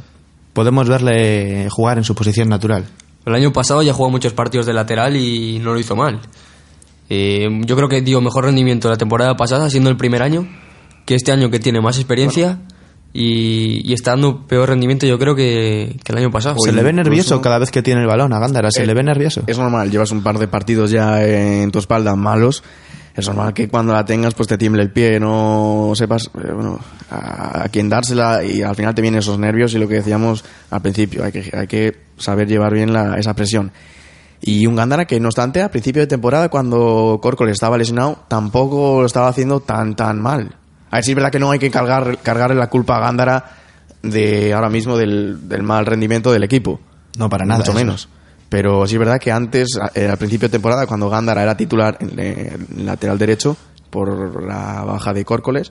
podemos 0.54 0.88
verle 0.88 1.68
jugar 1.70 1.98
en 1.98 2.04
su 2.04 2.14
posición 2.14 2.48
natural. 2.48 2.86
El 3.26 3.34
año 3.34 3.52
pasado 3.52 3.82
ya 3.82 3.92
jugó 3.92 4.08
muchos 4.08 4.32
partidos 4.32 4.64
de 4.64 4.72
lateral 4.72 5.14
y 5.14 5.58
no 5.58 5.74
lo 5.74 5.78
hizo 5.78 5.94
mal. 5.94 6.20
Eh, 7.10 7.48
yo 7.66 7.76
creo 7.76 7.88
que 7.88 8.00
dio 8.00 8.22
mejor 8.22 8.46
rendimiento 8.46 8.88
la 8.88 8.96
temporada 8.96 9.36
pasada, 9.36 9.68
siendo 9.68 9.90
el 9.90 9.96
primer 9.96 10.22
año, 10.22 10.48
que 11.10 11.16
este 11.16 11.32
año 11.32 11.50
que 11.50 11.58
tiene 11.58 11.80
más 11.80 11.96
experiencia 11.98 12.60
y, 13.12 13.82
y 13.84 13.92
está 13.94 14.12
dando 14.12 14.46
peor 14.46 14.68
rendimiento 14.68 15.04
yo 15.04 15.18
creo 15.18 15.34
que, 15.34 15.96
que 16.04 16.12
el 16.12 16.18
año 16.18 16.30
pasado. 16.30 16.54
Se 16.64 16.70
le 16.70 16.84
ve 16.84 16.90
incluso- 16.90 17.02
nervioso 17.10 17.40
cada 17.40 17.58
vez 17.58 17.72
que 17.72 17.82
tiene 17.82 18.02
el 18.02 18.06
balón 18.06 18.32
a 18.32 18.38
Gándara, 18.38 18.70
se 18.70 18.84
Eh, 18.84 18.86
le 18.86 18.94
ve 18.94 19.02
nervioso. 19.02 19.42
Es 19.48 19.58
normal, 19.58 19.90
llevas 19.90 20.12
un 20.12 20.22
par 20.22 20.38
de 20.38 20.46
partidos 20.46 20.92
ya 20.92 21.20
en 21.26 21.72
tu 21.72 21.80
espalda 21.80 22.14
malos. 22.14 22.62
Es 23.16 23.26
normal 23.26 23.52
que 23.54 23.68
cuando 23.68 23.92
la 23.92 24.04
tengas 24.04 24.34
pues 24.34 24.46
te 24.48 24.56
tiemble 24.56 24.82
el 24.82 24.92
pie, 24.92 25.18
no 25.18 25.90
sepas 25.96 26.26
eh, 26.26 26.52
bueno, 26.54 26.78
a, 27.10 27.64
a 27.64 27.68
quién 27.70 27.88
dársela 27.88 28.44
y 28.44 28.62
al 28.62 28.76
final 28.76 28.94
te 28.94 29.02
vienen 29.02 29.18
esos 29.18 29.36
nervios 29.36 29.74
y 29.74 29.78
lo 29.78 29.88
que 29.88 29.94
decíamos 29.94 30.44
al 30.70 30.80
principio, 30.80 31.24
hay 31.24 31.32
que, 31.32 31.50
hay 31.52 31.66
que 31.66 31.96
saber 32.18 32.46
llevar 32.46 32.72
bien 32.72 32.92
la, 32.92 33.18
esa 33.18 33.34
presión. 33.34 33.72
Y 34.40 34.66
un 34.66 34.76
Gándara 34.76 35.04
que 35.06 35.18
no 35.18 35.26
obstante 35.26 35.60
a 35.60 35.70
principio 35.72 36.00
de 36.02 36.06
temporada 36.06 36.48
cuando 36.48 37.18
Córcoles 37.20 37.54
estaba 37.54 37.76
lesionado 37.76 38.24
tampoco 38.28 39.00
lo 39.00 39.06
estaba 39.06 39.26
haciendo 39.26 39.58
tan 39.58 39.96
tan 39.96 40.20
mal. 40.22 40.54
A 40.90 40.96
ver 40.96 41.04
si 41.04 41.12
es 41.12 41.14
verdad 41.14 41.30
que 41.30 41.38
no 41.38 41.50
hay 41.50 41.58
que 41.58 41.70
cargar, 41.70 42.18
cargarle 42.18 42.56
la 42.56 42.68
culpa 42.68 42.96
a 42.96 43.00
Gándara 43.00 43.56
de 44.02 44.52
ahora 44.52 44.70
mismo 44.70 44.96
del, 44.96 45.48
del 45.48 45.62
mal 45.62 45.86
rendimiento 45.86 46.32
del 46.32 46.42
equipo. 46.44 46.80
No, 47.18 47.28
para 47.28 47.44
nada, 47.44 47.60
Mucho 47.60 47.72
eso. 47.72 47.78
menos. 47.78 48.08
Pero 48.48 48.86
sí 48.86 48.94
es 48.94 48.98
verdad 48.98 49.20
que 49.20 49.30
antes, 49.30 49.78
eh, 49.94 50.08
al 50.08 50.18
principio 50.18 50.48
de 50.48 50.52
temporada, 50.52 50.86
cuando 50.86 51.08
Gándara 51.08 51.42
era 51.42 51.56
titular 51.56 51.96
en, 52.00 52.18
en 52.18 52.86
lateral 52.86 53.18
derecho 53.18 53.56
por 53.90 54.44
la 54.44 54.82
baja 54.84 55.12
de 55.12 55.24
Córcoles, 55.24 55.70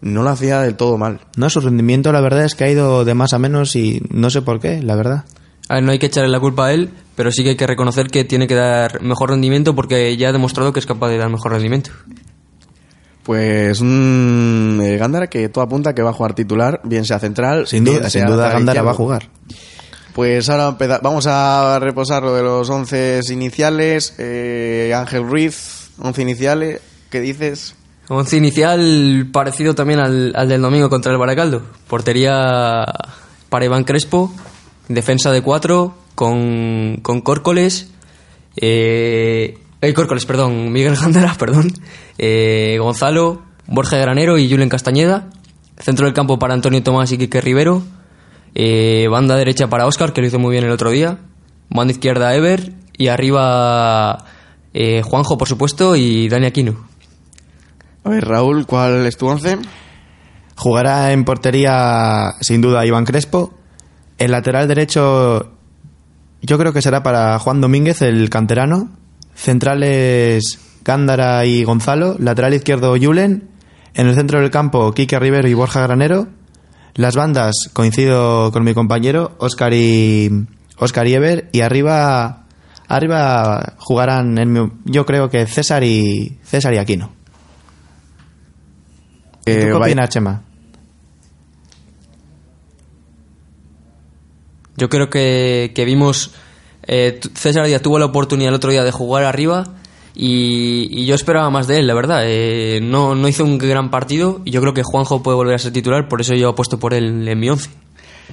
no 0.00 0.22
lo 0.22 0.30
hacía 0.30 0.60
del 0.60 0.76
todo 0.76 0.98
mal. 0.98 1.20
No, 1.36 1.50
su 1.50 1.60
rendimiento 1.60 2.12
la 2.12 2.20
verdad 2.20 2.44
es 2.44 2.54
que 2.54 2.64
ha 2.64 2.70
ido 2.70 3.04
de 3.04 3.14
más 3.14 3.32
a 3.32 3.38
menos 3.38 3.74
y 3.74 4.02
no 4.10 4.30
sé 4.30 4.42
por 4.42 4.60
qué, 4.60 4.82
la 4.82 4.94
verdad. 4.94 5.24
A 5.68 5.74
ver, 5.76 5.84
no 5.84 5.92
hay 5.92 5.98
que 5.98 6.06
echarle 6.06 6.28
la 6.28 6.40
culpa 6.40 6.66
a 6.66 6.72
él, 6.72 6.90
pero 7.16 7.30
sí 7.32 7.42
que 7.42 7.50
hay 7.50 7.56
que 7.56 7.66
reconocer 7.66 8.08
que 8.08 8.24
tiene 8.24 8.46
que 8.46 8.54
dar 8.54 9.00
mejor 9.00 9.30
rendimiento 9.30 9.74
porque 9.74 10.16
ya 10.16 10.28
ha 10.28 10.32
demostrado 10.32 10.72
que 10.72 10.80
es 10.80 10.86
capaz 10.86 11.08
de 11.08 11.18
dar 11.18 11.30
mejor 11.30 11.52
rendimiento. 11.52 11.90
Pues 13.22 13.80
un 13.80 14.80
eh, 14.82 14.96
Gándara 14.96 15.28
que 15.28 15.48
todo 15.48 15.62
apunta 15.64 15.94
que 15.94 16.02
va 16.02 16.10
a 16.10 16.12
jugar 16.12 16.34
titular, 16.34 16.80
bien 16.84 17.04
sea 17.04 17.18
central. 17.18 17.66
Sin 17.66 17.84
duda, 17.84 18.10
sin 18.10 18.26
duda 18.26 18.50
Gándara 18.50 18.82
va 18.82 18.90
a 18.90 18.94
jugar. 18.94 19.28
Pues 20.14 20.50
ahora 20.50 20.76
vamos 21.02 21.26
a 21.26 21.78
reposar 21.80 22.22
lo 22.22 22.34
de 22.34 22.42
los 22.42 22.68
11 22.68 23.20
iniciales. 23.30 24.14
Eh, 24.18 24.92
Ángel 24.94 25.22
Ruiz, 25.22 25.90
11 26.00 26.22
iniciales. 26.22 26.80
¿Qué 27.10 27.20
dices? 27.20 27.74
Once 28.08 28.36
inicial 28.36 29.28
parecido 29.32 29.74
también 29.74 30.00
al, 30.00 30.32
al 30.34 30.48
del 30.48 30.60
domingo 30.60 30.90
contra 30.90 31.12
el 31.12 31.18
Baracaldo. 31.18 31.62
Portería 31.88 32.84
para 33.48 33.64
Iván 33.64 33.84
Crespo, 33.84 34.32
defensa 34.88 35.30
de 35.30 35.42
cuatro 35.42 35.94
con, 36.14 36.98
con 37.02 37.20
Córcoles, 37.20 37.90
eh, 38.56 39.58
eh, 39.82 39.94
Córcoles, 39.94 40.24
perdón, 40.24 40.72
Miguel 40.72 40.96
Gándara, 40.96 41.34
perdón, 41.38 41.72
eh, 42.16 42.78
Gonzalo, 42.80 43.42
Borja 43.66 43.98
Granero 43.98 44.38
y 44.38 44.48
Julen 44.48 44.68
Castañeda, 44.68 45.28
centro 45.76 46.06
del 46.06 46.14
campo 46.14 46.38
para 46.38 46.54
Antonio 46.54 46.82
Tomás 46.82 47.12
y 47.12 47.18
Quique 47.18 47.40
Rivero, 47.40 47.82
eh, 48.54 49.08
banda 49.10 49.36
derecha 49.36 49.68
para 49.68 49.86
Óscar, 49.86 50.12
que 50.12 50.20
lo 50.20 50.28
hizo 50.28 50.38
muy 50.38 50.52
bien 50.52 50.64
el 50.64 50.70
otro 50.70 50.90
día, 50.90 51.18
banda 51.68 51.92
izquierda 51.92 52.34
Ever 52.34 52.72
y 52.96 53.08
arriba 53.08 54.24
eh, 54.74 55.02
Juanjo, 55.02 55.36
por 55.36 55.48
supuesto, 55.48 55.96
y 55.96 56.28
Dani 56.28 56.46
Aquino. 56.46 56.88
A 58.04 58.10
ver, 58.10 58.24
Raúl, 58.24 58.66
¿cuál 58.66 59.06
es 59.06 59.16
tu 59.16 59.26
11? 59.26 59.58
Jugará 60.56 61.12
en 61.12 61.24
portería 61.24 62.34
sin 62.40 62.60
duda 62.60 62.86
Iván 62.86 63.04
Crespo. 63.04 63.54
El 64.18 64.32
lateral 64.32 64.68
derecho 64.68 65.52
yo 66.40 66.58
creo 66.58 66.72
que 66.72 66.82
será 66.82 67.02
para 67.02 67.38
Juan 67.38 67.60
Domínguez, 67.60 68.02
el 68.02 68.28
canterano. 68.30 68.90
Centrales 69.34 70.58
Gándara 70.84 71.44
y 71.46 71.64
Gonzalo. 71.64 72.16
Lateral 72.18 72.54
izquierdo 72.54 72.94
Julen. 73.00 73.48
En 73.94 74.08
el 74.08 74.14
centro 74.14 74.40
del 74.40 74.50
campo 74.50 74.92
Quique 74.92 75.18
Rivero 75.18 75.48
y 75.48 75.54
Borja 75.54 75.82
Granero. 75.82 76.28
Las 76.94 77.16
bandas, 77.16 77.54
coincido 77.72 78.50
con 78.52 78.64
mi 78.64 78.74
compañero, 78.74 79.34
Oscar 79.38 79.72
y 79.74 80.30
Oscar 80.76 81.06
y 81.06 81.14
Ever. 81.14 81.48
Y 81.52 81.60
arriba, 81.60 82.44
arriba 82.88 83.74
jugarán, 83.78 84.38
en 84.38 84.52
mi- 84.52 84.72
yo 84.84 85.06
creo 85.06 85.30
que 85.30 85.46
César 85.46 85.84
y 85.84 86.38
César 86.42 86.74
y 86.74 86.78
Aquino. 86.78 87.12
¿Tú 89.44 89.50
Eh, 89.50 89.64
qué 89.66 89.72
opinas, 89.72 90.08
Chema? 90.10 90.42
Yo 94.76 94.88
creo 94.88 95.10
que, 95.10 95.72
que 95.74 95.84
vimos. 95.84 96.32
Eh, 96.86 97.20
César 97.34 97.66
Díaz 97.66 97.82
tuvo 97.82 97.98
la 97.98 98.06
oportunidad 98.06 98.48
el 98.50 98.54
otro 98.56 98.70
día 98.70 98.84
de 98.84 98.90
jugar 98.92 99.24
arriba 99.24 99.64
y, 100.14 100.88
y 100.90 101.06
yo 101.06 101.14
esperaba 101.14 101.48
más 101.50 101.66
de 101.66 101.78
él, 101.78 101.86
la 101.86 101.94
verdad. 101.94 102.22
Eh, 102.24 102.80
no, 102.82 103.14
no 103.14 103.28
hizo 103.28 103.44
un 103.44 103.58
gran 103.58 103.90
partido 103.90 104.40
y 104.44 104.50
yo 104.50 104.60
creo 104.60 104.74
que 104.74 104.82
Juanjo 104.82 105.22
puede 105.22 105.36
volver 105.36 105.54
a 105.54 105.58
ser 105.58 105.72
titular, 105.72 106.08
por 106.08 106.20
eso 106.20 106.34
yo 106.34 106.50
apuesto 106.50 106.78
por 106.78 106.94
él 106.94 107.26
en 107.28 107.38
mi 107.40 107.48
once. 107.48 107.70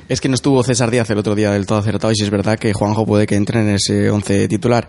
Es 0.07 0.21
que 0.21 0.29
no 0.29 0.35
estuvo 0.35 0.63
César 0.63 0.91
Díaz 0.91 1.09
el 1.09 1.17
otro 1.19 1.35
día 1.35 1.51
del 1.51 1.65
todo 1.65 1.77
acertado 1.77 2.11
y 2.11 2.15
si 2.15 2.23
es 2.23 2.29
verdad 2.29 2.57
que 2.57 2.73
Juanjo 2.73 3.05
puede 3.05 3.27
que 3.27 3.35
entre 3.35 3.61
en 3.61 3.69
ese 3.69 4.09
11 4.09 4.47
titular. 4.47 4.87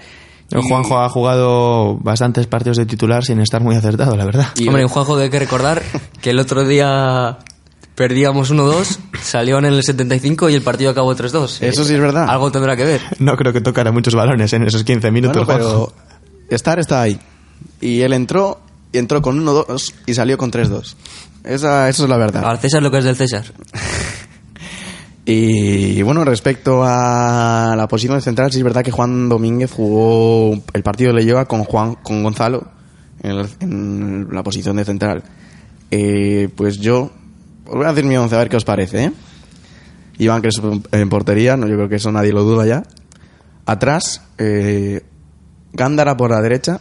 Y- 0.52 0.68
Juanjo 0.68 0.98
ha 0.98 1.08
jugado 1.08 1.96
bastantes 1.98 2.46
partidos 2.48 2.76
de 2.76 2.86
titular 2.86 3.24
sin 3.24 3.40
estar 3.40 3.62
muy 3.62 3.76
acertado, 3.76 4.16
la 4.16 4.24
verdad. 4.24 4.48
Y- 4.58 4.66
Hombre, 4.66 4.84
Juanjo 4.88 5.16
hay 5.18 5.30
que 5.30 5.38
recordar 5.38 5.80
que 6.20 6.30
el 6.30 6.38
otro 6.40 6.66
día 6.66 7.38
perdíamos 8.00 8.50
1-2, 8.50 8.96
salió 9.22 9.58
en 9.58 9.66
el 9.66 9.82
75 9.82 10.48
y 10.48 10.54
el 10.54 10.62
partido 10.62 10.90
acabó 10.90 11.14
3-2. 11.14 11.58
Eso 11.60 11.84
sí 11.84 11.92
es 11.92 12.00
verdad. 12.00 12.24
Algo 12.30 12.50
tendrá 12.50 12.74
que 12.74 12.84
ver. 12.84 13.02
No 13.18 13.36
creo 13.36 13.52
que 13.52 13.60
tocara 13.60 13.92
muchos 13.92 14.14
balones 14.14 14.50
en 14.54 14.62
esos 14.62 14.84
15 14.84 15.10
minutos, 15.10 15.44
Bueno, 15.44 15.58
pero 15.60 15.92
estar 16.48 16.78
está 16.78 17.02
ahí. 17.02 17.20
Y 17.78 18.00
él 18.00 18.14
entró 18.14 18.58
y 18.90 18.96
entró 18.96 19.20
con 19.20 19.44
1-2 19.44 19.92
y 20.06 20.14
salió 20.14 20.38
con 20.38 20.50
3-2. 20.50 20.94
Esa, 21.44 21.90
eso 21.90 22.04
es 22.04 22.08
la 22.08 22.16
verdad. 22.16 22.42
Al 22.46 22.58
César 22.58 22.82
lo 22.82 22.90
que 22.90 22.96
es 22.98 23.04
del 23.04 23.16
César. 23.16 23.44
Y 25.26 26.00
bueno, 26.02 26.24
respecto 26.24 26.82
a 26.82 27.74
la 27.76 27.86
posición 27.86 28.16
de 28.16 28.22
central, 28.22 28.50
sí 28.50 28.58
es 28.58 28.64
verdad 28.64 28.82
que 28.82 28.90
Juan 28.90 29.28
Domínguez 29.28 29.70
jugó 29.70 30.60
el 30.72 30.82
partido 30.82 31.12
de 31.12 31.22
lleva 31.24 31.44
con 31.44 31.62
Juan 31.64 31.94
con 32.02 32.22
Gonzalo 32.24 32.66
en, 33.22 33.30
el- 33.32 33.48
en 33.60 34.28
la 34.32 34.42
posición 34.42 34.76
de 34.76 34.84
central. 34.84 35.22
Eh, 35.90 36.48
pues 36.56 36.78
yo 36.78 37.10
os 37.70 37.76
voy 37.76 37.86
a 37.86 37.90
decir 37.90 38.04
mi 38.04 38.16
once 38.16 38.34
a 38.34 38.38
ver 38.38 38.48
qué 38.48 38.56
os 38.56 38.64
parece. 38.64 39.04
¿eh? 39.04 39.12
Iván 40.18 40.42
Crespo 40.42 40.80
en 40.90 41.08
portería, 41.08 41.56
no, 41.56 41.68
yo 41.68 41.76
creo 41.76 41.88
que 41.88 41.96
eso 41.96 42.10
nadie 42.10 42.32
lo 42.32 42.42
duda 42.42 42.66
ya. 42.66 42.82
Atrás, 43.64 44.22
eh, 44.38 45.02
Gándara 45.72 46.16
por 46.16 46.32
la 46.32 46.42
derecha, 46.42 46.80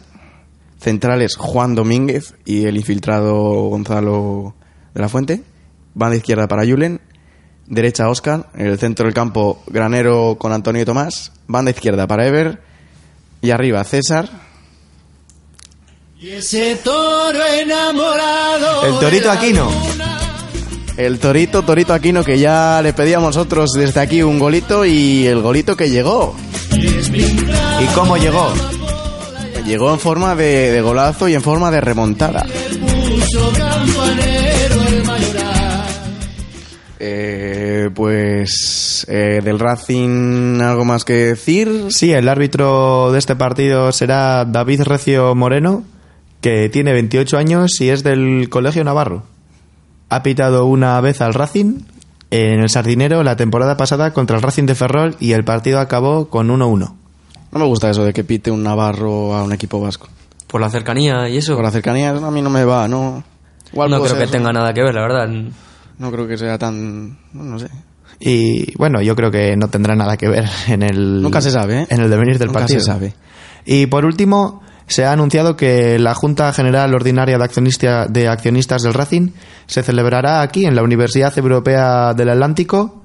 centrales 0.80 1.36
Juan 1.36 1.75
Domínguez 1.75 2.34
y 2.43 2.65
el 2.65 2.75
infiltrado 2.75 3.36
Gonzalo 3.69 4.56
de 4.95 5.02
la 5.02 5.10
Fuente. 5.10 5.43
Banda 5.93 6.17
izquierda 6.17 6.47
para 6.47 6.65
Julen, 6.65 6.99
derecha 7.67 8.10
Oscar, 8.10 8.49
en 8.56 8.65
el 8.65 8.80
centro 8.80 9.06
del 9.06 9.13
campo 9.13 9.62
Granero 9.67 10.38
con 10.39 10.52
Antonio 10.52 10.86
Tomás, 10.86 11.32
banda 11.47 11.69
izquierda 11.69 12.08
para 12.08 12.25
Ever 12.25 12.62
y 13.41 13.52
arriba 13.52 13.84
César. 13.84 14.28
El 18.88 18.99
Torito 18.99 19.30
Aquino. 19.30 19.69
El 21.00 21.18
Torito, 21.18 21.64
Torito 21.64 21.94
Aquino, 21.94 22.26
que 22.26 22.38
ya 22.38 22.82
le 22.84 22.92
pedíamos 22.92 23.34
nosotros 23.34 23.72
desde 23.74 24.02
aquí 24.02 24.22
un 24.22 24.38
golito 24.38 24.84
y 24.84 25.26
el 25.28 25.42
golito 25.42 25.78
que 25.78 25.90
llegó. 25.90 26.36
¿Y 26.74 27.86
cómo 27.96 28.18
llegó? 28.18 28.54
Llegó 29.66 29.94
en 29.94 30.00
forma 30.00 30.36
de, 30.36 30.82
golazo 30.82 31.30
y 31.30 31.36
en 31.36 31.42
forma 31.42 31.72
de 31.72 31.80
remontada. 31.80 32.46
Eh, 37.00 37.90
pues 37.96 39.06
eh, 39.08 39.40
del 39.42 39.58
Racing 39.58 40.60
algo 40.60 40.84
más 40.84 41.06
que 41.06 41.14
decir. 41.14 41.86
Sí, 41.92 42.12
el 42.12 42.28
árbitro 42.28 43.14
de 43.14 43.20
este 43.20 43.38
partido 43.38 43.94
será 43.94 44.44
David 44.44 44.82
Recio 44.82 45.34
Moreno, 45.34 45.86
que 46.42 46.68
tiene 46.68 46.92
28 46.92 47.38
años 47.38 47.80
y 47.80 47.88
es 47.88 48.04
del 48.04 48.50
Colegio 48.50 48.84
Navarro. 48.84 49.38
Ha 50.10 50.24
pitado 50.24 50.65
una 50.65 51.00
vez 51.02 51.22
al 51.22 51.34
Racing 51.34 51.82
en 52.32 52.60
el 52.62 52.69
Sardinero 52.69 53.24
la 53.24 53.36
temporada 53.36 53.78
pasada 53.78 54.13
contra 54.13 54.38
el 54.38 54.41
Racing 54.41 54.65
de 54.65 54.76
Ferrol 54.76 55.15
y 55.19 55.34
el 55.34 55.43
partido 55.43 55.80
acabó 55.80 56.30
con 56.30 56.50
1-1. 56.50 56.93
No 57.52 57.60
me 57.60 57.65
gusta 57.65 57.89
eso 57.89 58.04
de 58.04 58.13
que 58.13 58.24
pite 58.24 58.52
un 58.52 58.63
navarro 58.63 59.34
a 59.36 59.43
un 59.43 59.54
equipo 59.54 59.80
vasco. 59.80 60.08
Por 60.48 60.62
la 60.62 60.69
cercanía 60.69 61.30
y 61.30 61.38
eso. 61.38 61.56
Por 61.56 61.63
la 61.63 61.72
cercanía 61.72 62.10
a 62.10 62.32
mí 62.32 62.41
no 62.41 62.50
me 62.50 62.63
va, 62.63 62.88
no. 62.88 63.24
Igual 63.72 63.91
no 63.91 64.02
creo 64.02 64.17
que 64.17 64.28
tenga 64.28 64.52
nada 64.52 64.74
que 64.74 64.82
ver, 64.82 64.95
la 64.95 65.02
verdad. 65.02 65.28
No 65.98 66.12
creo 66.12 66.28
que 66.28 66.38
sea 66.38 66.58
tan. 66.58 67.17
No 67.34 67.60
sé. 67.60 67.69
Y 68.19 68.76
bueno, 68.78 69.02
yo 69.02 69.15
creo 69.15 69.32
que 69.32 69.56
no 69.56 69.69
tendrá 69.69 69.95
nada 69.95 70.17
que 70.17 70.28
ver 70.28 70.45
en 70.67 70.84
el 70.84 71.22
Nunca 71.22 71.41
se 71.41 71.52
sabe, 71.52 71.82
¿eh? 71.82 71.88
en 71.89 72.02
el 72.02 72.10
devenir 72.10 72.38
del 72.38 72.48
Nunca 72.48 72.62
partido. 72.62 72.80
se 72.80 72.86
sabe. 72.86 73.13
Y 73.65 73.86
por 73.86 74.06
último, 74.06 74.62
se 74.89 75.06
ha 75.06 75.12
anunciado 75.13 75.56
que 75.56 75.97
la 75.99 76.13
Junta 76.15 76.52
General 76.52 76.93
Ordinaria 76.93 77.38
de, 77.38 77.43
Accionista- 77.45 78.08
de 78.08 78.28
Accionistas 78.28 78.82
del 78.82 78.93
Racing 78.93 79.30
se 79.67 79.84
celebrará 79.84 80.41
aquí 80.41 80.65
en 80.65 80.75
la 80.75 80.84
Universidad 80.84 81.38
Europea 81.38 82.13
del 82.13 82.30
Atlántico 82.30 83.04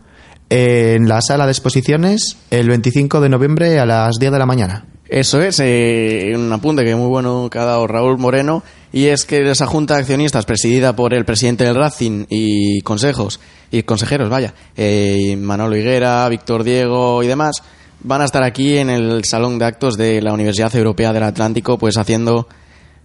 en 0.50 1.08
la 1.08 1.20
sala 1.20 1.46
de 1.46 1.52
exposiciones 1.52 2.36
el 2.50 2.68
25 2.68 3.20
de 3.20 3.28
noviembre 3.28 3.78
a 3.78 3.86
las 3.86 4.18
10 4.18 4.32
de 4.32 4.38
la 4.38 4.46
mañana. 4.46 4.86
Eso 5.08 5.40
es, 5.42 5.60
eh, 5.60 6.32
un 6.35 6.50
apunte 6.52 6.82
que 6.82 6.96
muy 6.96 7.08
bueno 7.08 7.48
que 7.50 7.58
ha 7.58 7.64
dado 7.64 7.87
Raúl 7.87 8.18
Moreno, 8.18 8.62
y 8.92 9.06
es 9.06 9.26
que 9.26 9.48
esa 9.50 9.66
junta 9.66 9.94
de 9.94 10.00
accionistas 10.00 10.46
presidida 10.46 10.96
por 10.96 11.12
el 11.12 11.24
presidente 11.26 11.64
del 11.64 11.74
Racing 11.74 12.24
y 12.30 12.80
consejos, 12.80 13.38
y 13.70 13.82
consejeros, 13.82 14.30
vaya, 14.30 14.54
eh, 14.76 15.37
Manolo 15.38 15.76
Higuera, 15.76 16.26
Víctor 16.30 16.64
Diego 16.64 17.22
y 17.22 17.26
demás, 17.26 17.62
van 18.05 18.21
a 18.21 18.27
estar 18.27 18.44
aquí 18.44 18.77
en 18.77 18.90
el 18.90 19.25
salón 19.25 19.59
de 19.59 19.65
actos 19.65 19.96
de 19.96 20.23
la 20.23 20.33
Universidad 20.33 20.75
Europea 20.77 21.13
del 21.13 21.25
Atlántico, 21.25 21.79
pues 21.79 21.96
haciendo 21.96 22.46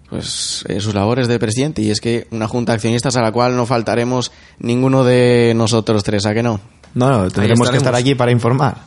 pues 0.10 0.66
eh, 0.68 0.80
sus 0.80 0.93
labores 0.93 1.28
de 1.28 1.39
presidente, 1.39 1.82
y 1.82 1.91
es 1.91 2.02
que 2.02 2.28
una 2.32 2.47
junta 2.47 2.72
de 2.72 2.76
accionistas 2.78 3.16
a 3.16 3.22
la 3.22 3.32
cual 3.32 3.56
no 3.56 3.66
faltaremos 3.66 4.32
ninguno 4.60 5.04
de 5.04 5.54
nosotros 5.56 6.04
tres, 6.04 6.26
¿a 6.26 6.34
que 6.34 6.43
no? 6.43 6.60
No, 6.95 7.10
no, 7.10 7.30
tendremos 7.30 7.70
que 7.70 7.78
estar 7.78 7.95
allí 7.95 8.16
para 8.16 8.32
informar. 8.32 8.78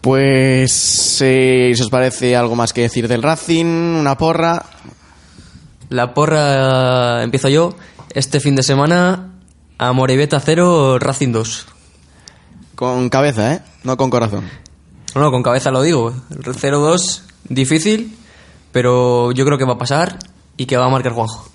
Pues, 0.00 1.18
eh, 1.20 1.72
si 1.74 1.82
os 1.82 1.90
parece 1.90 2.36
algo 2.36 2.54
más 2.54 2.72
que 2.72 2.82
decir 2.82 3.08
del 3.08 3.22
Racing, 3.22 3.66
una 3.66 4.16
porra, 4.16 4.64
La 5.90 6.14
porra, 6.14 7.22
empiezo 7.22 7.48
yo. 7.48 7.76
Este 8.14 8.40
fin 8.40 8.56
de 8.56 8.62
semana, 8.62 9.34
Amorebieta 9.78 10.40
0, 10.40 10.98
Racing 10.98 11.32
2. 11.32 11.66
Con 12.74 13.08
cabeza, 13.08 13.54
¿eh? 13.54 13.60
No 13.86 13.96
con 13.96 14.10
corazón. 14.10 14.50
No, 15.14 15.20
no, 15.20 15.30
con 15.30 15.44
cabeza 15.44 15.70
lo 15.70 15.80
digo. 15.80 16.12
0-2, 16.30 17.22
difícil, 17.48 18.16
pero 18.72 19.30
yo 19.30 19.44
creo 19.44 19.58
que 19.58 19.64
va 19.64 19.74
a 19.74 19.78
pasar 19.78 20.18
y 20.56 20.66
que 20.66 20.76
va 20.76 20.86
a 20.86 20.88
marcar 20.88 21.12
Juanjo. 21.12 21.48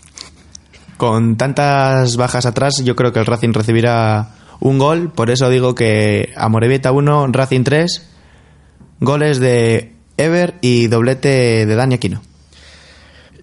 Con 0.96 1.36
tantas 1.36 2.16
bajas 2.16 2.46
atrás, 2.46 2.82
yo 2.86 2.96
creo 2.96 3.12
que 3.12 3.20
el 3.20 3.26
Racing 3.26 3.52
recibirá 3.52 4.30
un 4.62 4.78
gol. 4.78 5.12
Por 5.12 5.30
eso 5.30 5.50
digo 5.50 5.76
que 5.76 6.32
Amorebieta 6.38 6.94
1, 6.94 7.28
Racing 7.34 7.66
3. 7.66 8.10
Goles 9.02 9.42
de 9.42 9.94
Ever 10.16 10.58
y 10.62 10.88
doblete 10.88 11.66
de 11.66 11.76
Dani 11.76 11.96
Aquino. 11.96 12.22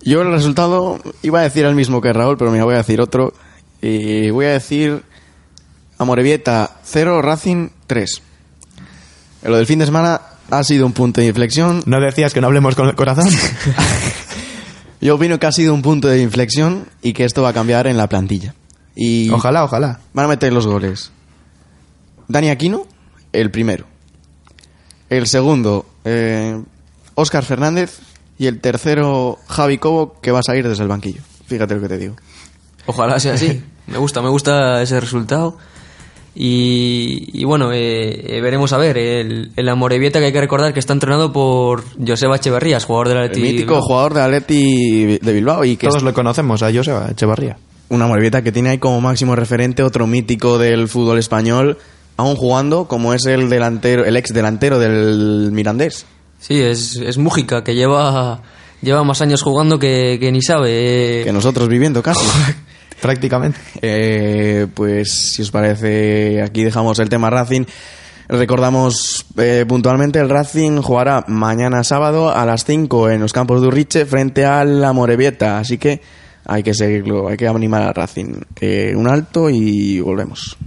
Yo 0.02 0.22
el 0.22 0.32
resultado 0.32 0.98
iba 1.20 1.40
a 1.40 1.42
decir 1.42 1.66
el 1.66 1.74
mismo 1.74 2.00
que 2.00 2.14
Raúl, 2.14 2.38
pero 2.38 2.50
me 2.50 2.62
voy 2.62 2.72
a 2.72 2.78
decir 2.78 3.02
otro. 3.02 3.34
Y 3.82 4.30
voy 4.30 4.46
a 4.46 4.52
decir 4.52 5.02
Amorebieta 5.98 6.78
0, 6.84 7.20
Racing 7.20 7.68
3. 7.86 8.22
Lo 9.42 9.56
del 9.56 9.66
fin 9.66 9.78
de 9.78 9.86
semana 9.86 10.20
ha 10.50 10.64
sido 10.64 10.86
un 10.86 10.92
punto 10.92 11.20
de 11.20 11.28
inflexión. 11.28 11.82
¿No 11.86 12.00
decías 12.00 12.34
que 12.34 12.40
no 12.40 12.46
hablemos 12.46 12.74
con 12.74 12.88
el 12.88 12.94
corazón? 12.94 13.28
Yo 15.00 15.14
opino 15.14 15.38
que 15.38 15.46
ha 15.46 15.52
sido 15.52 15.74
un 15.74 15.82
punto 15.82 16.08
de 16.08 16.20
inflexión 16.20 16.88
y 17.02 17.12
que 17.12 17.24
esto 17.24 17.42
va 17.42 17.50
a 17.50 17.52
cambiar 17.52 17.86
en 17.86 17.96
la 17.96 18.08
plantilla. 18.08 18.54
Y 18.96 19.30
ojalá, 19.30 19.64
ojalá. 19.64 20.00
van 20.12 20.24
a 20.24 20.28
meter 20.28 20.52
los 20.52 20.66
goles. 20.66 21.12
Dani 22.26 22.50
Aquino, 22.50 22.86
el 23.32 23.50
primero. 23.50 23.86
El 25.08 25.28
segundo, 25.28 25.86
eh, 26.04 26.60
Óscar 27.14 27.44
Fernández. 27.44 28.00
Y 28.40 28.46
el 28.46 28.60
tercero, 28.60 29.38
Javi 29.48 29.78
Cobo, 29.78 30.20
que 30.20 30.30
va 30.30 30.40
a 30.40 30.42
salir 30.44 30.68
desde 30.68 30.82
el 30.82 30.88
banquillo. 30.88 31.22
Fíjate 31.46 31.74
lo 31.74 31.80
que 31.80 31.88
te 31.88 31.98
digo. 31.98 32.14
Ojalá 32.86 33.18
sea 33.18 33.34
así. 33.34 33.64
Me 33.86 33.98
gusta, 33.98 34.22
me 34.22 34.28
gusta 34.28 34.80
ese 34.82 35.00
resultado. 35.00 35.58
Y, 36.34 37.30
y 37.32 37.44
bueno, 37.44 37.72
eh, 37.72 38.36
eh, 38.36 38.40
veremos 38.40 38.72
a 38.72 38.78
ver. 38.78 38.96
El, 38.96 39.50
el 39.56 39.68
Amorebieta 39.68 40.20
que 40.20 40.26
hay 40.26 40.32
que 40.32 40.40
recordar 40.40 40.72
que 40.72 40.80
está 40.80 40.92
entrenado 40.92 41.32
por 41.32 41.82
Joseba 42.06 42.36
Echeverrías, 42.36 42.84
jugador 42.84 43.08
del 43.08 43.16
El 43.18 43.24
Atleti. 43.24 43.42
mítico 43.42 43.74
Bilbao. 43.74 43.82
jugador 43.82 44.14
de 44.14 44.20
Atleti 44.22 45.18
de 45.18 45.32
Bilbao 45.32 45.64
y 45.64 45.76
que 45.76 45.88
Todos 45.88 46.02
lo 46.02 46.14
conocemos, 46.14 46.62
a 46.62 46.72
Joseba 46.72 47.08
Echevarría. 47.10 47.56
una 47.88 48.06
morbieta 48.06 48.42
que 48.42 48.52
tiene 48.52 48.70
ahí 48.70 48.78
como 48.78 49.00
máximo 49.00 49.34
referente 49.34 49.82
otro 49.82 50.06
mítico 50.06 50.58
del 50.58 50.88
fútbol 50.88 51.18
español, 51.18 51.78
aún 52.16 52.36
jugando 52.36 52.86
como 52.86 53.14
es 53.14 53.26
el 53.26 53.48
delantero, 53.48 54.04
el 54.04 54.16
ex 54.16 54.32
delantero 54.32 54.78
del 54.78 55.50
Mirandés. 55.52 56.06
Sí, 56.38 56.60
es, 56.60 56.96
es 56.96 57.18
Mújica, 57.18 57.64
que 57.64 57.74
lleva, 57.74 58.42
lleva 58.80 59.02
más 59.02 59.20
años 59.22 59.42
jugando 59.42 59.78
que, 59.80 60.18
que 60.20 60.30
ni 60.30 60.40
sabe. 60.40 61.20
eh. 61.20 61.24
que 61.24 61.32
nosotros 61.32 61.66
viviendo 61.68 62.00
casi. 62.02 62.24
Prácticamente. 63.00 63.58
Eh, 63.80 64.66
pues 64.74 65.12
si 65.12 65.42
os 65.42 65.50
parece, 65.50 66.42
aquí 66.42 66.64
dejamos 66.64 66.98
el 66.98 67.08
tema 67.08 67.30
Racing. 67.30 67.64
Recordamos 68.28 69.24
eh, 69.38 69.64
puntualmente, 69.66 70.18
el 70.18 70.28
Racing 70.28 70.82
jugará 70.82 71.24
mañana 71.28 71.82
sábado 71.82 72.30
a 72.30 72.44
las 72.44 72.64
5 72.64 73.10
en 73.10 73.20
los 73.20 73.32
campos 73.32 73.62
de 73.62 73.68
Urriche 73.68 74.04
frente 74.04 74.44
al 74.44 74.84
Amorebieta. 74.84 75.58
Así 75.58 75.78
que 75.78 76.02
hay 76.44 76.62
que 76.62 76.74
seguirlo, 76.74 77.28
hay 77.28 77.38
que 77.38 77.48
animar 77.48 77.82
al 77.82 77.94
Racing. 77.94 78.40
Eh, 78.60 78.92
un 78.94 79.08
alto 79.08 79.48
y 79.48 80.00
volvemos. 80.00 80.58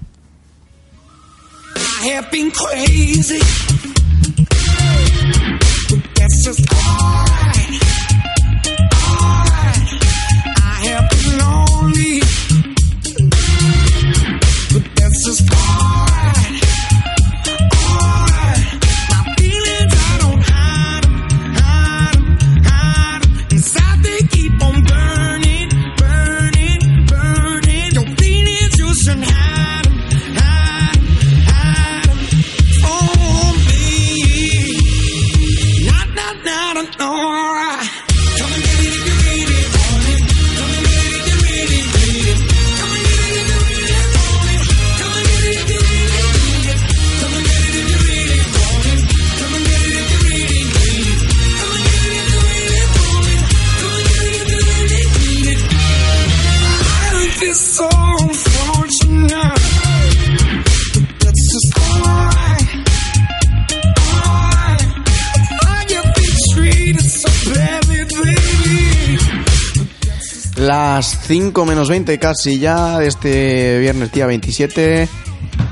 5 71.32 71.66
menos 71.66 71.88
20 71.88 72.20
casi 72.20 72.60
ya 72.60 73.00
de 73.00 73.08
este 73.08 73.80
viernes 73.80 74.12
día 74.12 74.26
27 74.26 75.08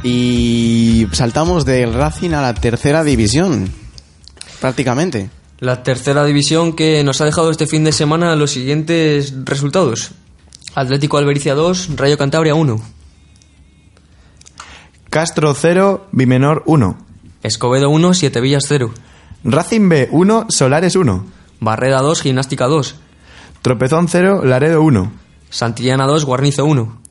y 0.03 1.05
saltamos 1.11 1.65
del 1.65 1.93
Racing 1.93 2.29
a 2.29 2.41
la 2.41 2.53
tercera 2.53 3.03
división. 3.03 3.69
Prácticamente. 4.61 5.29
La 5.59 5.83
tercera 5.83 6.23
división 6.23 6.77
que 6.77 7.03
nos 7.03 7.19
ha 7.19 7.25
dejado 7.25 7.51
este 7.51 7.67
fin 7.67 7.83
de 7.83 7.91
semana 7.91 8.37
los 8.37 8.51
siguientes 8.51 9.33
resultados. 9.43 10.11
Atlético 10.75 11.17
Albericia 11.17 11.55
2, 11.55 11.97
Rayo 11.97 12.17
Cantabria 12.17 12.55
1. 12.55 12.81
Castro 15.09 15.53
0, 15.53 16.07
Bimenor 16.13 16.63
1. 16.67 16.97
Escobedo 17.43 17.89
1, 17.89 18.13
Siete 18.13 18.39
Villas 18.39 18.63
0. 18.65 18.93
Racing 19.43 19.89
B 19.89 20.07
1, 20.09 20.45
Solares 20.47 20.95
1. 20.95 21.25
Barreda 21.59 21.99
2, 21.99 22.21
Gimnástica 22.21 22.67
2. 22.67 22.95
Tropezón 23.61 24.07
0, 24.07 24.45
Laredo 24.45 24.81
1. 24.83 25.27
Santillana 25.49 26.05
2, 26.05 26.25
Guarnizo 26.25 26.65
1. 26.65 27.01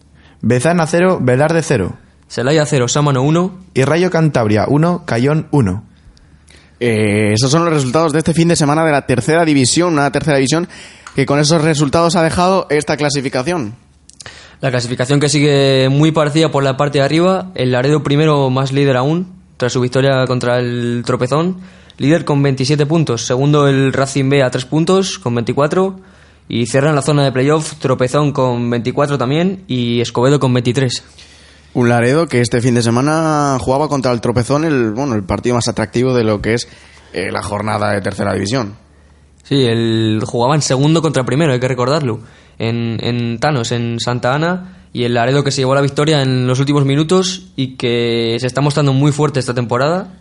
Bezana 0.41 0.87
0, 0.87 1.19
Velarde 1.21 1.63
0. 1.63 1.97
Celaya 2.29 2.65
0, 2.67 2.89
Sámano 2.89 3.23
1. 3.23 3.59
Y 3.75 3.85
Rayo 3.85 4.11
Cantabria 4.11 4.67
1, 4.69 5.05
Cayón 5.05 5.49
1. 5.51 5.85
Eh, 6.81 7.33
esos 7.35 7.51
son 7.51 7.65
los 7.65 7.75
resultados 7.75 8.13
de 8.13 8.19
este 8.19 8.35
fin 8.35 8.49
de 8.49 8.57
semana 8.57 8.85
de 8.85 8.93
la 8.93 9.07
tercera 9.07 9.45
división, 9.45 9.95
una 9.95 10.13
tercera 10.13 10.37
división 10.37 10.69
que 11.17 11.27
con 11.27 11.41
esos 11.41 11.63
resultados 11.63 12.15
ha 12.15 12.23
dejado 12.23 12.67
esta 12.71 12.97
clasificación. 12.97 13.75
La 14.61 14.71
clasificación 14.71 15.21
que 15.21 15.29
sigue 15.29 15.89
muy 15.89 16.13
parecida 16.13 16.51
por 16.51 16.63
la 16.63 16.77
parte 16.77 16.99
de 16.99 17.05
arriba. 17.05 17.51
El 17.55 17.73
Laredo 17.73 18.03
primero 18.03 18.51
más 18.51 18.73
líder 18.73 18.97
aún, 18.97 19.33
tras 19.57 19.73
su 19.73 19.81
victoria 19.81 20.25
contra 20.27 20.59
el 20.59 21.03
Tropezón. 21.05 21.59
Líder 21.97 22.25
con 22.25 22.43
27 22.43 22.87
puntos. 22.87 23.27
Segundo 23.27 23.67
el 23.67 23.93
Racing 23.93 24.29
B 24.31 24.43
a 24.43 24.51
3 24.51 24.65
puntos, 24.67 25.19
con 25.19 25.35
24. 25.35 26.01
Y 26.49 26.67
cierra 26.67 26.89
en 26.89 26.97
la 26.97 27.03
zona 27.03 27.25
de 27.25 27.33
playoff 27.33 27.75
Tropezón 27.75 28.33
con 28.33 28.71
24 28.71 29.19
también 29.19 29.65
y 29.69 30.01
Escobedo 30.01 30.41
con 30.41 30.53
23. 30.55 31.05
Un 31.75 31.89
Laredo 31.89 32.27
que 32.27 32.41
este 32.41 32.61
fin 32.63 32.75
de 32.75 32.83
semana 32.83 33.59
jugaba 33.61 33.89
contra 33.89 34.13
el 34.13 34.21
Tropezón, 34.21 34.65
el, 34.65 34.93
bueno, 34.93 35.15
el 35.15 35.25
partido 35.25 35.57
más 35.57 35.69
atractivo 35.69 36.15
de 36.15 36.25
lo 36.25 36.41
que 36.41 36.55
es 36.55 36.69
eh, 37.13 37.31
la 37.31 37.43
jornada 37.43 37.93
de 37.93 38.01
tercera 38.01 38.33
división. 38.33 38.77
Sí, 39.43 39.65
el, 39.65 40.23
jugaban 40.27 40.63
segundo 40.63 41.03
contra 41.03 41.25
primero, 41.25 41.53
hay 41.53 41.61
que 41.61 41.69
recordarlo. 41.69 42.21
En, 42.59 42.99
en 43.03 43.39
Thanos, 43.39 43.73
en 43.73 44.01
Santa 44.01 44.35
Ana. 44.35 44.75
Y 44.93 45.05
el 45.05 45.15
Laredo 45.15 45.45
que 45.45 45.51
se 45.51 45.61
llevó 45.61 45.75
la 45.75 45.83
victoria 45.83 46.23
en 46.23 46.47
los 46.47 46.61
últimos 46.61 46.85
minutos 46.85 47.51
y 47.57 47.77
que 47.77 48.37
se 48.41 48.47
está 48.47 48.63
mostrando 48.63 48.93
muy 48.93 49.13
fuerte 49.13 49.39
esta 49.39 49.55
temporada. 49.55 50.15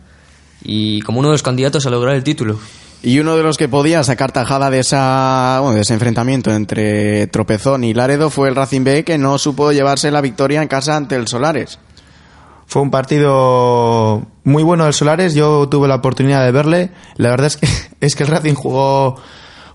Y 0.64 1.02
como 1.02 1.20
uno 1.20 1.30
de 1.30 1.34
los 1.34 1.44
candidatos 1.44 1.86
a 1.86 1.90
lograr 1.90 2.16
el 2.16 2.24
título. 2.24 2.60
Y 3.04 3.20
uno 3.20 3.38
de 3.38 3.44
los 3.44 3.58
que 3.58 3.68
podía 3.68 4.04
sacar 4.04 4.32
tajada 4.32 4.70
de, 4.70 4.80
esa, 4.80 5.60
bueno, 5.62 5.76
de 5.76 5.82
ese 5.82 5.94
enfrentamiento 5.94 6.52
entre 6.52 7.28
Tropezón 7.28 7.84
y 7.84 7.94
Laredo 7.94 8.30
fue 8.30 8.50
el 8.50 8.56
Racing 8.56 8.84
B, 8.84 9.04
que 9.04 9.18
no 9.18 9.38
supo 9.38 9.72
llevarse 9.72 10.10
la 10.10 10.22
victoria 10.22 10.62
en 10.62 10.68
casa 10.68 10.96
ante 10.96 11.16
el 11.16 11.28
Solares. 11.28 11.80
Fue 12.66 12.82
un 12.82 12.92
partido 12.92 14.28
muy 14.44 14.64
bueno 14.64 14.86
del 14.86 14.94
Solares, 14.94 15.36
yo 15.36 15.70
tuve 15.70 15.88
la 15.88 15.96
oportunidad 15.96 16.44
de 16.44 16.52
verle. 16.52 16.92
La 17.16 17.30
verdad 17.30 17.48
es 17.48 17.58
que, 17.58 17.68
es 18.06 18.16
que 18.16 18.24
el 18.24 18.30
Racing 18.30 18.56
jugó, 18.56 19.16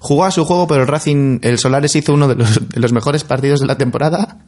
jugó 0.01 0.25
a 0.25 0.31
su 0.33 0.45
juego, 0.45 0.67
pero 0.67 0.83
el 0.83 0.89
Racing, 0.89 1.39
el 1.43 1.59
Solares 1.59 1.95
hizo 1.95 2.13
uno 2.13 2.27
de 2.27 2.35
los, 2.35 2.69
de 2.69 2.81
los 2.81 2.93
mejores 2.93 3.23
partidos 3.23 3.61
de 3.61 3.67
la 3.67 3.79
temporada. 3.79 4.39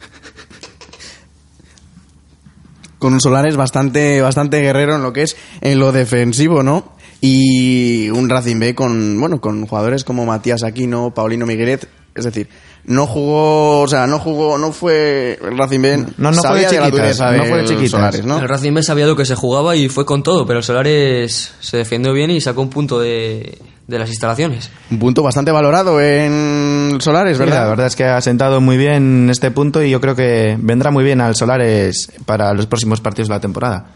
Con 2.99 3.15
un 3.15 3.21
Solares 3.21 3.57
bastante, 3.57 4.21
bastante 4.21 4.61
guerrero 4.61 4.97
en 4.97 5.03
lo 5.03 5.13
que 5.13 5.23
es 5.23 5.37
en 5.61 5.79
lo 5.79 5.93
defensivo, 5.93 6.63
¿no? 6.63 6.95
Y 7.21 8.11
un 8.11 8.29
Racing 8.29 8.59
B 8.59 8.75
con, 8.75 9.19
bueno, 9.21 9.41
con 9.41 9.67
jugadores 9.67 10.05
como 10.05 10.27
Matías 10.27 10.63
Aquino, 10.63 11.13
Paulino 11.15 11.47
Miguelet, 11.47 11.89
Es 12.15 12.25
decir, 12.25 12.49
no 12.85 13.07
jugó, 13.07 13.81
o 13.81 13.89
sea, 13.89 14.07
no 14.07 14.19
jugó, 14.19 14.59
no 14.59 14.71
fue 14.73 15.39
el 15.43 15.57
Racing 15.57 15.81
B. 15.81 15.97
No, 16.19 16.31
no 16.31 16.33
fue 16.35 16.43
sabía 16.43 16.69
de 16.71 16.81
la 16.81 16.87
chiquitas, 16.87 16.91
dureza 17.19 17.33
no 17.33 17.45
fue 17.45 17.59
de 17.59 17.65
chiquitas. 17.65 17.91
Solares, 17.91 18.25
¿no? 18.27 18.39
El 18.41 18.49
Racing 18.49 18.75
B 18.75 18.83
sabía 18.83 19.07
lo 19.07 19.17
que 19.17 19.25
se 19.25 19.35
jugaba 19.35 19.75
y 19.75 19.89
fue 19.89 20.05
con 20.05 20.23
todo, 20.23 20.47
pero 20.47 20.59
el 20.59 20.65
Solares 20.65 21.55
se 21.61 21.77
defendió 21.79 22.13
bien 22.13 22.31
y 22.31 22.41
sacó 22.43 22.61
un 22.61 22.69
punto 22.71 23.01
de, 23.01 23.59
de 23.87 23.99
las 23.99 24.11
instalaciones. 24.11 24.71
Un 24.91 24.99
punto 24.99 25.23
bastante 25.23 25.51
valorado 25.51 25.99
en 26.01 26.99
Solares, 27.01 27.39
Sí, 27.39 27.43
¿verdad? 27.43 27.63
la 27.63 27.69
verdad 27.71 27.87
es 27.87 27.97
que 27.97 28.05
ha 28.05 28.21
sentado 28.21 28.61
muy 28.61 28.77
bien 28.77 29.29
este 29.31 29.51
punto 29.51 29.83
y 29.83 29.89
yo 29.91 30.01
creo 30.01 30.15
que 30.15 30.57
vendrá 30.61 30.91
muy 30.91 31.05
bien 31.05 31.21
al 31.23 31.35
Solares 31.35 32.13
para 32.27 32.53
los 32.53 32.67
próximos 32.67 33.01
partidos 33.01 33.29
de 33.29 33.35
la 33.35 33.41
temporada. 33.41 33.87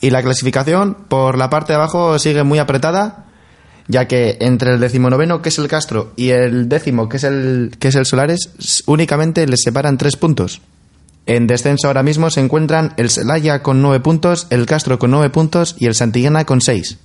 Y 0.00 0.10
la 0.10 0.22
clasificación 0.22 0.94
por 1.08 1.38
la 1.38 1.50
parte 1.50 1.72
de 1.72 1.76
abajo 1.76 2.18
sigue 2.18 2.42
muy 2.42 2.58
apretada, 2.58 3.24
ya 3.86 4.08
que 4.08 4.38
entre 4.40 4.72
el 4.72 4.80
decimonoveno, 4.80 5.42
que 5.42 5.50
es 5.50 5.58
el 5.58 5.68
Castro, 5.68 6.12
y 6.16 6.30
el 6.30 6.68
décimo, 6.68 7.08
que 7.08 7.18
es 7.18 7.24
el, 7.24 7.76
que 7.78 7.88
es 7.88 7.94
el 7.94 8.06
Solares, 8.06 8.84
únicamente 8.86 9.46
les 9.46 9.62
separan 9.62 9.98
tres 9.98 10.16
puntos. 10.16 10.60
En 11.26 11.46
descenso 11.46 11.86
ahora 11.86 12.02
mismo 12.02 12.28
se 12.30 12.40
encuentran 12.40 12.92
el 12.98 13.08
Celaya 13.08 13.62
con 13.62 13.80
nueve 13.80 14.00
puntos, 14.00 14.46
el 14.50 14.66
Castro 14.66 14.98
con 14.98 15.10
nueve 15.10 15.30
puntos 15.30 15.76
y 15.78 15.86
el 15.86 15.94
Santillana 15.94 16.44
con 16.44 16.60
seis. 16.60 16.98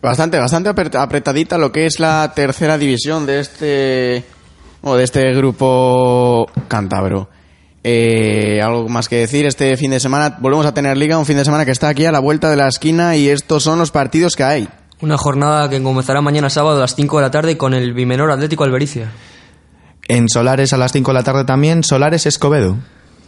Bastante, 0.00 0.38
bastante 0.38 0.70
apret- 0.70 0.94
apretadita 0.98 1.58
lo 1.58 1.72
que 1.72 1.84
es 1.84 2.00
la 2.00 2.32
tercera 2.34 2.78
división 2.78 3.26
de 3.26 3.40
este 3.40 4.24
o 4.80 4.94
de 4.94 5.04
este 5.04 5.34
grupo 5.34 6.46
cántabro. 6.68 7.28
Eh, 7.84 8.60
algo 8.62 8.88
más 8.88 9.08
que 9.08 9.16
decir, 9.16 9.46
este 9.46 9.76
fin 9.76 9.92
de 9.92 10.00
semana 10.00 10.36
volvemos 10.40 10.66
a 10.66 10.74
tener 10.74 10.96
liga, 10.96 11.18
un 11.18 11.26
fin 11.26 11.36
de 11.36 11.44
semana 11.44 11.64
que 11.64 11.70
está 11.70 11.88
aquí 11.88 12.04
a 12.04 12.12
la 12.12 12.18
vuelta 12.18 12.50
de 12.50 12.56
la 12.56 12.68
esquina 12.68 13.16
y 13.16 13.28
estos 13.28 13.62
son 13.62 13.78
los 13.78 13.90
partidos 13.90 14.34
que 14.36 14.44
hay. 14.44 14.68
Una 15.00 15.16
jornada 15.16 15.70
que 15.70 15.80
comenzará 15.82 16.20
mañana 16.20 16.50
sábado 16.50 16.78
a 16.78 16.80
las 16.80 16.96
5 16.96 17.18
de 17.18 17.22
la 17.22 17.30
tarde 17.30 17.56
con 17.56 17.72
el 17.72 17.92
Bimenor 17.94 18.32
Atlético 18.32 18.64
Albericia. 18.64 19.12
En 20.08 20.28
Solares 20.28 20.72
a 20.72 20.76
las 20.76 20.92
5 20.92 21.10
de 21.10 21.14
la 21.14 21.22
tarde 21.22 21.44
también, 21.44 21.84
Solares 21.84 22.26
Escobedo. 22.26 22.76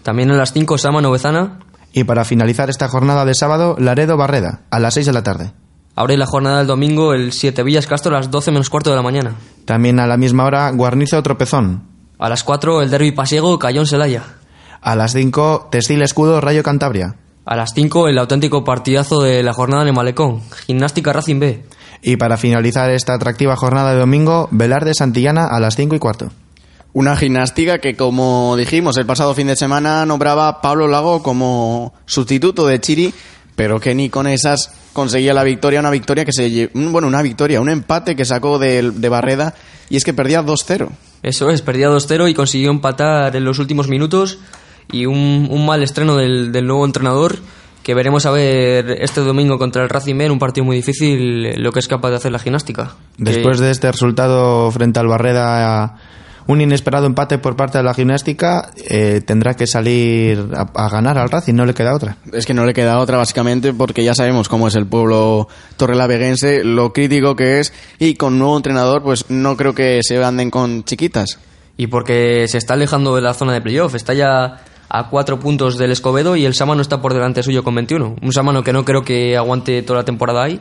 También 0.03 0.31
a 0.33 0.37
las 0.37 0.53
5 0.53 0.79
Sama 0.79 1.01
Novezana. 1.01 1.61
Y 1.93 2.05
para 2.05 2.25
finalizar 2.25 2.71
esta 2.71 2.89
jornada 2.89 3.25
de 3.25 3.35
sábado, 3.35 3.77
Laredo 3.79 4.17
Barreda, 4.17 4.63
a 4.71 4.81
las 4.81 4.95
6 4.95 5.07
de 5.07 5.13
la 5.13 5.23
tarde. 5.23 5.53
Abre 5.95 6.17
la 6.17 6.27
jornada 6.27 6.59
del 6.59 6.67
domingo 6.67 7.15
el 7.15 7.33
7 7.33 7.63
Villas 7.63 7.87
Castro 7.87 8.17
a 8.17 8.19
las 8.19 8.31
12 8.31 8.51
menos 8.53 8.71
cuarto 8.71 8.91
de 8.91 8.97
la 8.97 9.03
mañana. 9.03 9.35
También 9.65 10.01
a 10.01 10.07
la 10.07 10.17
misma 10.17 10.45
hora, 10.45 10.71
Guarnizo 10.71 11.23
Tropezón. 11.23 11.85
A 12.19 12.29
las 12.29 12.43
4 12.43 12.83
el 12.83 12.91
Derby 12.91 13.13
Pasiego 13.13 13.59
Cayón 13.59 13.87
Selaya. 13.87 14.40
A 14.83 14.97
las 14.97 15.13
5, 15.13 15.69
Textil 15.71 16.03
Escudo 16.03 16.41
Rayo 16.41 16.63
Cantabria. 16.63 17.17
A 17.45 17.57
las 17.57 17.73
5 17.75 18.09
el 18.09 18.19
auténtico 18.19 18.65
partidazo 18.65 19.21
de 19.21 19.43
la 19.43 19.53
jornada 19.53 19.83
en 19.83 19.89
el 19.89 19.95
Malecón. 19.95 20.41
Gimnástica 20.67 21.13
Racing 21.13 21.39
B. 21.39 21.63
Y 22.03 22.17
para 22.17 22.39
finalizar 22.39 22.91
esta 22.91 23.15
atractiva 23.15 23.57
jornada 23.57 23.93
de 23.93 24.01
domingo, 24.01 24.49
Velarde 24.51 24.95
Santillana 24.95 25.47
a 25.47 25.61
las 25.61 25.77
5 25.77 25.97
y 25.97 25.99
cuarto. 25.99 26.31
Una 26.93 27.15
gimnástica 27.17 27.79
que, 27.79 27.95
como 27.95 28.57
dijimos, 28.57 28.97
el 28.97 29.07
pasado 29.07 29.35
fin 29.35 29.49
de 29.49 29.57
semana 29.57 30.07
nombraba 30.07 30.49
a 30.49 30.61
Pablo 30.63 30.89
Lago 30.89 31.23
como 31.23 31.93
sustituto 32.07 32.67
de 32.67 32.81
Chiri, 32.81 33.15
pero 33.55 33.79
que 33.79 33.95
ni 33.95 34.09
con 34.09 34.27
esas 34.27 34.73
conseguía 34.93 35.35
la 35.35 35.45
victoria, 35.45 35.81
una 35.81 35.91
victoria 35.91 36.25
que 36.25 36.33
se 36.33 36.71
bueno, 36.73 37.07
una 37.07 37.23
victoria, 37.23 37.61
un 37.61 37.69
empate 37.69 38.17
que 38.17 38.25
sacó 38.25 38.59
de, 38.59 38.91
de 38.91 39.09
Barreda 39.09 39.55
y 39.89 39.97
es 39.97 40.05
que 40.05 40.15
perdía 40.15 40.43
2-0. 40.43 40.89
Eso 41.23 41.51
es, 41.51 41.61
perdía 41.63 41.91
2-0 41.91 42.31
y 42.31 42.35
consiguió 42.35 42.71
empatar 42.71 43.37
en 43.37 43.45
los 43.45 43.59
últimos 43.59 43.87
minutos. 43.87 44.39
Y 44.93 45.07
un, 45.07 45.49
un 45.51 45.67
mal 45.67 45.83
estreno 45.83 46.17
del, 46.17 46.53
del 46.53 46.67
nuevo 46.67 46.85
entrenador 46.85 47.37
que 47.83 47.95
veremos 47.95 48.27
a 48.27 48.31
ver 48.31 48.91
este 49.01 49.21
domingo 49.23 49.59
contra 49.59 49.83
el 49.83 49.89
Racing 49.89 50.17
B 50.19 50.27
en 50.27 50.33
un 50.33 50.39
partido 50.39 50.65
muy 50.67 50.77
difícil 50.77 51.63
lo 51.63 51.73
que 51.73 51.79
es 51.81 51.89
capaz 51.89 52.11
de 52.11 52.17
hacer 52.17 52.31
la 52.33 52.39
gimnástica. 52.39 52.95
Después 53.17 53.59
Que- 53.59 53.65
de 53.65 53.71
este 53.71 53.91
resultado 53.91 54.71
frente 54.71 55.01
al 55.01 55.07
Barreda, 55.09 55.97
un 56.47 56.61
inesperado 56.61 57.07
empate 57.07 57.39
por 57.39 57.57
parte 57.57 57.79
de 57.79 57.85
la 57.85 57.95
gimnástica, 57.95 58.71
eh, 58.89 59.23
tendrá 59.25 59.55
que 59.55 59.67
salir 59.67 60.49
a, 60.55 60.69
a 60.75 60.89
ganar 60.91 61.17
al 61.17 61.31
Racing, 61.31 61.55
no 61.55 61.65
le 61.65 61.73
queda 61.73 61.95
otra. 61.95 62.17
Es 62.33 62.45
que 62.45 62.53
no 62.55 62.67
le 62.67 62.75
queda 62.75 62.99
otra 62.99 63.17
básicamente 63.17 63.73
porque 63.73 64.05
ya 64.05 64.15
sabemos 64.15 64.49
cómo 64.49 64.69
es 64.69 64.75
el 64.75 64.87
pueblo 64.87 65.49
torrelaveguense, 65.77 66.63
lo 66.65 66.93
crítico 66.93 67.35
que 67.35 67.61
es 67.61 67.73
y 67.99 68.15
con 68.15 68.39
nuevo 68.39 68.57
entrenador 68.57 69.03
pues 69.03 69.25
no 69.31 69.57
creo 69.57 69.75
que 69.75 70.01
se 70.03 70.23
anden 70.23 70.51
con 70.51 70.85
chiquitas. 70.85 71.39
Y 71.77 71.87
porque 71.87 72.47
se 72.47 72.59
está 72.59 72.75
alejando 72.75 73.17
de 73.17 73.23
la 73.23 73.33
zona 73.33 73.55
de 73.55 73.63
playoff. 73.63 73.95
Está 73.95 74.13
ya 74.13 74.61
a 74.91 75.09
cuatro 75.09 75.39
puntos 75.39 75.79
del 75.79 75.93
Escobedo 75.93 76.37
y 76.37 76.45
el 76.45 76.55
Sámano 76.55 76.83
está 76.83 77.01
por 77.01 77.15
delante 77.15 77.43
suyo 77.43 77.63
con 77.63 77.77
21. 77.77 78.17
Un 78.21 78.33
Sámano 78.33 78.65
que 78.65 78.73
no 78.73 78.85
creo 78.85 79.03
que 79.03 79.37
aguante 79.37 79.83
toda 79.83 80.01
la 80.01 80.05
temporada 80.05 80.43
ahí. 80.43 80.61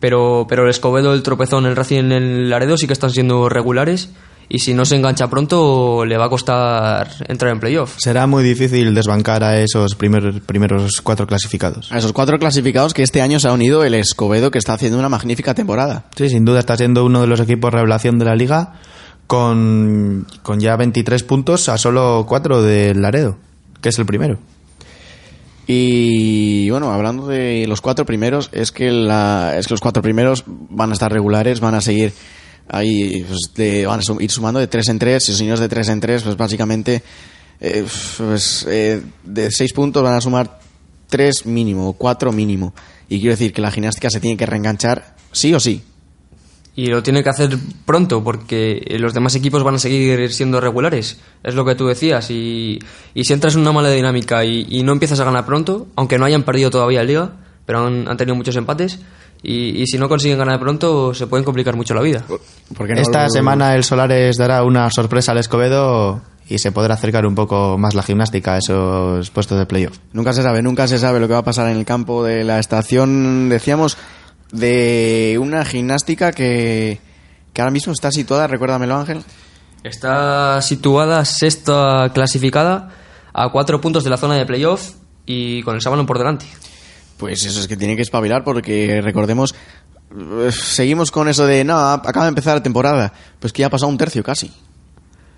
Pero, 0.00 0.46
pero 0.48 0.64
el 0.64 0.70
Escobedo, 0.70 1.12
el 1.12 1.22
tropezón, 1.22 1.66
el 1.66 1.76
Racing, 1.76 2.12
el 2.12 2.50
Laredo 2.50 2.76
sí 2.76 2.86
que 2.86 2.92
están 2.92 3.10
siendo 3.10 3.48
regulares. 3.48 4.10
Y 4.48 4.58
si 4.58 4.74
no 4.74 4.84
se 4.84 4.96
engancha 4.96 5.28
pronto, 5.28 6.04
le 6.04 6.18
va 6.18 6.26
a 6.26 6.28
costar 6.28 7.08
entrar 7.26 7.50
en 7.50 7.60
playoff. 7.60 7.94
Será 7.98 8.26
muy 8.26 8.44
difícil 8.44 8.94
desbancar 8.94 9.42
a 9.42 9.58
esos 9.58 9.94
primeros, 9.94 10.40
primeros 10.40 11.00
cuatro 11.00 11.26
clasificados. 11.26 11.90
A 11.90 11.98
esos 11.98 12.12
cuatro 12.12 12.38
clasificados 12.38 12.92
que 12.92 13.02
este 13.02 13.22
año 13.22 13.40
se 13.40 13.48
ha 13.48 13.52
unido 13.52 13.84
el 13.84 13.94
Escobedo 13.94 14.50
que 14.50 14.58
está 14.58 14.74
haciendo 14.74 14.98
una 14.98 15.08
magnífica 15.08 15.54
temporada. 15.54 16.04
Sí, 16.14 16.28
sin 16.28 16.44
duda 16.44 16.60
está 16.60 16.76
siendo 16.76 17.04
uno 17.04 17.22
de 17.22 17.26
los 17.26 17.40
equipos 17.40 17.72
revelación 17.72 18.18
de 18.18 18.26
la 18.26 18.36
liga 18.36 18.74
con, 19.26 20.26
con 20.42 20.60
ya 20.60 20.76
23 20.76 21.22
puntos 21.24 21.68
a 21.68 21.78
solo 21.78 22.26
4 22.28 22.62
del 22.62 23.00
Laredo, 23.00 23.38
que 23.84 23.90
es 23.90 23.98
el 23.98 24.06
primero. 24.06 24.38
Y 25.66 26.70
bueno, 26.70 26.90
hablando 26.90 27.26
de 27.26 27.66
los 27.68 27.82
cuatro 27.82 28.06
primeros, 28.06 28.48
es 28.52 28.72
que, 28.72 28.90
la, 28.90 29.60
los 29.68 29.80
cuatro 29.80 30.02
primeros 30.02 30.44
van 30.46 30.88
a 30.90 30.94
estar 30.94 31.12
regulares, 31.12 31.60
van 31.60 31.74
a 31.74 31.82
seguir 31.82 32.14
ahí, 32.68 33.24
pues, 33.28 33.50
de- 33.54 33.84
van 33.84 34.00
a 34.00 34.22
ir 34.22 34.30
sumando 34.30 34.58
de 34.58 34.68
tres 34.68 34.88
en 34.88 34.98
tres, 34.98 35.28
y 35.28 35.32
los 35.32 35.38
señores 35.38 35.60
de 35.60 35.68
tres 35.68 35.90
en 35.90 36.00
tres, 36.00 36.22
pues 36.22 36.36
básicamente 36.38 37.02
eh, 37.60 37.84
pues, 38.16 38.66
eh, 38.68 39.02
de 39.22 39.50
seis 39.50 39.74
puntos 39.74 40.02
van 40.02 40.14
a 40.14 40.20
sumar 40.22 40.60
tres 41.08 41.44
mínimo, 41.44 41.92
cuatro 41.92 42.32
mínimo. 42.32 42.74
Y 43.10 43.20
quiero 43.20 43.32
decir 43.34 43.52
que 43.52 43.60
la 43.60 43.70
gimnástica 43.70 44.08
se 44.08 44.18
tiene 44.20 44.38
que 44.38 44.46
reenganchar 44.46 45.14
sí 45.30 45.52
o 45.52 45.60
sí. 45.60 45.82
Y 46.76 46.88
lo 46.88 47.02
tiene 47.04 47.22
que 47.22 47.28
hacer 47.28 47.56
pronto 47.86 48.24
porque 48.24 48.84
los 48.98 49.14
demás 49.14 49.34
equipos 49.36 49.62
van 49.62 49.76
a 49.76 49.78
seguir 49.78 50.32
siendo 50.32 50.60
regulares. 50.60 51.20
Es 51.44 51.54
lo 51.54 51.64
que 51.64 51.76
tú 51.76 51.86
decías. 51.86 52.30
Y, 52.30 52.80
y 53.14 53.24
si 53.24 53.32
entras 53.32 53.54
en 53.54 53.60
una 53.60 53.70
mala 53.72 53.90
dinámica 53.90 54.44
y, 54.44 54.66
y 54.68 54.82
no 54.82 54.90
empiezas 54.92 55.20
a 55.20 55.24
ganar 55.24 55.46
pronto, 55.46 55.86
aunque 55.94 56.18
no 56.18 56.24
hayan 56.24 56.42
perdido 56.42 56.70
todavía 56.70 57.02
en 57.02 57.06
liga, 57.06 57.30
pero 57.64 57.86
han, 57.86 58.08
han 58.08 58.16
tenido 58.16 58.34
muchos 58.34 58.56
empates, 58.56 58.98
y, 59.42 59.80
y 59.82 59.86
si 59.86 59.98
no 59.98 60.08
consiguen 60.08 60.38
ganar 60.38 60.58
pronto, 60.58 61.14
se 61.14 61.26
pueden 61.28 61.44
complicar 61.44 61.76
mucho 61.76 61.94
la 61.94 62.00
vida. 62.00 62.24
Porque 62.76 62.94
no- 62.94 63.00
Esta 63.02 63.28
semana 63.28 63.74
el 63.76 63.84
Solares 63.84 64.36
dará 64.36 64.64
una 64.64 64.90
sorpresa 64.90 65.30
al 65.32 65.38
Escobedo 65.38 66.22
y 66.48 66.58
se 66.58 66.72
podrá 66.72 66.94
acercar 66.94 67.24
un 67.24 67.34
poco 67.36 67.78
más 67.78 67.94
la 67.94 68.02
gimnástica 68.02 68.54
a 68.54 68.58
esos 68.58 69.30
puestos 69.30 69.58
de 69.58 69.66
playoff. 69.66 69.98
Nunca 70.12 70.32
se 70.32 70.42
sabe, 70.42 70.60
nunca 70.62 70.88
se 70.88 70.98
sabe 70.98 71.20
lo 71.20 71.26
que 71.28 71.34
va 71.34 71.40
a 71.40 71.44
pasar 71.44 71.70
en 71.70 71.76
el 71.76 71.84
campo 71.84 72.24
de 72.24 72.42
la 72.44 72.58
estación, 72.58 73.48
decíamos, 73.48 73.96
de 74.54 75.36
una 75.40 75.64
gimnástica 75.64 76.32
que, 76.32 77.00
que 77.52 77.60
ahora 77.60 77.72
mismo 77.72 77.92
está 77.92 78.10
situada, 78.10 78.46
recuérdamelo 78.46 78.96
Ángel, 78.96 79.22
Está 79.82 80.62
situada 80.62 81.26
sexta 81.26 82.10
clasificada 82.14 82.88
a 83.34 83.50
cuatro 83.50 83.82
puntos 83.82 84.02
de 84.02 84.08
la 84.08 84.16
zona 84.16 84.34
de 84.36 84.46
playoff 84.46 84.92
y 85.26 85.62
con 85.62 85.74
el 85.74 85.82
sábado 85.82 86.06
por 86.06 86.16
delante. 86.16 86.46
pues 87.18 87.44
eso 87.44 87.60
es 87.60 87.68
que 87.68 87.76
tiene 87.76 87.94
que 87.94 88.00
espabilar 88.00 88.44
porque 88.44 89.02
recordemos, 89.02 89.54
eh, 90.40 90.50
seguimos 90.52 91.10
con 91.10 91.28
eso 91.28 91.44
de, 91.46 91.64
no, 91.64 91.76
acaba 91.76 92.24
de 92.24 92.30
empezar 92.30 92.54
la 92.54 92.62
temporada, 92.62 93.12
pues 93.40 93.52
que 93.52 93.60
ya 93.60 93.66
ha 93.66 93.70
pasado 93.70 93.90
un 93.90 93.98
tercio 93.98 94.22
casi. 94.24 94.50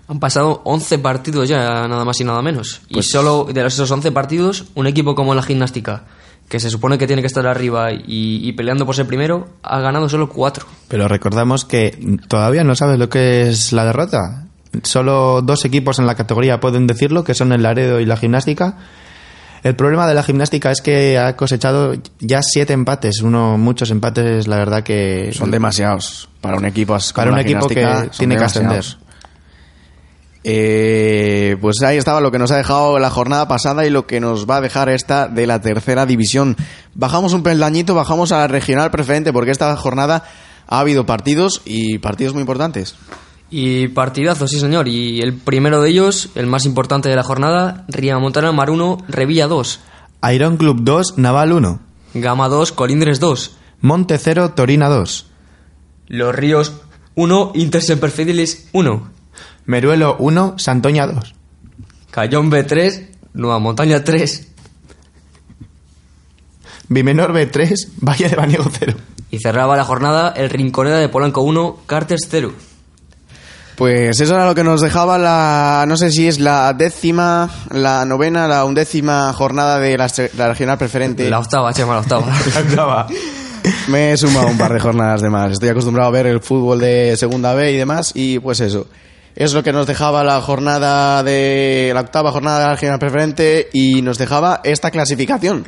Han 0.07 0.21
pasado 0.21 0.61
11 0.63 0.99
partidos 0.99 1.49
ya, 1.49 1.85
nada 1.89 2.05
más 2.05 2.17
y 2.21 2.23
nada 2.23 2.41
menos. 2.41 2.79
Pues- 2.89 3.05
Y 3.05 3.09
solo 3.09 3.49
de 3.51 3.65
esos 3.67 3.91
11 3.91 4.13
partidos, 4.13 4.63
un 4.75 4.87
equipo 4.87 5.13
como 5.13 5.35
la 5.35 5.43
gimnástica, 5.43 6.05
que 6.47 6.59
se 6.59 6.69
supone 6.69 6.97
que 6.97 7.07
tiene 7.07 7.21
que 7.21 7.27
estar 7.27 7.45
arriba 7.45 7.91
y, 7.91 8.47
y 8.47 8.53
peleando 8.53 8.85
por 8.85 8.95
ser 8.95 9.05
primero, 9.05 9.47
ha 9.63 9.79
ganado 9.79 10.07
solo 10.07 10.29
4. 10.29 10.65
Pero 10.87 11.07
recordamos 11.07 11.65
que 11.65 12.17
todavía 12.27 12.63
no 12.63 12.75
sabes 12.75 12.97
lo 12.97 13.09
que 13.09 13.49
es 13.49 13.73
la 13.73 13.85
derrota. 13.85 14.45
Solo 14.83 15.41
dos 15.41 15.65
equipos 15.65 15.99
en 15.99 16.07
la 16.07 16.15
categoría 16.15 16.59
pueden 16.59 16.87
decirlo, 16.87 17.23
que 17.23 17.33
son 17.33 17.51
el 17.51 17.63
Laredo 17.63 17.99
y 17.99 18.05
la 18.05 18.17
gimnástica. 18.17 18.77
El 19.63 19.75
problema 19.75 20.07
de 20.07 20.13
la 20.13 20.23
gimnástica 20.23 20.71
es 20.71 20.81
que 20.81 21.17
ha 21.17 21.35
cosechado 21.35 21.95
ya 22.19 22.41
siete 22.41 22.73
empates, 22.73 23.21
uno 23.21 23.57
muchos 23.57 23.91
empates, 23.91 24.47
la 24.47 24.57
verdad 24.57 24.83
que 24.83 25.31
Son 25.33 25.51
demasiados 25.51 26.29
para 26.39 26.57
un 26.57 26.65
equipo 26.65 26.97
para 27.13 27.31
un 27.31 27.39
equipo 27.39 27.67
que 27.67 28.09
tiene 28.17 28.37
que 28.37 28.43
ascender. 28.43 28.85
Eh, 30.49 31.57
pues 31.59 31.81
ahí 31.83 31.97
estaba 31.97 32.21
lo 32.21 32.31
que 32.31 32.39
nos 32.39 32.51
ha 32.51 32.55
dejado 32.55 32.99
la 32.99 33.09
jornada 33.09 33.49
pasada 33.49 33.85
y 33.85 33.89
lo 33.89 34.07
que 34.07 34.21
nos 34.21 34.49
va 34.49 34.55
a 34.55 34.61
dejar 34.61 34.87
esta 34.87 35.27
de 35.27 35.45
la 35.45 35.59
tercera 35.59 36.05
división. 36.05 36.55
Bajamos 36.93 37.33
un 37.33 37.43
peldañito, 37.43 37.95
bajamos 37.95 38.31
a 38.31 38.37
la 38.37 38.47
regional 38.47 38.89
preferente 38.89 39.33
porque 39.33 39.51
esta 39.51 39.75
jornada 39.75 40.23
ha 40.65 40.79
habido 40.79 41.05
partidos 41.05 41.61
y 41.65 41.97
partidos 41.97 42.33
muy 42.33 42.39
importantes. 42.39 42.95
Y 43.49 43.89
partidazo, 43.89 44.47
sí 44.47 44.57
señor. 44.61 44.87
Y 44.87 45.19
el 45.19 45.33
primero 45.33 45.81
de 45.81 45.89
ellos, 45.89 46.29
el 46.35 46.47
más 46.47 46.63
importante 46.63 47.09
de 47.09 47.17
la 47.17 47.23
jornada, 47.23 47.83
Riamontana 47.89 48.53
Mar 48.53 48.69
1, 48.69 48.99
Revilla 49.09 49.47
2, 49.47 49.81
Iron 50.31 50.55
Club 50.55 50.77
2, 50.79 51.17
Naval 51.17 51.51
1, 51.51 51.79
Gama 52.13 52.47
2, 52.47 52.71
Colindres 52.71 53.19
2, 53.19 53.57
Monte 53.81 54.17
0, 54.17 54.53
Torina 54.55 54.87
2, 54.87 55.25
Los 56.07 56.33
Ríos 56.33 56.71
1, 57.15 57.51
Inter 57.55 57.81
Semperfidelis 57.81 58.69
1. 58.71 59.16
Meruelo 59.67 60.15
1, 60.17 60.55
Santoña 60.57 61.05
2. 61.05 61.35
Cayón 62.09 62.49
B 62.49 62.63
3, 62.63 63.09
Nueva 63.33 63.59
Montaña 63.59 64.01
3. 64.01 64.47
Bimenor 66.87 67.33
B 67.33 67.45
3, 67.47 67.89
Valle 67.99 68.29
de 68.29 68.35
Baniego 68.37 68.63
0. 68.71 68.93
Y 69.29 69.39
cerraba 69.39 69.75
la 69.75 69.83
jornada 69.83 70.33
el 70.37 70.49
Rinconeda 70.49 70.99
de 70.99 71.09
Polanco 71.09 71.41
1, 71.41 71.79
Cartes 71.85 72.27
0. 72.29 72.53
Pues 73.75 74.21
eso 74.21 74.35
era 74.35 74.45
lo 74.45 74.55
que 74.55 74.63
nos 74.63 74.79
dejaba 74.79 75.17
la, 75.17 75.83
no 75.85 75.97
sé 75.97 76.11
si 76.11 76.29
es 76.29 76.39
la 76.39 76.71
décima, 76.71 77.49
la 77.69 78.05
novena, 78.05 78.47
la 78.47 78.63
undécima 78.63 79.33
jornada 79.33 79.79
de 79.79 79.97
la, 79.97 80.09
la 80.37 80.47
regional 80.47 80.77
preferente. 80.77 81.29
La 81.29 81.39
octava, 81.39 81.73
Chema, 81.73 81.93
la 81.95 81.99
octava. 81.99 83.07
Me 83.89 84.13
he 84.13 84.17
sumado 84.17 84.47
un 84.47 84.57
par 84.57 84.73
de 84.73 84.79
jornadas 84.79 85.21
de 85.21 85.29
más. 85.29 85.51
Estoy 85.51 85.67
acostumbrado 85.69 86.07
a 86.07 86.11
ver 86.11 86.25
el 86.25 86.39
fútbol 86.39 86.79
de 86.79 87.17
segunda 87.17 87.53
B 87.53 87.73
y 87.73 87.75
demás 87.75 88.13
y 88.15 88.39
pues 88.39 88.61
eso. 88.61 88.87
Es 89.37 89.53
lo 89.53 89.61
que 89.61 89.71
nos 89.71 89.85
dejaba 89.85 90.23
la 90.23 90.41
jornada 90.41 91.21
de 91.21 91.91
la 91.93 92.01
octava 92.01 92.31
jornada 92.31 92.57
de 92.59 92.65
la 92.65 92.73
regional 92.73 92.97
preferente 92.97 93.69
y 93.71 94.01
nos 94.01 94.17
dejaba 94.17 94.61
esta 94.63 94.89
clasificación. 94.89 95.67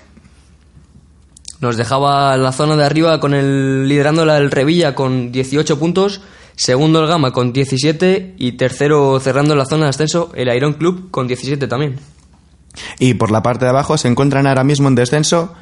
Nos 1.62 1.78
dejaba 1.78 2.36
la 2.36 2.52
zona 2.52 2.76
de 2.76 2.84
arriba 2.84 3.20
con 3.20 3.36
el 3.36 3.88
liderándola 3.88 4.38
el 4.38 4.50
Revilla 4.50 4.96
con 4.96 5.32
18 5.32 5.78
puntos, 5.78 6.22
segundo 6.56 7.00
el 7.00 7.08
Gama 7.08 7.32
con 7.32 7.54
17 7.54 8.38
y 8.40 8.54
tercero 8.54 9.20
cerrando 9.20 9.56
la 9.56 9.66
zona 9.66 9.84
de 9.84 9.90
ascenso 9.90 10.32
el 10.34 10.52
Iron 10.52 10.74
Club 10.74 11.12
con 11.12 11.28
17 11.28 11.68
también. 11.68 12.00
Y 12.98 13.14
por 13.14 13.30
la 13.30 13.44
parte 13.44 13.66
de 13.66 13.70
abajo 13.70 14.00
se 14.00 14.08
encuentran 14.08 14.48
ahora 14.48 14.64
mismo 14.64 14.88
en 14.88 14.96
descenso 14.96 15.54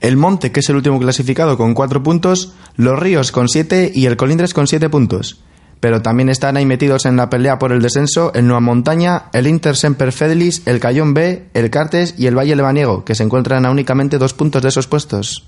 el 0.00 0.16
Monte, 0.16 0.50
que 0.50 0.58
es 0.58 0.68
el 0.70 0.76
último 0.76 0.98
clasificado 0.98 1.56
con 1.56 1.74
4 1.74 2.02
puntos, 2.02 2.52
los 2.74 2.98
Ríos 2.98 3.30
con 3.30 3.48
7 3.48 3.92
y 3.94 4.06
el 4.06 4.16
Colindres 4.16 4.54
con 4.54 4.66
7 4.66 4.88
puntos. 4.88 5.38
Pero 5.84 6.00
también 6.00 6.30
están 6.30 6.56
ahí 6.56 6.64
metidos 6.64 7.04
en 7.04 7.16
la 7.16 7.28
pelea 7.28 7.58
por 7.58 7.70
el 7.70 7.82
descenso 7.82 8.32
el 8.32 8.46
Nueva 8.46 8.60
Montaña, 8.60 9.24
el 9.34 9.46
Inter 9.46 9.76
Semper 9.76 10.12
Fidelis, 10.12 10.62
el 10.64 10.80
Cayón 10.80 11.12
B, 11.12 11.48
el 11.52 11.68
Cartes 11.68 12.14
y 12.16 12.26
el 12.26 12.34
Valle 12.34 12.56
Lebaniego, 12.56 13.04
que 13.04 13.14
se 13.14 13.22
encuentran 13.22 13.66
a 13.66 13.70
únicamente 13.70 14.16
dos 14.16 14.32
puntos 14.32 14.62
de 14.62 14.70
esos 14.70 14.86
puestos. 14.86 15.44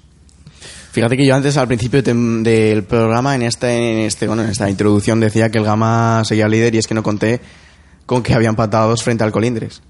Fíjate 0.93 1.17
que 1.17 1.27
yo 1.27 1.35
antes 1.35 1.57
al 1.57 1.69
principio 1.69 2.03
del 2.03 2.85
programa 2.85 3.35
en 3.35 3.45
este, 3.45 3.95
en 3.95 3.99
este 4.01 4.27
bueno 4.27 4.43
en 4.43 4.51
esta 4.51 4.69
introducción 4.69 5.21
decía 5.21 5.51
que 5.51 5.57
el 5.57 5.65
Gama 5.65 6.23
seguía 6.27 6.49
líder 6.49 6.75
y 6.75 6.79
es 6.81 6.87
que 6.87 6.93
no 6.93 7.03
conté 7.03 7.41
con 8.05 8.23
que 8.23 8.35
habían 8.35 8.51
empatado 8.51 8.91
dos 8.91 9.03
frente 9.03 9.25
al 9.25 9.33
Colindres. 9.33 9.81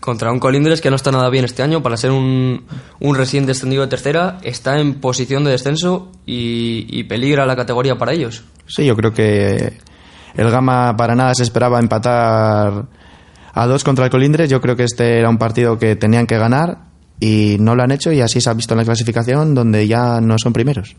Contra 0.00 0.32
un 0.32 0.38
Colindres 0.38 0.80
que 0.80 0.88
no 0.88 0.96
está 0.96 1.12
nada 1.12 1.28
bien 1.28 1.44
este 1.44 1.62
año 1.62 1.82
para 1.82 1.98
ser 1.98 2.10
un, 2.10 2.64
un 3.00 3.14
recién 3.16 3.44
descendido 3.44 3.82
de 3.82 3.88
tercera, 3.88 4.38
está 4.44 4.80
en 4.80 4.94
posición 4.94 5.44
de 5.44 5.50
descenso 5.50 6.10
y, 6.24 6.86
y 6.88 7.04
peligra 7.04 7.44
la 7.44 7.54
categoría 7.54 7.98
para 7.98 8.14
ellos. 8.14 8.44
Sí, 8.66 8.86
yo 8.86 8.96
creo 8.96 9.12
que 9.12 9.89
el 10.34 10.50
Gama 10.50 10.96
para 10.96 11.14
nada 11.14 11.34
se 11.34 11.42
esperaba 11.42 11.78
empatar 11.78 12.86
a 13.52 13.66
dos 13.66 13.84
contra 13.84 14.04
el 14.04 14.10
Colindres. 14.10 14.48
Yo 14.48 14.60
creo 14.60 14.76
que 14.76 14.84
este 14.84 15.18
era 15.18 15.28
un 15.28 15.38
partido 15.38 15.78
que 15.78 15.96
tenían 15.96 16.26
que 16.26 16.38
ganar 16.38 16.78
y 17.18 17.56
no 17.60 17.74
lo 17.74 17.82
han 17.82 17.92
hecho 17.92 18.12
y 18.12 18.20
así 18.20 18.40
se 18.40 18.50
ha 18.50 18.54
visto 18.54 18.74
en 18.74 18.78
la 18.78 18.84
clasificación 18.84 19.54
donde 19.54 19.86
ya 19.86 20.20
no 20.20 20.36
son 20.38 20.52
primeros. 20.52 20.96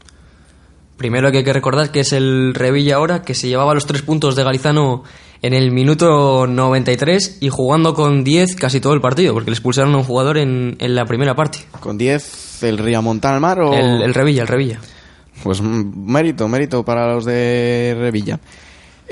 Primero 0.97 1.31
que 1.31 1.39
hay 1.39 1.43
que 1.43 1.53
recordar 1.53 1.91
que 1.91 2.01
es 2.01 2.13
el 2.13 2.53
Revilla 2.53 2.97
ahora, 2.97 3.23
que 3.23 3.33
se 3.33 3.47
llevaba 3.47 3.73
los 3.73 3.87
tres 3.87 4.03
puntos 4.03 4.35
de 4.35 4.43
Garizano 4.43 5.03
en 5.41 5.53
el 5.53 5.71
minuto 5.71 6.45
93 6.45 7.39
y 7.41 7.49
jugando 7.49 7.95
con 7.95 8.23
10 8.23 8.55
casi 8.55 8.79
todo 8.79 8.93
el 8.93 9.01
partido, 9.01 9.33
porque 9.33 9.49
le 9.49 9.55
expulsaron 9.55 9.95
a 9.95 9.97
un 9.97 10.03
jugador 10.03 10.37
en, 10.37 10.75
en 10.77 10.93
la 10.93 11.05
primera 11.05 11.35
parte. 11.35 11.59
Con 11.79 11.97
10 11.97 12.63
el 12.63 12.77
Ría 12.77 13.01
Montal 13.01 13.39
Mar 13.39 13.59
o 13.61 13.73
El, 13.73 14.03
el 14.03 14.13
Revilla, 14.13 14.43
el 14.43 14.47
Revilla. 14.47 14.79
Pues 15.43 15.59
mérito, 15.61 16.47
mérito 16.47 16.85
para 16.85 17.11
los 17.11 17.25
de 17.25 17.95
Revilla. 17.97 18.39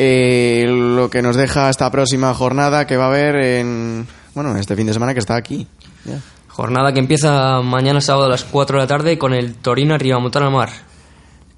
Eh, 0.01 0.65
lo 0.65 1.09
que 1.09 1.21
nos 1.21 1.35
deja 1.35 1.69
esta 1.69 1.91
próxima 1.91 2.33
jornada 2.33 2.87
que 2.87 2.95
va 2.95 3.03
a 3.03 3.07
haber 3.07 3.35
en 3.35 4.07
bueno 4.33 4.55
este 4.55 4.77
fin 4.77 4.87
de 4.87 4.93
semana 4.93 5.13
que 5.13 5.19
está 5.19 5.35
aquí. 5.35 5.67
Jornada 6.47 6.93
que 6.93 7.01
empieza 7.01 7.59
mañana 7.61 7.99
sábado 7.99 8.27
a 8.27 8.29
las 8.29 8.45
4 8.45 8.77
de 8.77 8.83
la 8.83 8.87
tarde 8.87 9.17
con 9.17 9.33
el 9.33 9.55
Torino 9.55 9.97
Ribamontana 9.97 10.49
Mar. 10.49 10.69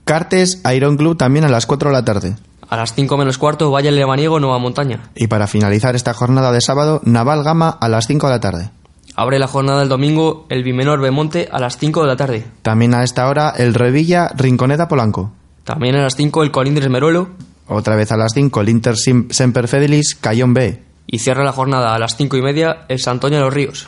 Cartes, 0.06 0.60
Iron 0.74 0.98
Club 0.98 1.18
también 1.18 1.46
a 1.46 1.50
las 1.50 1.68
4 1.68 1.92
de 1.92 1.94
la 1.94 2.04
tarde. 2.04 2.36
A 2.68 2.78
las 2.78 2.96
5 2.96 3.16
menos 3.16 3.38
cuarto, 3.38 3.70
Valle 3.70 3.92
Lebaniego, 3.92 4.40
Nueva 4.40 4.58
Montaña. 4.58 5.12
Y 5.14 5.28
para 5.28 5.46
finalizar 5.46 5.96
esta 5.96 6.16
jornada 6.16 6.52
de 6.52 6.62
sábado, 6.62 7.00
Naval 7.04 7.44
Gama 7.44 7.70
a 7.70 7.90
las 7.90 8.08
5 8.08 8.26
de 8.26 8.34
la 8.34 8.40
tarde. 8.40 8.72
Abre 9.16 9.38
la 9.38 9.48
jornada 9.48 9.82
del 9.82 9.90
domingo 9.90 10.48
el 10.50 10.64
Bimenor 10.64 11.00
Bemonte 11.00 11.48
a 11.52 11.60
las 11.60 11.78
5 11.78 12.02
de 12.02 12.08
la 12.08 12.16
tarde. 12.16 12.46
También 12.64 12.96
a 12.96 13.04
esta 13.04 13.30
hora 13.30 13.54
el 13.56 13.76
Revilla 13.76 14.30
Rinconeda 14.36 14.88
Polanco. 14.88 15.32
También 15.64 15.96
a 15.96 16.02
las 16.02 16.16
5 16.16 16.42
el 16.42 16.50
Colindres 16.50 16.90
Meruelo. 16.90 17.51
Otra 17.74 17.96
vez 17.96 18.12
a 18.12 18.18
las 18.18 18.34
5 18.34 18.60
el 18.60 18.68
Inter 18.70 18.96
Semper 18.98 19.70
Fidelis 19.70 20.16
Cayón 20.16 20.54
B. 20.54 20.84
Y 21.08 21.20
cierra 21.20 21.46
la 21.46 21.54
jornada 21.54 21.96
a 21.96 22.00
las 22.00 22.18
5 22.18 22.36
y 22.36 22.42
media 22.42 22.86
el 22.90 23.00
Santoña 23.00 23.38
de 23.38 23.46
los 23.46 23.54
Ríos. 23.54 23.88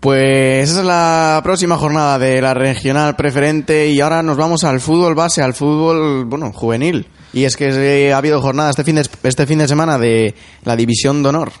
Pues 0.00 0.70
esa 0.70 0.80
es 0.80 0.86
la 0.86 1.40
próxima 1.44 1.76
jornada 1.76 2.18
de 2.18 2.40
la 2.40 2.54
regional 2.54 3.14
preferente 3.14 3.88
y 3.88 4.00
ahora 4.00 4.22
nos 4.22 4.38
vamos 4.38 4.64
al 4.64 4.80
fútbol 4.80 5.14
base, 5.14 5.42
al 5.42 5.52
fútbol, 5.52 6.24
bueno, 6.24 6.50
juvenil. 6.50 7.08
Y 7.34 7.44
es 7.44 7.56
que 7.56 8.10
ha 8.10 8.16
habido 8.16 8.40
jornada 8.40 8.70
este 8.70 8.84
fin 8.84 8.96
de, 8.96 9.06
este 9.22 9.46
fin 9.46 9.58
de 9.58 9.68
semana 9.68 9.98
de 9.98 10.34
la 10.64 10.74
división 10.74 11.22
de 11.22 11.28
honor. 11.28 11.52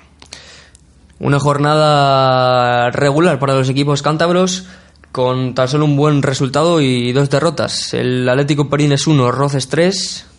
Una 1.20 1.38
jornada 1.38 2.90
regular 2.90 3.38
para 3.38 3.54
los 3.54 3.68
equipos 3.68 4.00
cántabros 4.00 4.66
con 5.12 5.54
tan 5.54 5.68
solo 5.68 5.84
un 5.84 5.94
buen 5.94 6.22
resultado 6.22 6.80
y 6.80 7.12
dos 7.12 7.28
derrotas. 7.28 7.92
El 7.92 8.26
Atlético 8.26 8.70
Perines 8.70 9.06
1, 9.06 9.30
Roces 9.30 9.68
3, 9.68 10.31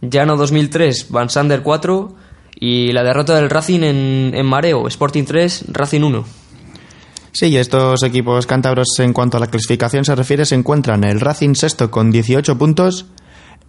Llano 0.00 0.36
2003, 0.36 1.10
Van 1.10 1.30
Sander 1.30 1.62
4 1.62 2.14
y 2.60 2.92
la 2.92 3.02
derrota 3.02 3.34
del 3.36 3.50
Racing 3.50 3.82
en, 3.82 4.32
en 4.34 4.46
Mareo, 4.46 4.86
Sporting 4.88 5.24
3, 5.24 5.66
Racing 5.68 6.02
1. 6.02 6.24
Sí, 7.32 7.56
estos 7.56 8.02
equipos 8.02 8.46
cántabros 8.46 8.88
en 8.98 9.12
cuanto 9.12 9.36
a 9.36 9.40
la 9.40 9.46
clasificación 9.48 10.04
se 10.04 10.14
refiere 10.14 10.44
se 10.44 10.54
encuentran 10.54 11.04
el 11.04 11.20
Racing 11.20 11.54
sexto 11.54 11.90
con 11.90 12.10
18 12.10 12.58
puntos, 12.58 13.06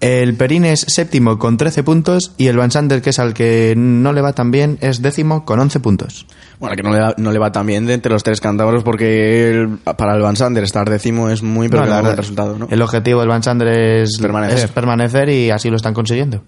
el 0.01 0.35
Perines 0.35 0.79
séptimo 0.87 1.37
con 1.37 1.57
13 1.57 1.83
puntos 1.83 2.33
y 2.37 2.47
el 2.47 2.57
Van 2.57 2.71
Sander, 2.71 3.01
que 3.01 3.09
es 3.09 3.19
al 3.19 3.33
que 3.33 3.73
no 3.77 4.13
le 4.13 4.21
va 4.21 4.33
tan 4.33 4.49
bien, 4.51 4.77
es 4.81 5.01
décimo 5.01 5.43
con 5.45 5.59
11 5.59 5.79
puntos. 5.81 6.25
Bueno, 6.59 6.75
que 6.75 6.83
no 6.83 6.91
le, 6.91 6.99
da- 6.99 7.15
no 7.17 7.31
le 7.31 7.39
va 7.39 7.51
tan 7.51 7.65
bien 7.65 7.85
de 7.85 7.93
entre 7.93 8.11
los 8.11 8.23
tres 8.23 8.39
cántabros 8.41 8.83
porque 8.83 9.49
el- 9.49 9.77
para 9.97 10.15
el 10.15 10.21
Van 10.21 10.35
Sander 10.35 10.63
estar 10.63 10.89
décimo 10.89 11.29
es 11.29 11.43
muy 11.43 11.67
pero 11.69 11.85
No, 11.85 11.91
verdad, 11.91 12.15
resultado, 12.15 12.57
¿no? 12.57 12.67
El 12.69 12.81
objetivo 12.81 13.19
del 13.19 13.29
Van 13.29 13.43
Sander 13.43 13.67
es 13.67 14.17
Permanecer. 14.21 14.57
es 14.65 14.67
permanecer 14.71 15.29
y 15.29 15.51
así 15.51 15.69
lo 15.69 15.75
están 15.75 15.93
consiguiendo. 15.93 16.43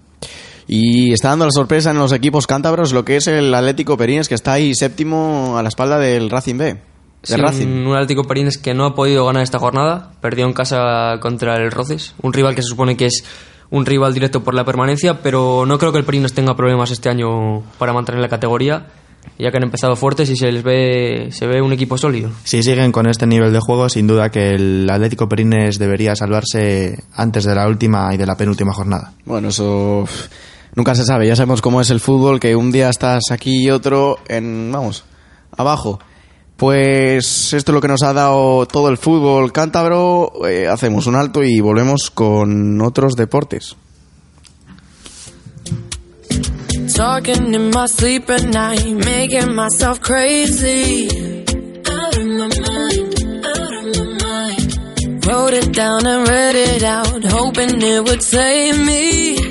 Y 0.67 1.11
está 1.11 1.29
dando 1.29 1.45
la 1.45 1.51
sorpresa 1.51 1.91
en 1.91 1.97
los 1.97 2.13
equipos 2.13 2.47
cántabros 2.47 2.93
lo 2.93 3.03
que 3.03 3.17
es 3.17 3.27
el 3.27 3.53
Atlético 3.53 3.97
Perines 3.97 4.29
que 4.29 4.35
está 4.35 4.53
ahí 4.53 4.73
séptimo 4.75 5.57
a 5.57 5.63
la 5.63 5.69
espalda 5.69 5.97
del 5.99 6.29
Racing 6.29 6.57
B. 6.57 6.77
Sí, 7.24 7.36
Racing. 7.36 7.67
un, 7.67 7.88
un 7.88 7.95
Atlético 7.95 8.24
Perines 8.24 8.57
que 8.57 8.74
no 8.74 8.86
ha 8.86 8.95
podido 8.95 9.26
ganar 9.26 9.43
esta 9.43 9.59
jornada, 9.59 10.11
perdió 10.22 10.45
en 10.45 10.53
casa 10.53 11.19
contra 11.19 11.55
el 11.55 11.72
Roces, 11.72 12.15
un 12.22 12.34
rival 12.34 12.55
que 12.55 12.61
se 12.61 12.69
supone 12.69 12.97
que 12.97 13.05
es 13.05 13.24
un 13.69 13.86
rival 13.86 14.13
directo 14.13 14.43
por 14.43 14.53
la 14.53 14.65
permanencia, 14.65 15.22
pero 15.22 15.65
no 15.65 15.78
creo 15.78 15.91
que 15.91 15.97
el 15.97 16.03
Perines 16.03 16.34
tenga 16.34 16.55
problemas 16.55 16.91
este 16.91 17.09
año 17.09 17.61
para 17.78 17.93
mantener 17.93 18.22
la 18.22 18.28
categoría, 18.28 18.88
ya 19.39 19.49
que 19.49 19.57
han 19.57 19.63
empezado 19.63 19.95
fuertes 19.95 20.30
y 20.30 20.36
se 20.36 20.51
les 20.51 20.63
ve 20.63 21.30
se 21.32 21.47
ve 21.47 21.61
un 21.61 21.72
equipo 21.72 21.97
sólido. 21.97 22.32
Si 22.43 22.63
siguen 22.63 22.91
con 22.91 23.07
este 23.07 23.28
nivel 23.28 23.53
de 23.53 23.59
juego, 23.59 23.88
sin 23.88 24.07
duda 24.07 24.30
que 24.30 24.49
el 24.49 24.89
Atlético 24.89 25.30
Perines 25.30 25.80
debería 25.80 26.15
salvarse 26.15 27.03
antes 27.15 27.45
de 27.45 27.55
la 27.55 27.67
última 27.67 28.13
y 28.13 28.17
de 28.17 28.26
la 28.26 28.36
penúltima 28.36 28.74
jornada. 28.74 29.13
Bueno, 29.26 29.49
eso 29.49 30.05
nunca 30.76 30.93
se 30.95 31.05
sabe. 31.05 31.28
Ya 31.28 31.36
sabemos 31.36 31.61
cómo 31.61 31.80
es 31.80 31.89
el 31.91 31.99
fútbol, 31.99 32.39
que 32.39 32.55
un 32.55 32.72
día 32.72 32.89
estás 32.89 33.32
aquí 33.32 33.63
y 33.63 33.69
otro 33.69 34.17
en, 34.28 34.69
vamos, 34.72 35.05
abajo. 35.55 35.99
Pues 36.62 37.53
esto 37.53 37.72
es 37.72 37.74
lo 37.74 37.82
que 37.82 37.88
nos 37.88 38.03
ha 38.03 38.14
dado 38.14 38.68
todo 38.68 38.89
el 38.89 38.99
fútbol 38.99 39.51
cántabro. 39.51 40.45
Eh, 40.47 40.68
hacemos 40.68 41.07
un 41.07 41.16
alto 41.16 41.43
y 41.43 41.59
volvemos 41.59 42.12
con 42.12 42.80
otros 42.82 43.16
deportes. 43.16 43.76
Talking 46.95 47.55
in 47.55 47.72
my 47.72 47.88
sleep 47.88 48.30
at 48.30 48.43
night, 48.43 48.86
making 48.86 49.55
myself 49.55 50.01
crazy. 50.01 51.07
Out 51.89 52.18
of 52.18 52.26
my 52.28 52.47
mind, 52.47 53.16
out 53.43 53.74
of 53.74 53.97
my 53.97 54.05
mind. 54.24 55.26
Wrote 55.26 55.55
it 55.55 55.76
down 55.76 56.05
and 56.05 56.30
read 56.30 56.55
it 56.55 56.84
out, 56.84 57.26
hoping 57.26 57.82
it 57.82 58.03
would 58.03 58.22
save 58.22 58.78
me. 58.78 59.50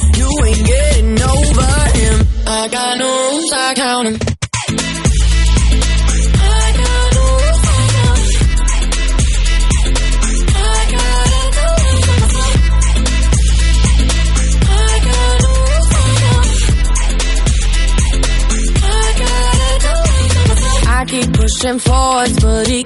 count 3.75 4.07
'em. 4.07 4.31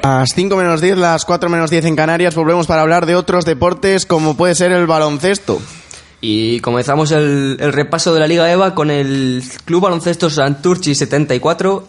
Las 0.04 0.30
5 0.34 0.56
menos 0.56 0.82
10, 0.82 0.98
las 0.98 1.26
4 1.26 1.50
menos 1.50 1.70
10 1.70 1.86
en 1.86 1.96
Canarias, 1.96 2.36
volvemos 2.36 2.68
para 2.68 2.82
hablar 2.82 3.06
de 3.06 3.16
otros 3.16 3.46
deportes 3.46 4.06
como 4.06 4.36
puede 4.36 4.56
ser 4.56 4.72
el 4.72 4.88
baloncesto. 4.88 5.60
Y 6.28 6.59
comenzamos 6.61 7.11
el, 7.11 7.59
repaso 7.59 8.11
de 8.11 8.19
la 8.19 8.26
Liga 8.26 8.51
EVA 8.51 8.73
con 8.73 8.89
el 8.89 9.43
Club 9.63 9.84
Baloncesto 9.84 10.28
Santurchi 10.32 10.95
74 10.95 11.88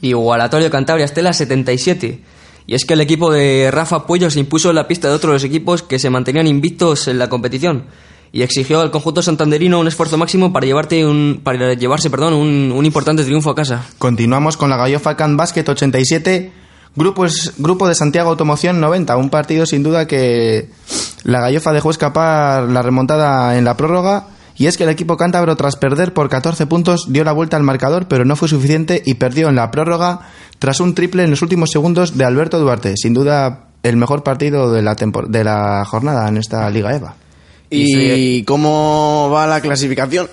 y 0.00 0.12
Gualatorio 0.12 0.70
Cantabria 0.70 1.04
Estela 1.04 1.32
77. 1.32 2.20
Y 2.68 2.74
es 2.76 2.84
que 2.84 2.94
el 2.94 3.00
equipo 3.00 3.32
de 3.32 3.72
Rafa 3.72 4.06
Puello 4.06 4.30
se 4.30 4.38
impuso 4.38 4.70
en 4.70 4.76
la 4.76 4.86
pista 4.86 5.08
de 5.08 5.14
otros 5.14 5.42
equipos 5.42 5.82
que 5.82 5.98
se 5.98 6.08
mantenían 6.08 6.46
invictos 6.46 7.08
en 7.08 7.18
la 7.18 7.28
competición 7.28 7.86
y 8.30 8.42
exigió 8.42 8.80
al 8.80 8.92
conjunto 8.92 9.22
santanderino 9.22 9.80
un 9.80 9.88
esfuerzo 9.88 10.18
máximo 10.18 10.52
para, 10.52 10.66
llevarte 10.66 11.04
un, 11.04 11.40
para 11.42 11.74
llevarse 11.74 12.10
perdón, 12.10 12.34
un, 12.34 12.70
un 12.70 12.86
importante 12.86 13.24
triunfo 13.24 13.50
a 13.50 13.56
casa. 13.56 13.84
Continuamos 13.98 14.56
con 14.56 14.70
la 14.70 14.76
Gallofa 14.76 15.16
Can 15.16 15.36
Basket 15.36 15.68
87, 15.68 16.52
grupo, 16.96 17.24
es- 17.26 17.52
grupo 17.58 17.88
de 17.88 17.94
Santiago 17.94 18.30
Automoción 18.30 18.80
90, 18.80 19.16
un 19.16 19.30
partido 19.30 19.66
sin 19.66 19.82
duda 19.82 20.06
que 20.06 20.68
la 21.24 21.40
Gallofa 21.40 21.72
dejó 21.72 21.90
escapar 21.90 22.64
la 22.64 22.82
remontada 22.82 23.56
en 23.58 23.64
la 23.64 23.76
prórroga 23.76 24.26
y 24.56 24.66
es 24.66 24.76
que 24.76 24.84
el 24.84 24.90
equipo 24.90 25.16
cántabro 25.16 25.56
tras 25.56 25.76
perder 25.76 26.12
por 26.14 26.28
14 26.28 26.66
puntos 26.66 27.06
dio 27.12 27.24
la 27.24 27.32
vuelta 27.32 27.56
al 27.56 27.62
marcador 27.64 28.06
pero 28.06 28.24
no 28.24 28.36
fue 28.36 28.48
suficiente 28.48 29.02
y 29.04 29.14
perdió 29.14 29.48
en 29.48 29.56
la 29.56 29.70
prórroga 29.70 30.20
tras 30.58 30.78
un 30.80 30.94
triple 30.94 31.24
en 31.24 31.30
los 31.30 31.42
últimos 31.42 31.70
segundos 31.70 32.16
de 32.16 32.24
Alberto 32.24 32.58
Duarte, 32.60 32.94
sin 32.96 33.14
duda 33.14 33.64
el 33.82 33.96
mejor 33.96 34.22
partido 34.22 34.72
de 34.72 34.80
la, 34.82 34.94
de 34.94 35.44
la 35.44 35.84
jornada 35.84 36.28
en 36.28 36.36
esta 36.38 36.70
Liga 36.70 36.94
EVA. 36.94 37.14
¿Y 37.70 38.44
cómo 38.44 39.30
va 39.32 39.46
la 39.46 39.60
clasificación? 39.60 40.28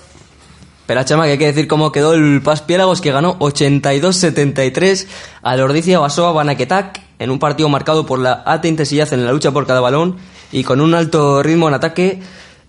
Pero 0.92 1.04
Chama, 1.04 1.24
que 1.24 1.30
hay 1.30 1.38
que 1.38 1.46
decir 1.46 1.68
cómo 1.68 1.90
quedó 1.90 2.12
el 2.12 2.42
Paz 2.42 2.60
Piélagos, 2.60 3.00
que 3.00 3.10
ganó 3.12 3.38
82-73 3.38 5.06
al 5.40 5.60
Ordicia 5.62 5.98
Basoa 5.98 6.32
Banaquetac 6.32 7.00
en 7.18 7.30
un 7.30 7.38
partido 7.38 7.70
marcado 7.70 8.04
por 8.04 8.18
la 8.18 8.34
alta 8.34 8.68
intensidad 8.68 9.10
en 9.14 9.24
la 9.24 9.32
lucha 9.32 9.52
por 9.52 9.66
cada 9.66 9.80
balón 9.80 10.18
y 10.52 10.64
con 10.64 10.82
un 10.82 10.92
alto 10.92 11.42
ritmo 11.42 11.66
en 11.68 11.72
ataque. 11.72 12.20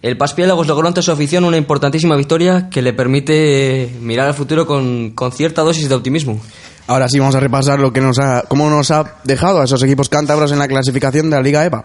El 0.01 0.15
Paz 0.15 0.34
Piélagos 0.36 0.67
logró 0.67 0.88
ante 0.88 1.01
su 1.01 1.11
afición 1.11 1.43
una 1.43 1.57
importantísima 1.57 2.15
victoria 2.15 2.69
que 2.69 2.82
le 2.82 2.93
permite 2.93 3.93
mirar 3.99 4.28
al 4.28 4.34
futuro 4.34 4.65
con, 4.65 5.11
con 5.11 5.34
cierta 5.34 5.61
dosis 5.61 5.89
de 5.89 5.95
optimismo. 5.95 6.39
Ahora 6.88 7.09
sí 7.09 7.19
vamos 7.19 7.36
a 7.36 7.41
repasar 7.41 7.82
lo 7.82 7.91
que 7.91 7.99
nos 7.99 8.19
ha, 8.19 8.43
cómo 8.47 8.69
nos 8.69 8.89
ha 8.91 9.15
dejado 9.26 9.59
a 9.59 9.65
esos 9.65 9.84
equipos 9.84 10.07
cántabros 10.07 10.53
en 10.53 10.59
la 10.59 10.69
clasificación 10.69 11.30
de 11.30 11.36
la 11.36 11.41
Liga 11.41 11.65
EVA. 11.65 11.84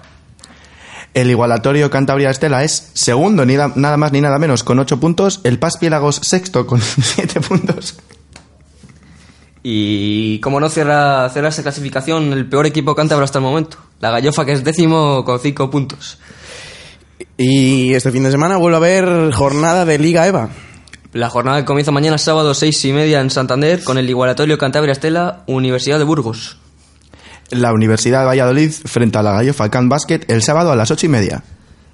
El 1.20 1.30
igualatorio 1.30 1.90
Cantabria 1.90 2.30
Estela 2.30 2.62
es 2.62 2.90
segundo, 2.94 3.44
ni 3.44 3.56
da- 3.56 3.72
nada 3.74 3.96
más 3.96 4.12
ni 4.12 4.20
nada 4.20 4.38
menos, 4.38 4.62
con 4.62 4.78
8 4.78 5.00
puntos. 5.00 5.40
El 5.42 5.58
Paz 5.58 5.76
Piélagos 5.76 6.16
sexto 6.22 6.64
con 6.66 6.80
7 6.80 7.40
puntos. 7.40 7.96
Y 9.62 10.38
como 10.40 10.60
no 10.60 10.68
cierra, 10.68 11.28
cierra 11.30 11.48
esa 11.48 11.62
clasificación 11.62 12.32
el 12.32 12.48
peor 12.48 12.66
equipo 12.66 12.94
cántabro 12.94 13.24
hasta 13.24 13.38
el 13.38 13.44
momento, 13.44 13.78
la 14.00 14.10
Gallofa 14.12 14.44
que 14.44 14.52
es 14.52 14.62
décimo 14.62 15.24
con 15.24 15.40
5 15.40 15.70
puntos. 15.70 16.18
Y 17.36 17.94
este 17.94 18.12
fin 18.12 18.22
de 18.22 18.30
semana 18.30 18.56
vuelve 18.56 18.76
a 18.76 18.78
haber 18.78 19.32
jornada 19.32 19.84
de 19.84 19.98
Liga 19.98 20.26
EVA. 20.26 20.50
La 21.12 21.30
jornada 21.30 21.58
que 21.58 21.64
comienza 21.64 21.90
mañana 21.90 22.18
sábado 22.18 22.54
seis 22.54 22.84
y 22.84 22.92
media 22.92 23.20
en 23.20 23.30
Santander 23.30 23.82
con 23.82 23.98
el 23.98 24.08
igualatorio 24.08 24.58
Cantabria 24.58 24.92
Estela 24.92 25.42
Universidad 25.46 25.98
de 25.98 26.04
Burgos. 26.04 26.58
La 27.50 27.72
Universidad 27.72 28.20
de 28.20 28.26
Valladolid 28.26 28.70
frente 28.70 29.18
a 29.18 29.22
la 29.22 29.32
Gallofa 29.32 29.70
Can 29.70 29.88
Basket 29.88 30.20
el 30.28 30.42
sábado 30.42 30.72
a 30.72 30.76
las 30.76 30.90
8 30.90 31.06
y 31.06 31.08
media. 31.08 31.42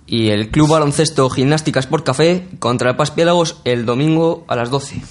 Y 0.06 0.30
el 0.30 0.50
Club 0.50 0.68
Baloncesto 0.68 1.30
Gimnástica 1.30 1.80
Sport 1.80 2.04
Café 2.04 2.46
contra 2.58 2.90
el 2.90 2.96
Paz 2.96 3.10
Piélagos 3.10 3.60
el 3.64 3.86
domingo 3.86 4.44
a 4.48 4.56
las 4.56 4.70
12. 4.70 5.02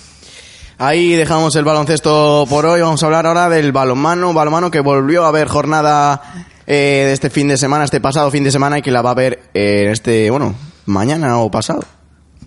Ahí 0.77 1.13
dejamos 1.13 1.55
el 1.55 1.63
baloncesto 1.63 2.45
por 2.49 2.65
hoy. 2.65 2.81
Vamos 2.81 3.01
a 3.01 3.05
hablar 3.05 3.25
ahora 3.25 3.49
del 3.49 3.71
balonmano. 3.71 4.33
Balonmano 4.33 4.69
que 4.71 4.79
volvió 4.79 5.23
a 5.23 5.29
haber 5.29 5.47
jornada 5.47 6.21
eh, 6.67 7.03
de 7.07 7.13
este 7.13 7.29
fin 7.29 7.47
de 7.47 7.57
semana, 7.57 7.85
este 7.85 8.01
pasado 8.01 8.31
fin 8.31 8.43
de 8.43 8.51
semana, 8.51 8.79
y 8.79 8.81
que 8.81 8.91
la 8.91 9.01
va 9.01 9.11
a 9.11 9.15
ver 9.15 9.43
eh, 9.53 9.89
este, 9.91 10.29
bueno, 10.29 10.55
mañana 10.85 11.37
o 11.39 11.49
pasado. 11.49 11.83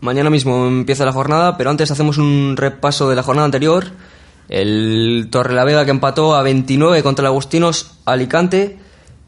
Mañana 0.01 0.31
mismo 0.31 0.67
empieza 0.67 1.05
la 1.05 1.13
jornada, 1.13 1.57
pero 1.57 1.71
antes 1.71 1.91
hacemos 1.91 2.19
un 2.19 2.55
repaso 2.57 3.09
de 3.09 3.17
la 3.17 3.23
jornada 3.23 3.47
anterior. 3.47 3.87
El 4.49 5.29
Torrelavega 5.31 5.85
que 5.85 5.91
empató 5.91 6.35
a 6.35 6.43
29 6.43 7.03
contra 7.03 7.23
el 7.23 7.27
Agustinos 7.29 7.93
Alicante 8.05 8.79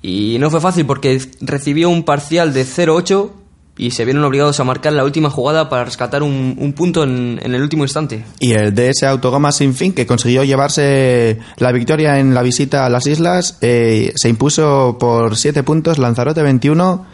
y 0.02 0.36
no 0.38 0.50
fue 0.50 0.60
fácil 0.60 0.86
porque 0.86 1.20
recibió 1.40 1.90
un 1.90 2.04
parcial 2.04 2.52
de 2.52 2.64
0-8 2.64 3.30
y 3.78 3.92
se 3.92 4.04
vieron 4.04 4.24
obligados 4.24 4.58
a 4.58 4.64
marcar 4.64 4.92
la 4.92 5.04
última 5.04 5.30
jugada 5.30 5.68
para 5.68 5.84
rescatar 5.84 6.24
un, 6.24 6.56
un 6.58 6.72
punto 6.72 7.04
en, 7.04 7.40
en 7.42 7.54
el 7.54 7.62
último 7.62 7.84
instante. 7.84 8.24
Y 8.40 8.52
el 8.52 8.74
DS 8.74 9.04
Autogama 9.04 9.52
Sin 9.52 9.72
Fin, 9.74 9.92
que 9.92 10.04
consiguió 10.04 10.42
llevarse 10.42 11.38
la 11.58 11.70
victoria 11.70 12.18
en 12.18 12.34
la 12.34 12.42
visita 12.42 12.84
a 12.84 12.90
las 12.90 13.06
islas, 13.06 13.56
eh, 13.60 14.12
se 14.16 14.28
impuso 14.28 14.96
por 14.98 15.36
7 15.36 15.62
puntos, 15.62 15.98
Lanzarote 15.98 16.42
21, 16.42 17.06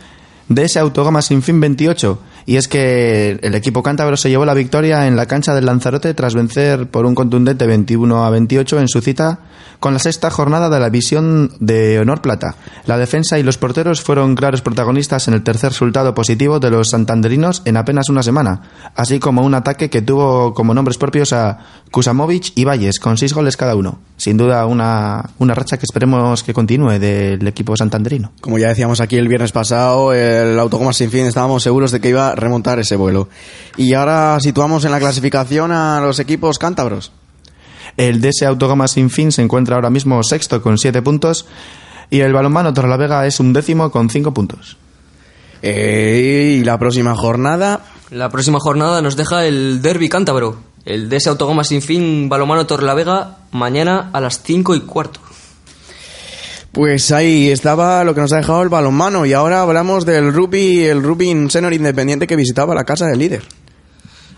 DS 0.49 0.79
Autogama 0.79 1.21
Sin 1.21 1.43
Fin 1.43 1.61
28. 1.61 2.19
Y 2.47 2.57
es 2.57 2.69
que 2.69 3.39
el 3.43 3.55
equipo 3.55 3.83
cántabro 3.83 4.17
se 4.17 4.29
llevó 4.29 4.45
la 4.45 4.55
victoria 4.55 5.07
en 5.07 5.17
la 5.17 5.27
cancha 5.27 5.55
del 5.55 5.67
Lanzarote 5.67 6.13
tras 6.15 6.35
vencer 6.35 6.89
por 6.89 7.07
un 7.07 7.15
contundente 7.15 7.67
21 7.67 8.25
a 8.25 8.31
28 8.31 8.81
en 8.81 8.89
su 8.89 9.01
cita 9.01 9.41
con 9.81 9.93
la 9.93 9.99
sexta 9.99 10.31
jornada 10.31 10.71
de 10.71 10.81
la 10.81 10.89
visión 10.89 11.53
de 11.61 11.99
Honor 12.01 12.23
Plata. 12.23 12.57
La 12.87 12.97
defensa 12.97 13.39
y 13.39 13.43
los 13.43 13.59
porteros 13.59 14.01
fueron 14.01 14.35
claros 14.35 14.63
protagonistas 14.63 15.29
en 15.29 15.35
el 15.35 15.43
tercer 15.43 15.71
resultado 15.71 16.15
positivo 16.15 16.59
de 16.59 16.71
los 16.71 16.89
santanderinos 16.91 17.63
en 17.65 17.77
apenas 17.77 18.09
una 18.09 18.23
semana, 18.23 18.63
así 18.95 19.19
como 19.19 19.43
un 19.43 19.55
ataque 19.55 19.91
que 19.91 20.01
tuvo 20.03 20.55
como 20.55 20.73
nombres 20.75 20.97
propios 20.97 21.33
a 21.33 21.59
Kusamovic 21.91 22.53
y 22.55 22.65
Valles, 22.65 22.99
con 22.99 23.19
seis 23.19 23.35
goles 23.35 23.57
cada 23.57 23.77
uno. 23.77 23.99
Sin 24.17 24.37
duda 24.37 24.65
una, 24.67 25.31
una 25.39 25.55
racha 25.55 25.77
que 25.77 25.85
esperemos 25.85 26.43
que 26.43 26.55
continúe 26.55 26.99
del 26.99 27.47
equipo 27.47 27.77
santanderino. 27.77 28.33
Como 28.41 28.59
ya 28.59 28.69
decíamos 28.69 29.01
aquí 29.01 29.17
el 29.17 29.29
viernes 29.29 29.53
pasado, 29.53 30.13
el 30.13 30.59
Autogoma 30.59 30.93
Sin 30.93 31.11
Fin 31.11 31.27
estábamos 31.27 31.63
seguros 31.63 31.91
de 31.91 32.01
que 32.01 32.09
iba 32.09 32.34
remontar 32.35 32.79
ese 32.79 32.97
vuelo. 32.97 33.29
Y 33.77 33.95
ahora 33.95 34.39
situamos 34.41 34.85
en 34.85 34.91
la 34.91 35.01
clasificación 35.01 35.73
a 35.73 36.01
los 36.01 36.19
equipos 36.19 36.59
cántabros. 36.59 37.13
El 37.97 38.21
DS 38.21 38.43
Autogama 38.43 38.89
Sin 38.89 39.11
Fin 39.11 39.31
se 39.33 39.43
encuentra 39.43 39.77
ahora 39.77 39.91
mismo 39.91 40.23
sexto 40.23 40.61
con 40.63 40.79
siete 40.79 41.03
puntos 41.03 41.47
y 42.11 42.21
el 42.21 42.33
balonmano 42.33 42.73
Torrelavega 42.73 43.27
es 43.27 43.41
un 43.41 43.53
décimo 43.53 43.91
con 43.91 44.11
cinco 44.11 44.35
puntos. 44.35 44.77
Eh, 45.63 46.59
y 46.59 46.65
la 46.65 46.79
próxima 46.79 47.15
jornada, 47.17 47.81
La 48.11 48.29
próxima 48.29 48.59
jornada 48.61 49.01
nos 49.01 49.17
deja 49.17 49.47
el 49.47 49.81
Derby 49.81 50.09
Cántabro, 50.09 50.57
el 50.85 51.09
DS 51.09 51.29
Autogoma 51.29 51.65
Sin 51.65 51.81
Fin 51.81 52.29
Balomano 52.29 52.67
Torrelavega, 52.67 53.39
mañana 53.51 54.11
a 54.13 54.21
las 54.21 54.43
5 54.43 54.75
y 54.75 54.81
cuarto. 54.81 55.21
Pues 56.75 57.13
ahí 57.13 57.49
estaba 57.51 58.03
lo 58.03 58.15
que 58.15 58.21
nos 58.21 58.33
ha 58.33 58.39
dejado 58.39 58.63
el 58.63 58.69
balonmano. 58.69 59.25
Y 59.25 59.33
ahora 59.33 59.63
hablamos 59.63 60.05
del 60.05 60.35
rugby, 60.35 60.85
el 60.85 61.03
rugby 61.03 61.49
senior 61.49 61.73
independiente 61.73 62.27
que 62.27 62.37
visitaba 62.37 62.75
la 62.75 62.85
casa 62.85 63.07
del 63.07 63.21
líder. 63.21 63.45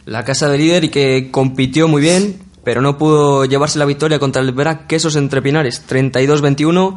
La 0.04 0.24
casa 0.24 0.48
de 0.48 0.58
líder 0.58 0.84
y 0.84 0.88
que 0.90 1.30
compitió 1.32 1.88
muy 1.88 2.02
bien, 2.02 2.38
pero 2.62 2.82
no 2.82 2.98
pudo 2.98 3.46
llevarse 3.46 3.78
la 3.78 3.86
victoria 3.86 4.18
contra 4.18 4.42
el 4.42 4.52
Verac 4.52 4.86
Quesos 4.86 5.16
entre 5.16 5.40
Pinares, 5.40 5.82
32-21, 5.88 6.96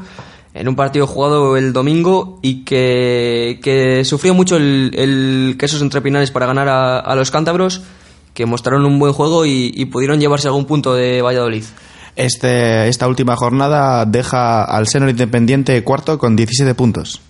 en 0.53 0.67
un 0.67 0.75
partido 0.75 1.07
jugado 1.07 1.55
el 1.55 1.71
domingo 1.73 2.39
y 2.43 2.65
que, 2.65 3.59
que 3.63 4.03
sufrió 4.03 4.33
mucho 4.33 4.57
el, 4.57 4.91
el 4.93 5.55
Quesos 5.57 5.81
entre 5.81 6.01
Pinares 6.01 6.31
para 6.31 6.47
ganar 6.47 6.67
a, 6.67 6.99
a 6.99 7.15
los 7.15 7.31
cántabros, 7.31 7.81
que 8.33 8.45
mostraron 8.45 8.85
un 8.85 8.99
buen 8.99 9.13
juego 9.13 9.45
y, 9.45 9.71
y 9.73 9.85
pudieron 9.85 10.19
llevarse 10.19 10.47
algún 10.47 10.65
punto 10.65 10.93
de 10.93 11.21
Valladolid. 11.21 11.63
Este, 12.15 12.87
esta 12.87 13.07
última 13.07 13.35
jornada 13.35 14.05
deja 14.05 14.63
al 14.63 14.87
Senor 14.87 15.09
Independiente 15.09 15.83
cuarto 15.83 16.17
con 16.17 16.35
17 16.35 16.73
puntos. 16.75 17.21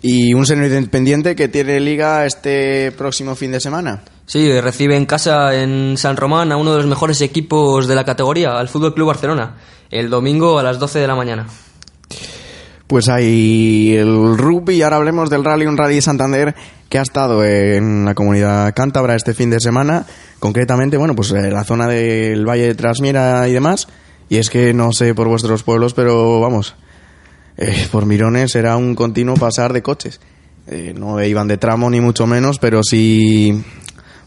Y 0.00 0.32
un 0.34 0.46
senior 0.46 0.70
independiente 0.70 1.34
que 1.34 1.48
tiene 1.48 1.80
liga 1.80 2.24
este 2.24 2.92
próximo 2.92 3.34
fin 3.34 3.50
de 3.50 3.60
semana. 3.60 4.02
Sí, 4.26 4.60
recibe 4.60 4.96
en 4.96 5.06
casa 5.06 5.54
en 5.54 5.96
San 5.96 6.16
Román 6.16 6.52
a 6.52 6.56
uno 6.56 6.72
de 6.72 6.78
los 6.78 6.86
mejores 6.86 7.20
equipos 7.20 7.88
de 7.88 7.94
la 7.94 8.04
categoría, 8.04 8.50
al 8.50 8.68
Fútbol 8.68 8.94
Club 8.94 9.08
Barcelona, 9.08 9.56
el 9.90 10.08
domingo 10.10 10.58
a 10.58 10.62
las 10.62 10.78
12 10.78 11.00
de 11.00 11.06
la 11.06 11.16
mañana. 11.16 11.46
Pues 12.86 13.08
hay 13.08 13.96
el 13.96 14.38
rugby 14.38 14.76
y 14.76 14.82
ahora 14.82 14.96
hablemos 14.96 15.30
del 15.30 15.44
Rally, 15.44 15.66
un 15.66 15.76
Rally 15.76 16.00
Santander 16.00 16.54
que 16.88 16.98
ha 16.98 17.02
estado 17.02 17.44
en 17.44 18.04
la 18.04 18.14
comunidad 18.14 18.72
cántabra 18.74 19.14
este 19.14 19.34
fin 19.34 19.50
de 19.50 19.60
semana, 19.60 20.06
concretamente, 20.38 20.96
bueno, 20.96 21.14
pues 21.14 21.30
en 21.32 21.52
la 21.52 21.64
zona 21.64 21.86
del 21.86 22.46
Valle 22.48 22.66
de 22.68 22.74
Trasmiera 22.74 23.48
y 23.48 23.52
demás. 23.52 23.88
Y 24.28 24.36
es 24.36 24.50
que 24.50 24.74
no 24.74 24.92
sé 24.92 25.14
por 25.14 25.28
vuestros 25.28 25.62
pueblos, 25.62 25.94
pero 25.94 26.40
vamos, 26.40 26.74
eh, 27.56 27.86
por 27.90 28.04
Mirones 28.06 28.54
era 28.54 28.76
un 28.76 28.94
continuo 28.94 29.34
pasar 29.36 29.72
de 29.72 29.82
coches. 29.82 30.20
Eh, 30.66 30.92
no 30.96 31.22
iban 31.24 31.48
de 31.48 31.56
tramo 31.56 31.88
ni 31.88 32.00
mucho 32.00 32.26
menos, 32.26 32.58
pero 32.58 32.82
sí, 32.82 33.64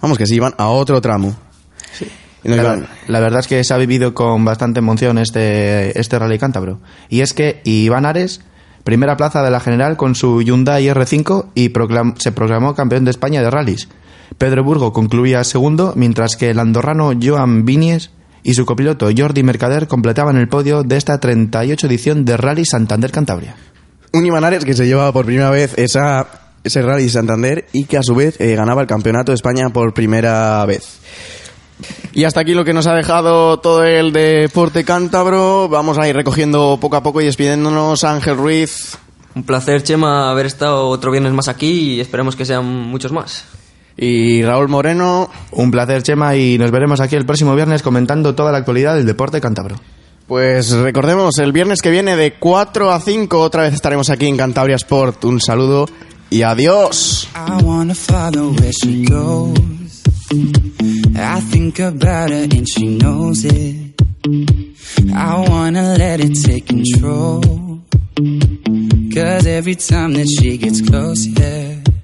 vamos 0.01 0.18
que 0.18 0.26
sí 0.26 0.36
iban 0.36 0.55
a 0.57 0.70
otro 0.70 0.99
tramo. 1.01 1.36
No 2.43 2.55
La, 2.55 2.64
iban- 2.64 2.88
la 3.07 3.20
verdad 3.20 3.41
es 3.41 3.47
que 3.47 3.64
se 3.64 3.72
ha 3.74 3.78
vivido 3.78 4.16
con 4.16 4.43
bastante 4.43 4.80
emoción 4.80 5.20
este, 5.20 5.99
este 5.99 6.18
Rally 6.18 6.39
Cántabro. 6.39 6.80
Y 7.09 7.22
es 7.22 7.34
que 7.36 7.62
Iván 7.64 8.07
Ares, 8.07 8.41
primera 8.84 9.16
plaza 9.18 9.43
de 9.43 9.51
la 9.51 9.59
general 9.59 9.97
con 9.97 10.16
su 10.16 10.41
Hyundai 10.41 10.88
R5 10.88 11.49
y 11.53 11.70
proclam- 11.70 12.16
se 12.18 12.32
proclamó 12.32 12.74
campeón 12.74 13.05
de 13.05 13.12
España 13.12 13.41
de 13.43 13.51
rallies. 13.51 13.88
Pedro 14.42 14.64
Burgo 14.64 14.92
concluía 14.92 15.44
segundo, 15.44 15.94
mientras 15.96 16.36
que 16.36 16.50
el 16.50 16.58
andorrano 16.58 17.12
Joan 17.22 17.64
Vinies 17.64 18.10
y 18.42 18.56
su 18.56 18.66
copiloto 18.66 19.08
Jordi 19.16 19.44
Mercader 19.44 19.88
completaban 19.88 20.36
el 20.36 20.48
podio 20.48 20.82
de 20.82 20.98
esta 20.98 21.20
38 21.20 21.86
edición 21.86 22.26
de 22.26 22.38
Rally 22.38 22.66
Santander 22.66 23.12
Cantabria. 23.12 23.56
un 24.14 24.26
Ibanares 24.26 24.66
que 24.66 24.74
se 24.74 24.88
llevaba 24.88 25.14
por 25.14 25.28
primera 25.28 25.52
vez 25.52 25.78
esa, 25.78 26.26
ese 26.64 26.82
Rally 26.82 27.08
Santander 27.08 27.68
y 27.72 27.86
que 27.86 28.00
a 28.00 28.02
su 28.02 28.16
vez 28.16 28.42
eh, 28.42 28.56
ganaba 28.56 28.82
el 28.82 28.88
Campeonato 28.88 29.32
de 29.32 29.36
España 29.36 29.70
por 29.70 29.94
primera 29.94 30.66
vez. 30.66 30.98
Y 32.12 32.24
hasta 32.24 32.39
aquí 32.39 32.56
lo 32.56 32.66
que 32.66 32.74
nos 32.74 32.88
ha 32.88 32.96
dejado 32.96 33.60
todo 33.60 33.84
el 33.84 34.12
deporte 34.12 34.84
cántabro. 34.84 35.70
Vamos 35.70 36.00
a 36.00 36.10
ir 36.10 36.16
recogiendo 36.16 36.80
poco 36.82 36.96
a 36.96 37.04
poco 37.04 37.22
y 37.22 37.26
despidiéndonos. 37.26 38.04
Ángel 38.04 38.38
Ruiz. 38.38 38.98
Un 39.36 39.44
placer, 39.44 39.84
Chema, 39.84 40.32
haber 40.32 40.48
estado 40.48 40.88
otro 40.88 41.12
viernes 41.12 41.32
más 41.32 41.48
aquí 41.48 41.94
y 41.94 42.00
esperemos 42.00 42.36
que 42.36 42.46
sean 42.46 42.66
muchos 42.66 43.12
más. 43.12 43.46
Y 44.02 44.41
Raúl 44.41 44.68
Moreno. 44.68 45.30
Un 45.52 45.70
placer, 45.70 46.02
Chema, 46.02 46.36
y 46.36 46.58
nos 46.58 46.72
veremos 46.72 46.99
aquí 46.99 47.16
el 47.16 47.26
próximo 47.26 47.56
viernes 47.56 47.84
comentando 47.84 48.34
toda 48.34 48.52
la 48.52 48.58
actualidad 48.58 48.95
del 48.95 49.06
deporte 49.06 49.39
cántabro. 49.39 49.76
Pues 50.28 50.72
recordemos, 50.72 51.38
el 51.38 51.52
viernes 51.52 51.84
que 51.84 51.91
viene 51.91 52.16
de 52.16 52.34
4 52.34 52.91
a 52.91 52.99
5 52.99 53.39
otra 53.39 53.62
vez 53.62 53.76
estaremos 53.76 54.10
aquí 54.10 54.26
en 54.26 54.38
Cantabria 54.38 54.76
Sport. 54.78 55.24
Un 55.26 55.39
saludo 55.39 55.86
y 56.32 56.41
adiós. 56.41 57.28
I 65.14 65.45
wanna 65.47 65.95
let 65.97 66.20
it 66.22 66.41
take 66.41 66.66
control. 66.66 67.82
Cause 69.14 69.45
every 69.45 69.76
time 69.76 70.14
that 70.14 70.28
she 70.28 70.58
gets 70.58 70.82
close, 70.82 71.28
yeah, 71.28 71.80